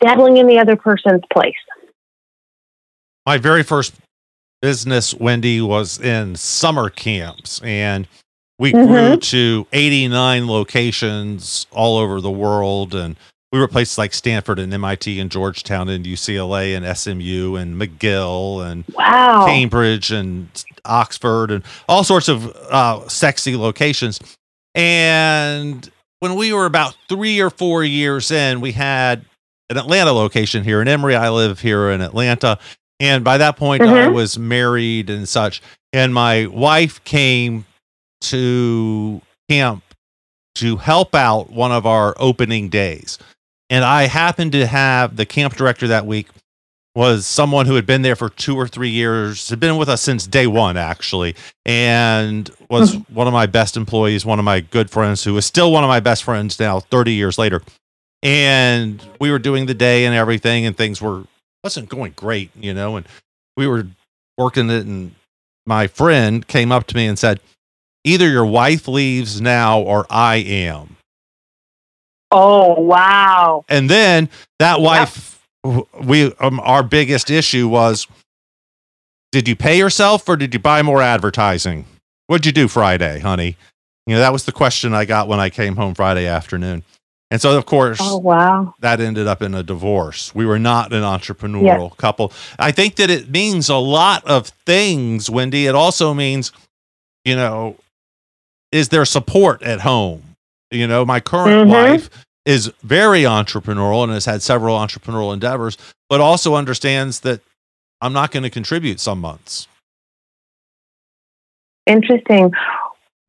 dabbling 0.00 0.38
in 0.38 0.46
the 0.46 0.58
other 0.58 0.76
person's 0.76 1.20
place. 1.30 1.54
My 3.26 3.36
very 3.36 3.62
first 3.62 3.94
business, 4.62 5.14
Wendy, 5.14 5.60
was 5.60 6.00
in 6.00 6.36
summer 6.36 6.88
camps, 6.88 7.60
and 7.62 8.08
we 8.60 8.72
grew 8.72 9.16
Mhm. 9.16 9.22
to 9.22 9.66
89 9.72 10.46
locations 10.46 11.66
all 11.72 11.96
over 11.98 12.20
the 12.20 12.30
world. 12.30 12.94
And 12.94 13.16
we 13.52 13.58
were 13.58 13.66
places 13.66 13.96
like 13.98 14.12
Stanford 14.14 14.58
and 14.58 14.72
MIT 14.72 15.18
and 15.18 15.30
Georgetown 15.30 15.88
and 15.88 16.06
UCLA 16.06 16.74
and 16.74 16.84
SMU 16.84 17.56
and 17.56 17.80
McGill 17.80 18.64
and 18.64 18.84
Wow. 18.92 19.46
Cambridge 19.46 20.12
and 20.12 20.48
Oxford 20.84 21.50
and 21.50 21.64
all 21.88 22.04
sorts 22.04 22.28
of 22.28 22.46
uh, 22.70 23.08
sexy 23.08 23.56
locations. 23.56 24.20
And 24.74 25.90
when 26.20 26.36
we 26.36 26.52
were 26.52 26.66
about 26.66 26.94
three 27.08 27.40
or 27.40 27.48
four 27.50 27.82
years 27.82 28.30
in, 28.30 28.60
we 28.60 28.72
had 28.72 29.24
an 29.70 29.78
Atlanta 29.78 30.12
location 30.12 30.64
here 30.64 30.82
in 30.82 30.86
Emory. 30.88 31.16
I 31.16 31.30
live 31.30 31.60
here 31.60 31.90
in 31.90 32.02
Atlanta. 32.02 32.58
And 33.00 33.24
by 33.24 33.38
that 33.38 33.56
point, 33.56 33.82
I 33.82 33.86
Mhm. 33.86 34.12
was 34.12 34.38
married 34.38 35.08
and 35.08 35.26
such. 35.26 35.62
And 35.94 36.12
my 36.12 36.46
wife 36.46 37.02
came 37.04 37.64
to 38.22 39.20
camp 39.48 39.82
to 40.56 40.76
help 40.76 41.14
out 41.14 41.50
one 41.50 41.72
of 41.72 41.86
our 41.86 42.14
opening 42.18 42.68
days. 42.68 43.18
And 43.68 43.84
I 43.84 44.04
happened 44.04 44.52
to 44.52 44.66
have 44.66 45.16
the 45.16 45.26
camp 45.26 45.54
director 45.54 45.88
that 45.88 46.06
week 46.06 46.28
was 46.94 47.24
someone 47.24 47.66
who 47.66 47.76
had 47.76 47.86
been 47.86 48.02
there 48.02 48.16
for 48.16 48.28
two 48.28 48.56
or 48.56 48.66
three 48.66 48.88
years, 48.88 49.48
had 49.48 49.60
been 49.60 49.76
with 49.76 49.88
us 49.88 50.02
since 50.02 50.26
day 50.26 50.46
one, 50.46 50.76
actually, 50.76 51.36
and 51.64 52.50
was 52.68 52.94
hmm. 52.94 53.14
one 53.14 53.28
of 53.28 53.32
my 53.32 53.46
best 53.46 53.76
employees, 53.76 54.26
one 54.26 54.40
of 54.40 54.44
my 54.44 54.60
good 54.60 54.90
friends, 54.90 55.22
who 55.22 55.36
is 55.36 55.46
still 55.46 55.70
one 55.70 55.84
of 55.84 55.88
my 55.88 56.00
best 56.00 56.24
friends 56.24 56.58
now, 56.58 56.80
30 56.80 57.12
years 57.12 57.38
later. 57.38 57.62
And 58.22 59.02
we 59.20 59.30
were 59.30 59.38
doing 59.38 59.66
the 59.66 59.74
day 59.74 60.04
and 60.04 60.14
everything, 60.14 60.66
and 60.66 60.76
things 60.76 61.00
were 61.00 61.24
wasn't 61.62 61.88
going 61.88 62.12
great, 62.16 62.50
you 62.56 62.74
know, 62.74 62.96
and 62.96 63.06
we 63.56 63.66
were 63.66 63.86
working 64.36 64.68
it, 64.70 64.84
and 64.84 65.14
my 65.66 65.86
friend 65.86 66.46
came 66.46 66.72
up 66.72 66.86
to 66.88 66.96
me 66.96 67.06
and 67.06 67.18
said, 67.18 67.40
Either 68.04 68.28
your 68.28 68.46
wife 68.46 68.88
leaves 68.88 69.40
now 69.40 69.80
or 69.80 70.06
I 70.08 70.36
am. 70.36 70.96
Oh, 72.32 72.80
wow. 72.80 73.64
And 73.68 73.90
then 73.90 74.28
that 74.58 74.80
wife, 74.80 75.44
we 76.02 76.32
um, 76.34 76.60
our 76.60 76.82
biggest 76.82 77.30
issue 77.30 77.68
was, 77.68 78.06
did 79.32 79.48
you 79.48 79.56
pay 79.56 79.76
yourself 79.78 80.28
or 80.28 80.36
did 80.36 80.54
you 80.54 80.60
buy 80.60 80.82
more 80.82 81.02
advertising? 81.02 81.84
What'd 82.28 82.46
you 82.46 82.52
do 82.52 82.68
Friday, 82.68 83.18
honey? 83.18 83.56
You 84.06 84.14
know 84.14 84.20
that 84.20 84.32
was 84.32 84.44
the 84.44 84.52
question 84.52 84.94
I 84.94 85.04
got 85.04 85.28
when 85.28 85.40
I 85.40 85.50
came 85.50 85.76
home 85.76 85.94
Friday 85.94 86.26
afternoon. 86.26 86.82
And 87.32 87.40
so, 87.40 87.56
of 87.56 87.64
course, 87.64 87.98
Oh, 88.00 88.16
wow. 88.18 88.74
that 88.80 89.00
ended 89.00 89.28
up 89.28 89.40
in 89.40 89.54
a 89.54 89.62
divorce. 89.62 90.34
We 90.34 90.46
were 90.46 90.58
not 90.58 90.92
an 90.92 91.02
entrepreneurial 91.04 91.96
couple. 91.96 92.32
I 92.58 92.72
think 92.72 92.96
that 92.96 93.08
it 93.08 93.30
means 93.30 93.68
a 93.68 93.76
lot 93.76 94.24
of 94.24 94.48
things, 94.66 95.30
Wendy. 95.30 95.66
It 95.66 95.76
also 95.76 96.12
means, 96.12 96.50
you 97.24 97.36
know, 97.36 97.76
is 98.72 98.88
there 98.88 99.04
support 99.04 99.62
at 99.62 99.80
home? 99.80 100.22
You 100.70 100.86
know, 100.86 101.04
my 101.04 101.20
current 101.20 101.68
Mhm. 101.68 101.72
wife 101.72 102.10
is 102.46 102.72
very 102.82 103.22
entrepreneurial 103.22 104.04
and 104.04 104.12
has 104.12 104.24
had 104.24 104.42
several 104.42 104.78
entrepreneurial 104.78 105.32
endeavors, 105.34 105.76
but 106.08 106.20
also 106.20 106.54
understands 106.54 107.20
that 107.20 107.40
I'm 108.00 108.12
not 108.12 108.30
going 108.30 108.44
to 108.44 108.50
contribute 108.50 108.98
some 109.00 109.20
months. 109.20 109.68
Interesting. 111.86 112.52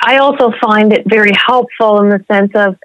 I 0.04 0.18
also 0.18 0.52
find 0.62 0.94
it 0.94 1.04
very 1.08 1.34
helpful 1.34 2.02
in 2.02 2.10
the 2.10 2.24
sense 2.32 2.52
of 2.56 2.78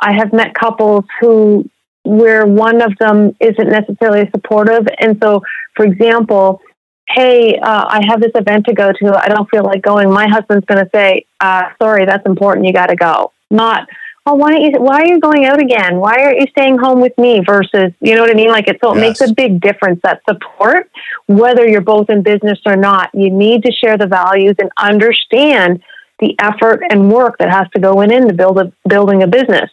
I 0.00 0.12
have 0.12 0.32
met 0.32 0.54
couples 0.54 1.04
who 1.20 1.68
where 2.02 2.44
one 2.44 2.82
of 2.82 2.92
them 2.98 3.34
isn't 3.40 3.68
necessarily 3.68 4.28
supportive, 4.30 4.86
and 4.98 5.18
so, 5.22 5.42
for 5.74 5.86
example, 5.86 6.60
hey, 7.08 7.58
uh, 7.58 7.84
I 7.88 8.02
have 8.08 8.20
this 8.20 8.32
event 8.34 8.66
to 8.66 8.74
go 8.74 8.92
to. 8.92 9.16
I 9.16 9.28
don't 9.28 9.48
feel 9.50 9.62
like 9.62 9.82
going. 9.82 10.10
My 10.10 10.28
husband's 10.28 10.64
going 10.66 10.84
to 10.84 10.90
say, 10.94 11.26
uh, 11.40 11.64
"Sorry, 11.80 12.06
that's 12.06 12.26
important. 12.26 12.66
You 12.66 12.72
got 12.72 12.86
to 12.86 12.96
go." 12.96 13.32
Not, 13.50 13.88
"Oh, 14.26 14.34
why 14.34 14.50
don't 14.50 14.62
you? 14.62 14.72
Why 14.78 15.02
are 15.02 15.06
you 15.06 15.20
going 15.20 15.44
out 15.44 15.60
again? 15.60 15.96
Why 15.96 16.16
aren't 16.22 16.40
you 16.40 16.46
staying 16.50 16.78
home 16.78 17.00
with 17.00 17.16
me?" 17.18 17.42
Versus, 17.44 17.92
you 18.00 18.14
know 18.14 18.22
what 18.22 18.30
I 18.30 18.34
mean? 18.34 18.50
Like 18.50 18.68
it. 18.68 18.78
So 18.82 18.94
it 18.94 19.00
makes 19.00 19.20
a 19.20 19.32
big 19.32 19.60
difference. 19.60 20.00
That 20.02 20.22
support, 20.28 20.90
whether 21.26 21.68
you're 21.68 21.80
both 21.80 22.10
in 22.10 22.22
business 22.22 22.58
or 22.66 22.76
not, 22.76 23.10
you 23.14 23.30
need 23.30 23.64
to 23.64 23.72
share 23.72 23.96
the 23.96 24.06
values 24.06 24.56
and 24.58 24.70
understand 24.76 25.82
the 26.20 26.36
effort 26.40 26.82
and 26.90 27.12
work 27.12 27.38
that 27.38 27.50
has 27.50 27.66
to 27.74 27.80
go 27.80 28.00
in 28.00 28.12
into 28.12 28.32
build 28.32 28.58
a, 28.58 28.72
building 28.88 29.22
a 29.22 29.26
business. 29.26 29.70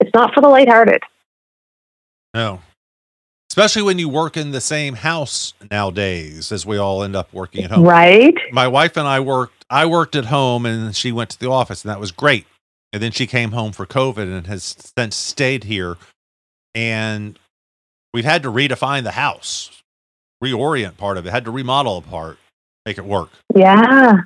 It's 0.00 0.12
not 0.14 0.34
for 0.34 0.40
the 0.40 0.48
lighthearted. 0.48 1.02
No. 2.34 2.60
Especially 3.58 3.82
when 3.82 3.98
you 3.98 4.08
work 4.08 4.36
in 4.36 4.52
the 4.52 4.60
same 4.60 4.94
house 4.94 5.52
nowadays, 5.68 6.52
as 6.52 6.64
we 6.64 6.78
all 6.78 7.02
end 7.02 7.16
up 7.16 7.32
working 7.32 7.64
at 7.64 7.72
home. 7.72 7.82
Right? 7.84 8.34
my 8.52 8.68
wife 8.68 8.96
and 8.96 9.08
I 9.08 9.18
worked 9.18 9.64
I 9.68 9.84
worked 9.84 10.14
at 10.14 10.26
home 10.26 10.64
and 10.64 10.94
she 10.94 11.10
went 11.10 11.30
to 11.30 11.40
the 11.40 11.50
office 11.50 11.84
and 11.84 11.90
that 11.90 11.98
was 11.98 12.12
great. 12.12 12.46
And 12.92 13.02
then 13.02 13.10
she 13.10 13.26
came 13.26 13.50
home 13.50 13.72
for 13.72 13.84
COVID 13.84 14.32
and 14.32 14.46
has 14.46 14.76
since 14.96 15.16
stayed 15.16 15.64
here. 15.64 15.96
And 16.72 17.36
we've 18.14 18.24
had 18.24 18.44
to 18.44 18.48
redefine 18.48 19.02
the 19.02 19.10
house, 19.10 19.82
reorient 20.42 20.96
part 20.96 21.18
of 21.18 21.26
it, 21.26 21.30
had 21.30 21.44
to 21.46 21.50
remodel 21.50 21.98
a 21.98 22.02
part, 22.02 22.38
make 22.86 22.96
it 22.96 23.04
work. 23.04 23.30
Yeah. 23.56 24.18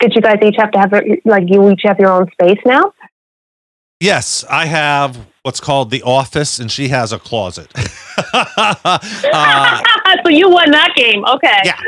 Did 0.00 0.16
you 0.16 0.20
guys 0.20 0.38
each 0.42 0.56
have 0.58 0.72
to 0.72 0.78
have 0.80 0.92
like 1.24 1.44
you 1.46 1.70
each 1.70 1.82
have 1.84 2.00
your 2.00 2.10
own 2.10 2.28
space 2.32 2.58
now? 2.66 2.92
Yes, 4.00 4.44
I 4.50 4.66
have 4.66 5.28
what's 5.42 5.60
called 5.60 5.92
the 5.92 6.02
office 6.02 6.58
and 6.58 6.72
she 6.72 6.88
has 6.88 7.12
a 7.12 7.20
closet. 7.20 7.72
uh, 8.34 8.98
so 10.24 10.30
you 10.30 10.48
won 10.48 10.70
that 10.70 10.92
game. 10.96 11.24
Okay. 11.24 11.60
Yeah. 11.64 11.78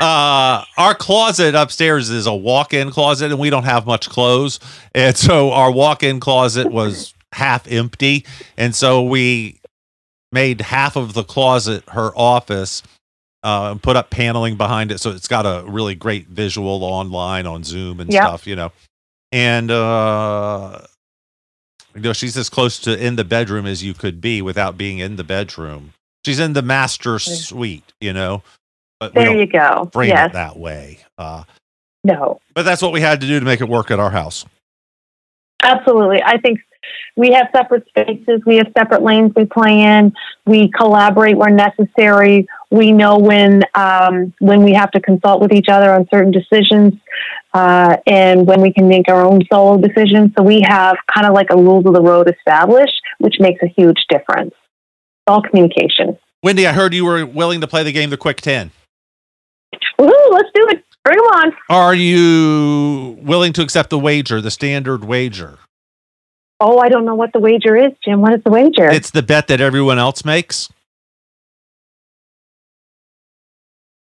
uh, 0.00 0.64
our 0.76 0.94
closet 0.94 1.54
upstairs 1.54 2.10
is 2.10 2.26
a 2.26 2.34
walk-in 2.34 2.90
closet, 2.90 3.30
and 3.30 3.40
we 3.40 3.50
don't 3.50 3.64
have 3.64 3.86
much 3.86 4.08
clothes, 4.08 4.60
and 4.94 5.16
so 5.16 5.52
our 5.52 5.70
walk-in 5.70 6.20
closet 6.20 6.70
was 6.70 7.14
half 7.32 7.70
empty, 7.70 8.24
and 8.56 8.74
so 8.74 9.02
we 9.02 9.60
made 10.32 10.60
half 10.60 10.96
of 10.96 11.12
the 11.14 11.24
closet 11.24 11.84
her 11.90 12.10
office. 12.16 12.82
Uh, 13.44 13.70
and 13.72 13.82
put 13.82 13.94
up 13.94 14.10
paneling 14.10 14.56
behind 14.56 14.90
it, 14.90 14.98
so 14.98 15.10
it's 15.12 15.28
got 15.28 15.46
a 15.46 15.62
really 15.70 15.94
great 15.94 16.26
visual 16.26 16.82
online 16.82 17.46
on 17.46 17.62
Zoom 17.62 18.00
and 18.00 18.12
Yep. 18.12 18.22
stuff, 18.24 18.46
you 18.46 18.56
know. 18.56 18.72
And 19.30 19.70
uh, 19.70 20.80
you 21.96 22.02
know, 22.02 22.12
she's 22.12 22.36
as 22.36 22.48
close 22.50 22.78
to 22.80 23.04
in 23.04 23.16
the 23.16 23.24
bedroom 23.24 23.66
as 23.66 23.82
you 23.82 23.94
could 23.94 24.20
be 24.20 24.42
without 24.42 24.76
being 24.76 24.98
in 24.98 25.16
the 25.16 25.24
bedroom. 25.24 25.92
She's 26.24 26.38
in 26.38 26.52
the 26.52 26.62
master 26.62 27.18
suite, 27.18 27.92
you 28.00 28.12
know. 28.12 28.42
But 29.00 29.14
There 29.14 29.36
you 29.36 29.46
go. 29.46 29.88
frame 29.92 30.10
yes. 30.10 30.30
it 30.30 30.32
that 30.34 30.58
way. 30.58 30.98
Uh, 31.18 31.44
No. 32.04 32.40
but 32.54 32.64
that's 32.64 32.82
what 32.82 32.92
we 32.92 33.00
had 33.00 33.20
to 33.20 33.26
do 33.26 33.38
to 33.40 33.46
make 33.46 33.60
it 33.60 33.68
work 33.68 33.90
at 33.90 33.98
our 33.98 34.10
house. 34.10 34.44
Absolutely. 35.62 36.22
I 36.22 36.38
think 36.38 36.60
we 37.16 37.32
have 37.32 37.48
separate 37.54 37.86
spaces. 37.88 38.42
We 38.46 38.56
have 38.56 38.68
separate 38.76 39.02
lanes 39.02 39.32
we 39.34 39.44
play 39.46 39.80
in. 39.80 40.12
We 40.44 40.70
collaborate 40.70 41.36
where 41.36 41.50
necessary. 41.50 42.46
We 42.70 42.92
know 42.92 43.18
when 43.18 43.62
um, 43.74 44.32
when 44.38 44.62
we 44.62 44.74
have 44.74 44.90
to 44.92 45.00
consult 45.00 45.40
with 45.40 45.52
each 45.52 45.68
other 45.68 45.92
on 45.92 46.06
certain 46.12 46.30
decisions, 46.30 46.94
uh, 47.56 47.96
and 48.06 48.46
when 48.46 48.60
we 48.60 48.70
can 48.70 48.86
make 48.86 49.08
our 49.08 49.22
own 49.22 49.40
solo 49.50 49.78
decisions. 49.78 50.30
So 50.36 50.44
we 50.44 50.62
have 50.68 50.96
kind 51.12 51.26
of 51.26 51.32
like 51.32 51.46
a 51.50 51.56
rules 51.56 51.86
of 51.86 51.94
the 51.94 52.02
road 52.02 52.28
established, 52.28 53.00
which 53.18 53.36
makes 53.40 53.62
a 53.62 53.66
huge 53.66 54.04
difference. 54.10 54.52
It's 54.52 55.26
all 55.26 55.40
communication. 55.40 56.18
Wendy, 56.42 56.66
I 56.66 56.72
heard 56.72 56.92
you 56.92 57.06
were 57.06 57.24
willing 57.24 57.62
to 57.62 57.66
play 57.66 57.82
the 57.82 57.92
game, 57.92 58.10
the 58.10 58.18
Quick 58.18 58.42
10. 58.42 58.72
Woohoo! 59.98 60.32
Let's 60.32 60.50
do 60.54 60.66
it. 60.68 60.84
Bring 61.02 61.16
them 61.16 61.26
on. 61.26 61.52
Are 61.70 61.94
you 61.94 63.16
willing 63.22 63.54
to 63.54 63.62
accept 63.62 63.88
the 63.88 63.98
wager, 63.98 64.42
the 64.42 64.50
standard 64.50 65.04
wager? 65.04 65.58
Oh, 66.60 66.78
I 66.78 66.90
don't 66.90 67.06
know 67.06 67.14
what 67.14 67.32
the 67.32 67.38
wager 67.38 67.74
is, 67.74 67.92
Jim. 68.04 68.20
What 68.20 68.34
is 68.34 68.42
the 68.44 68.50
wager? 68.50 68.90
It's 68.90 69.10
the 69.10 69.22
bet 69.22 69.46
that 69.48 69.62
everyone 69.62 69.98
else 69.98 70.24
makes. 70.26 70.68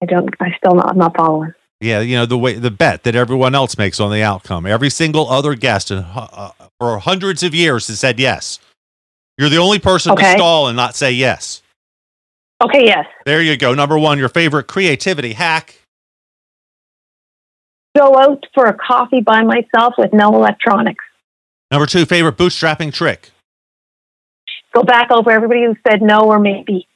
I 0.03 0.07
don't. 0.07 0.28
I 0.41 0.57
still 0.57 0.74
not. 0.74 0.91
I'm 0.91 0.99
not 0.99 1.16
following. 1.16 1.53
Yeah, 1.80 2.00
you 2.00 2.16
know 2.16 2.26
the 2.26 2.36
way 2.38 2.54
the 2.54 2.70
bet 2.72 3.04
that 3.04 3.14
everyone 3.14 3.54
else 3.54 3.78
makes 3.78 4.00
on 4.00 4.10
the 4.10 4.22
outcome. 4.22 4.66
Every 4.66 4.90
single 4.90 5.28
other 5.30 5.54
guest 5.54 5.90
in, 5.92 5.98
uh, 5.98 6.50
for 6.80 6.98
hundreds 6.98 7.42
of 7.44 7.54
years 7.54 7.86
has 7.86 8.00
said 8.00 8.18
yes. 8.18 8.58
You're 9.36 9.48
the 9.48 9.58
only 9.58 9.78
person 9.78 10.12
Okay. 10.12 10.32
to 10.32 10.38
stall 10.38 10.66
and 10.66 10.76
not 10.76 10.96
say 10.96 11.12
yes. 11.12 11.62
Okay. 12.60 12.84
Yes. 12.84 13.06
There 13.24 13.40
you 13.40 13.56
go. 13.56 13.74
Number 13.74 13.96
one, 13.96 14.18
your 14.18 14.28
favorite 14.28 14.64
creativity 14.66 15.34
hack. 15.34 15.76
go 17.96 18.16
out 18.16 18.44
for 18.54 18.66
a 18.66 18.74
coffee 18.74 19.20
by 19.20 19.42
myself 19.42 19.94
with 19.98 20.12
no 20.12 20.34
electronics. 20.34 21.04
Number 21.70 21.86
two, 21.86 22.04
favorite 22.06 22.36
bootstrapping 22.36 22.92
trick. 22.92 23.30
Go 24.74 24.82
back 24.84 25.10
over 25.10 25.30
everybody 25.30 25.64
who 25.64 25.74
said 25.88 26.00
no 26.02 26.20
or 26.20 26.38
maybe. 26.38 26.86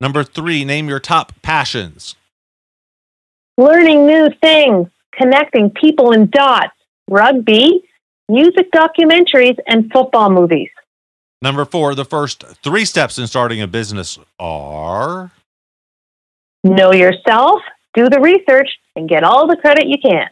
Number 0.00 0.22
three, 0.24 0.64
name 0.64 0.88
your 0.88 1.00
top 1.00 1.32
passions. 1.42 2.14
Learning 3.60 4.06
new 4.06 4.30
things, 4.40 4.88
connecting 5.12 5.68
people 5.68 6.12
in 6.12 6.30
dots, 6.30 6.72
rugby, 7.10 7.82
music 8.26 8.72
documentaries, 8.72 9.58
and 9.66 9.92
football 9.92 10.30
movies. 10.30 10.70
Number 11.42 11.66
four, 11.66 11.94
the 11.94 12.06
first 12.06 12.42
three 12.62 12.86
steps 12.86 13.18
in 13.18 13.26
starting 13.26 13.60
a 13.60 13.66
business 13.66 14.18
are 14.38 15.30
Know 16.64 16.94
yourself, 16.94 17.60
do 17.92 18.08
the 18.08 18.18
research, 18.20 18.70
and 18.96 19.06
get 19.06 19.24
all 19.24 19.46
the 19.46 19.56
credit 19.56 19.88
you 19.88 19.98
can. 20.00 20.30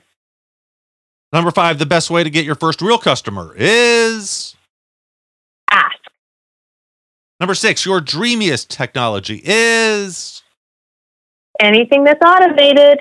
number 1.31 1.51
five, 1.51 1.79
the 1.79 1.85
best 1.85 2.09
way 2.09 2.25
to 2.25 2.31
get 2.31 2.47
your 2.47 2.55
first 2.55 2.81
real 2.81 2.97
customer 2.97 3.55
is 3.59 4.57
Ask. 5.71 5.99
number 7.41 7.55
six, 7.55 7.85
your 7.85 8.01
dreamiest 8.01 8.71
technology 8.71 9.43
is 9.45 10.43
Anything 11.61 12.05
that's 12.05 12.23
automated. 12.25 13.01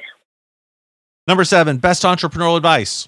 Number 1.27 1.43
seven, 1.43 1.77
best 1.77 2.03
entrepreneurial 2.03 2.57
advice. 2.57 3.07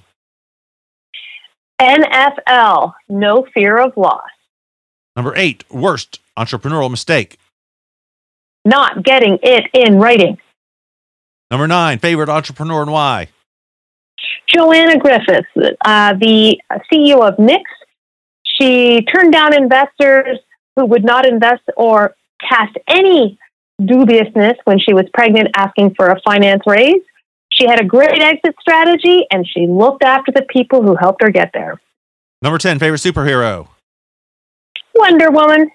NFL, 1.81 2.93
no 3.07 3.47
fear 3.53 3.77
of 3.77 3.95
loss. 3.95 4.21
Number 5.15 5.33
eight, 5.35 5.63
worst 5.71 6.19
entrepreneurial 6.37 6.91
mistake. 6.91 7.37
Not 8.65 9.03
getting 9.03 9.39
it 9.41 9.65
in 9.73 9.97
writing. 9.97 10.37
Number 11.49 11.67
nine, 11.67 11.99
favorite 11.99 12.29
entrepreneur 12.29 12.81
and 12.81 12.91
why. 12.91 13.29
Joanna 14.47 14.97
Griffiths, 14.99 15.47
uh, 15.85 16.13
the 16.13 16.59
CEO 16.91 17.27
of 17.27 17.37
Knix, 17.37 17.63
she 18.43 19.01
turned 19.03 19.31
down 19.31 19.53
investors 19.53 20.39
who 20.75 20.85
would 20.85 21.03
not 21.03 21.25
invest 21.25 21.63
or 21.77 22.15
cast 22.41 22.77
any 22.87 23.39
dubiousness 23.83 24.57
when 24.65 24.79
she 24.79 24.93
was 24.93 25.05
pregnant 25.13 25.49
asking 25.55 25.93
for 25.95 26.07
a 26.07 26.19
finance 26.21 26.63
raise. 26.65 27.01
She 27.59 27.67
had 27.67 27.81
a 27.81 27.85
great 27.85 28.21
exit 28.21 28.55
strategy 28.61 29.25
and 29.31 29.45
she 29.47 29.67
looked 29.67 30.03
after 30.03 30.31
the 30.31 30.43
people 30.43 30.81
who 30.81 30.95
helped 30.95 31.21
her 31.21 31.29
get 31.29 31.51
there. 31.53 31.79
Number 32.41 32.57
10, 32.57 32.79
favorite 32.79 32.99
superhero. 32.99 33.67
Wonder 34.95 35.29
Woman. 35.29 35.71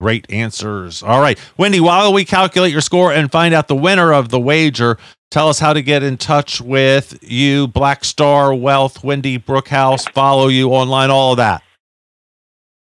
Great 0.00 0.30
answers. 0.32 1.02
All 1.02 1.20
right. 1.20 1.38
Wendy, 1.56 1.80
while 1.80 2.12
we 2.12 2.24
calculate 2.24 2.72
your 2.72 2.80
score 2.80 3.12
and 3.12 3.30
find 3.30 3.54
out 3.54 3.68
the 3.68 3.76
winner 3.76 4.12
of 4.12 4.30
the 4.30 4.40
wager, 4.40 4.98
tell 5.30 5.48
us 5.48 5.58
how 5.58 5.72
to 5.72 5.82
get 5.82 6.02
in 6.02 6.16
touch 6.16 6.60
with 6.60 7.18
you, 7.22 7.68
Black 7.68 8.04
Star 8.04 8.54
Wealth, 8.54 9.04
Wendy 9.04 9.38
Brookhouse, 9.38 10.10
follow 10.12 10.48
you 10.48 10.70
online, 10.70 11.10
all 11.10 11.32
of 11.32 11.36
that. 11.36 11.62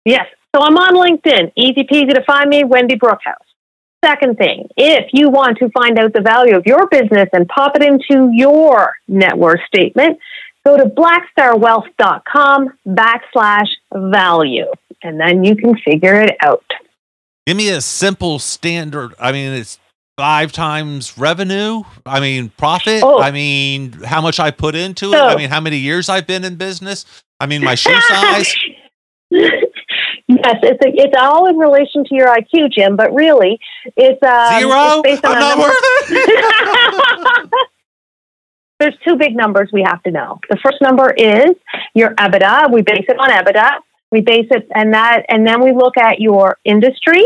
Yes. 0.03 0.25
So 0.55 0.61
I'm 0.61 0.77
on 0.77 0.95
LinkedIn. 0.95 1.51
Easy 1.55 1.83
peasy 1.83 2.13
to 2.13 2.23
find 2.25 2.49
me, 2.49 2.63
Wendy 2.63 2.95
Brookhouse. 2.95 3.35
Second 4.05 4.37
thing, 4.37 4.67
if 4.77 5.09
you 5.13 5.31
want 5.31 5.57
to 5.57 5.69
find 5.69 5.97
out 5.97 6.13
the 6.13 6.21
value 6.21 6.55
of 6.55 6.67
your 6.67 6.87
business 6.87 7.27
and 7.33 7.47
pop 7.47 7.75
it 7.75 7.81
into 7.81 8.29
your 8.31 8.93
net 9.07 9.35
worth 9.35 9.61
statement, 9.65 10.19
go 10.63 10.77
to 10.77 10.85
blackstarwealth.com 10.85 12.69
backslash 12.87 13.69
value, 13.91 14.67
and 15.01 15.19
then 15.19 15.43
you 15.43 15.55
can 15.55 15.75
figure 15.77 16.21
it 16.21 16.35
out. 16.41 16.63
Give 17.47 17.57
me 17.57 17.69
a 17.69 17.81
simple 17.81 18.37
standard. 18.37 19.15
I 19.19 19.31
mean, 19.31 19.53
it's 19.53 19.79
five 20.17 20.51
times 20.51 21.17
revenue. 21.17 21.81
I 22.05 22.19
mean, 22.19 22.49
profit. 22.57 23.01
Oh. 23.03 23.19
I 23.19 23.31
mean, 23.31 23.91
how 24.03 24.21
much 24.21 24.39
I 24.39 24.51
put 24.51 24.75
into 24.75 25.13
it. 25.13 25.19
I 25.19 25.35
mean, 25.35 25.49
how 25.49 25.61
many 25.61 25.77
years 25.77 26.09
I've 26.09 26.27
been 26.27 26.43
in 26.43 26.57
business. 26.57 27.23
I 27.39 27.47
mean, 27.47 27.63
my 27.63 27.73
shoe 27.73 27.99
size. 28.01 28.55
Yes, 30.28 30.55
it's 30.63 30.84
a, 30.84 30.89
it's 30.89 31.13
all 31.17 31.47
in 31.47 31.57
relation 31.57 32.03
to 32.05 32.15
your 32.15 32.28
IQ, 32.28 32.71
Jim. 32.71 32.95
But 32.95 33.13
really, 33.13 33.59
it's 33.95 34.21
um, 34.23 34.59
Zero. 34.59 35.01
It's 35.05 35.21
based 35.21 35.26
on 35.26 35.34
I'm 35.36 35.39
not 35.39 35.57
number- 35.57 35.69
worth 35.69 37.51
it. 37.53 37.69
There's 38.80 38.95
two 39.07 39.15
big 39.15 39.36
numbers 39.36 39.69
we 39.71 39.84
have 39.84 40.03
to 40.03 40.11
know. 40.11 40.39
The 40.49 40.57
first 40.63 40.82
number 40.82 41.11
is 41.11 41.51
your 41.93 42.13
EBITDA. 42.15 42.71
We 42.73 42.82
base 42.82 43.05
it 43.07 43.17
on 43.17 43.30
EBITDA. 43.30 43.80
We 44.11 44.21
base 44.21 44.47
it 44.51 44.67
and 44.76 44.93
that, 44.93 45.23
and 45.30 45.47
then 45.47 45.61
we 45.63 45.71
look 45.71 45.97
at 45.97 46.19
your 46.19 46.57
industry 46.65 47.23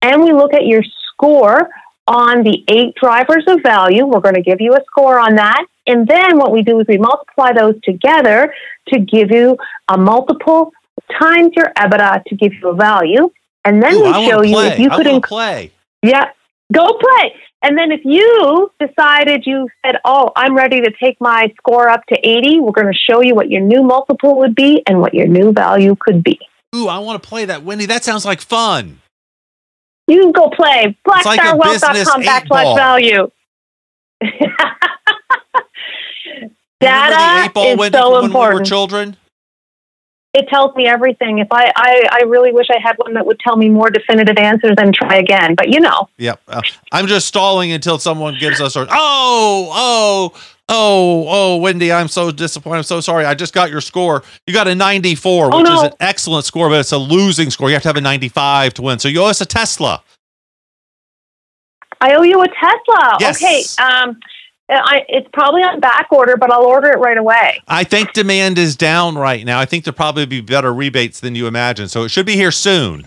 and 0.00 0.22
we 0.22 0.32
look 0.32 0.54
at 0.54 0.64
your 0.66 0.82
score 1.12 1.70
on 2.06 2.42
the 2.44 2.64
eight 2.68 2.94
drivers 3.00 3.44
of 3.48 3.62
value. 3.62 4.06
We're 4.06 4.20
going 4.20 4.34
to 4.36 4.42
give 4.42 4.60
you 4.60 4.74
a 4.74 4.80
score 4.86 5.18
on 5.18 5.36
that. 5.36 5.64
And 5.86 6.06
then 6.06 6.38
what 6.38 6.52
we 6.52 6.62
do 6.62 6.78
is 6.80 6.86
we 6.88 6.98
multiply 6.98 7.52
those 7.52 7.74
together 7.82 8.52
to 8.88 8.98
give 9.00 9.30
you 9.30 9.56
a 9.88 9.98
multiple 9.98 10.72
times 11.18 11.52
your 11.56 11.72
EBITDA 11.76 12.24
to 12.24 12.36
give 12.36 12.52
you 12.54 12.68
a 12.68 12.74
value. 12.74 13.30
And 13.64 13.82
then 13.82 13.94
Ooh, 13.94 14.04
we 14.04 14.12
show 14.28 14.42
you 14.42 14.58
if 14.60 14.78
you 14.78 14.90
could 14.90 15.06
inc- 15.06 15.24
play. 15.24 15.72
yeah, 16.02 16.30
go 16.72 16.98
play. 16.98 17.34
And 17.64 17.78
then 17.78 17.92
if 17.92 18.00
you 18.04 18.72
decided 18.80 19.46
you 19.46 19.68
said, 19.86 19.98
"Oh, 20.04 20.32
I'm 20.34 20.56
ready 20.56 20.80
to 20.80 20.90
take 21.00 21.16
my 21.20 21.52
score 21.58 21.88
up 21.88 22.04
to 22.06 22.16
80," 22.16 22.58
we're 22.58 22.72
going 22.72 22.92
to 22.92 22.98
show 22.98 23.22
you 23.22 23.36
what 23.36 23.48
your 23.50 23.60
new 23.60 23.84
multiple 23.84 24.38
would 24.38 24.56
be 24.56 24.82
and 24.86 25.00
what 25.00 25.14
your 25.14 25.28
new 25.28 25.52
value 25.52 25.94
could 25.98 26.24
be. 26.24 26.40
Ooh, 26.74 26.88
I 26.88 26.98
want 26.98 27.22
to 27.22 27.28
play 27.28 27.44
that, 27.44 27.62
Wendy. 27.62 27.86
That 27.86 28.02
sounds 28.02 28.24
like 28.24 28.40
fun. 28.40 29.00
You 30.08 30.32
go 30.32 30.50
play 30.50 30.96
It's 31.06 31.24
like 31.24 31.38
a 31.40 31.56
business 31.56 32.08
blackstarwealth.com 32.08 32.22
eight 32.22 32.28
backslash 32.28 32.76
value. 32.76 33.30
Data 36.80 37.52
is 37.56 37.90
so 37.92 38.12
when 38.12 38.22
we 38.22 38.34
were 38.34 38.46
important. 38.46 38.66
children. 38.66 39.16
It 40.34 40.48
tells 40.48 40.74
me 40.74 40.86
everything. 40.86 41.38
If 41.38 41.48
I, 41.50 41.70
I, 41.76 42.08
I 42.10 42.22
really 42.24 42.52
wish 42.52 42.68
I 42.70 42.78
had 42.80 42.96
one 42.96 43.14
that 43.14 43.26
would 43.26 43.38
tell 43.40 43.56
me 43.56 43.68
more 43.68 43.90
definitive 43.90 44.38
answers 44.38 44.76
than 44.76 44.92
try 44.92 45.16
again. 45.16 45.54
But 45.54 45.68
you 45.68 45.80
know, 45.80 46.08
Yep. 46.18 46.40
Uh, 46.48 46.62
I'm 46.90 47.06
just 47.06 47.26
stalling 47.28 47.72
until 47.72 47.98
someone 47.98 48.36
gives 48.38 48.60
us 48.60 48.74
our. 48.76 48.86
Oh, 48.90 49.70
oh, 49.72 50.32
oh, 50.68 51.26
oh, 51.28 51.56
Wendy, 51.58 51.92
I'm 51.92 52.08
so 52.08 52.30
disappointed. 52.30 52.78
I'm 52.78 52.82
so 52.84 53.00
sorry. 53.00 53.26
I 53.26 53.34
just 53.34 53.52
got 53.52 53.70
your 53.70 53.82
score. 53.82 54.22
You 54.46 54.54
got 54.54 54.68
a 54.68 54.74
94, 54.74 55.50
Oh, 55.52 55.58
which 55.58 55.70
is 55.70 55.82
an 55.82 55.92
excellent 56.00 56.46
score, 56.46 56.70
but 56.70 56.80
it's 56.80 56.92
a 56.92 56.98
losing 56.98 57.50
score. 57.50 57.68
You 57.68 57.74
have 57.74 57.82
to 57.82 57.88
have 57.88 57.96
a 57.96 58.00
95 58.00 58.74
to 58.74 58.82
win. 58.82 58.98
So 58.98 59.08
you 59.08 59.20
owe 59.20 59.26
us 59.26 59.40
a 59.42 59.46
Tesla. 59.46 60.02
I 62.00 62.14
owe 62.14 62.22
you 62.22 62.40
a 62.42 62.48
Tesla. 62.48 63.16
Yes. 63.20 63.42
Okay. 63.42 63.62
Um, 63.82 64.18
I, 64.84 65.04
it's 65.08 65.28
probably 65.32 65.62
on 65.62 65.80
back 65.80 66.08
order, 66.10 66.36
but 66.36 66.50
I'll 66.50 66.64
order 66.64 66.88
it 66.88 66.98
right 66.98 67.18
away. 67.18 67.62
I 67.68 67.84
think 67.84 68.12
demand 68.12 68.58
is 68.58 68.76
down 68.76 69.16
right 69.16 69.44
now. 69.44 69.58
I 69.58 69.64
think 69.64 69.84
there'll 69.84 69.96
probably 69.96 70.26
be 70.26 70.40
better 70.40 70.72
rebates 70.72 71.20
than 71.20 71.34
you 71.34 71.46
imagine. 71.46 71.88
So 71.88 72.04
it 72.04 72.10
should 72.10 72.26
be 72.26 72.34
here 72.34 72.50
soon. 72.50 73.06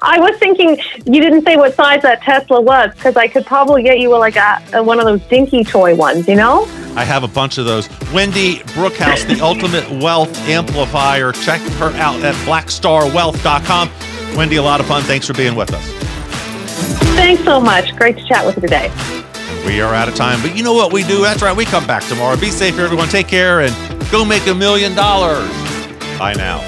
I 0.00 0.18
was 0.20 0.38
thinking 0.38 0.78
you 1.04 1.20
didn't 1.20 1.44
say 1.44 1.56
what 1.56 1.74
size 1.74 2.02
that 2.02 2.22
Tesla 2.22 2.60
was 2.60 2.94
because 2.94 3.16
I 3.16 3.28
could 3.28 3.44
probably 3.44 3.82
get 3.82 3.98
you 3.98 4.16
like 4.16 4.36
a, 4.36 4.62
a 4.72 4.82
one 4.82 4.98
of 4.98 5.04
those 5.04 5.20
dinky 5.28 5.64
toy 5.64 5.94
ones, 5.94 6.28
you 6.28 6.36
know? 6.36 6.62
I 6.96 7.04
have 7.04 7.22
a 7.24 7.28
bunch 7.28 7.58
of 7.58 7.64
those. 7.64 7.88
Wendy 8.12 8.56
Brookhouse, 8.74 9.26
the 9.26 9.40
ultimate 9.42 9.90
wealth 10.02 10.36
amplifier. 10.48 11.32
Check 11.32 11.60
her 11.72 11.90
out 11.96 12.20
at 12.22 12.34
blackstarwealth.com. 12.46 14.36
Wendy, 14.36 14.56
a 14.56 14.62
lot 14.62 14.80
of 14.80 14.86
fun. 14.86 15.02
Thanks 15.02 15.26
for 15.26 15.34
being 15.34 15.54
with 15.54 15.72
us. 15.74 15.84
Thanks 17.14 17.42
so 17.44 17.60
much. 17.60 17.94
Great 17.96 18.16
to 18.16 18.24
chat 18.24 18.46
with 18.46 18.56
you 18.56 18.62
today. 18.62 18.90
We 19.68 19.82
are 19.82 19.94
out 19.94 20.08
of 20.08 20.14
time, 20.14 20.40
but 20.40 20.56
you 20.56 20.62
know 20.62 20.72
what 20.72 20.94
we 20.94 21.02
do? 21.02 21.20
That's 21.20 21.42
right. 21.42 21.54
We 21.54 21.66
come 21.66 21.86
back 21.86 22.02
tomorrow. 22.04 22.38
Be 22.38 22.50
safe, 22.50 22.78
everyone. 22.78 23.08
Take 23.08 23.28
care 23.28 23.60
and 23.60 24.10
go 24.10 24.24
make 24.24 24.46
a 24.46 24.54
million 24.54 24.94
dollars. 24.94 25.46
Bye 26.18 26.32
now. 26.34 26.64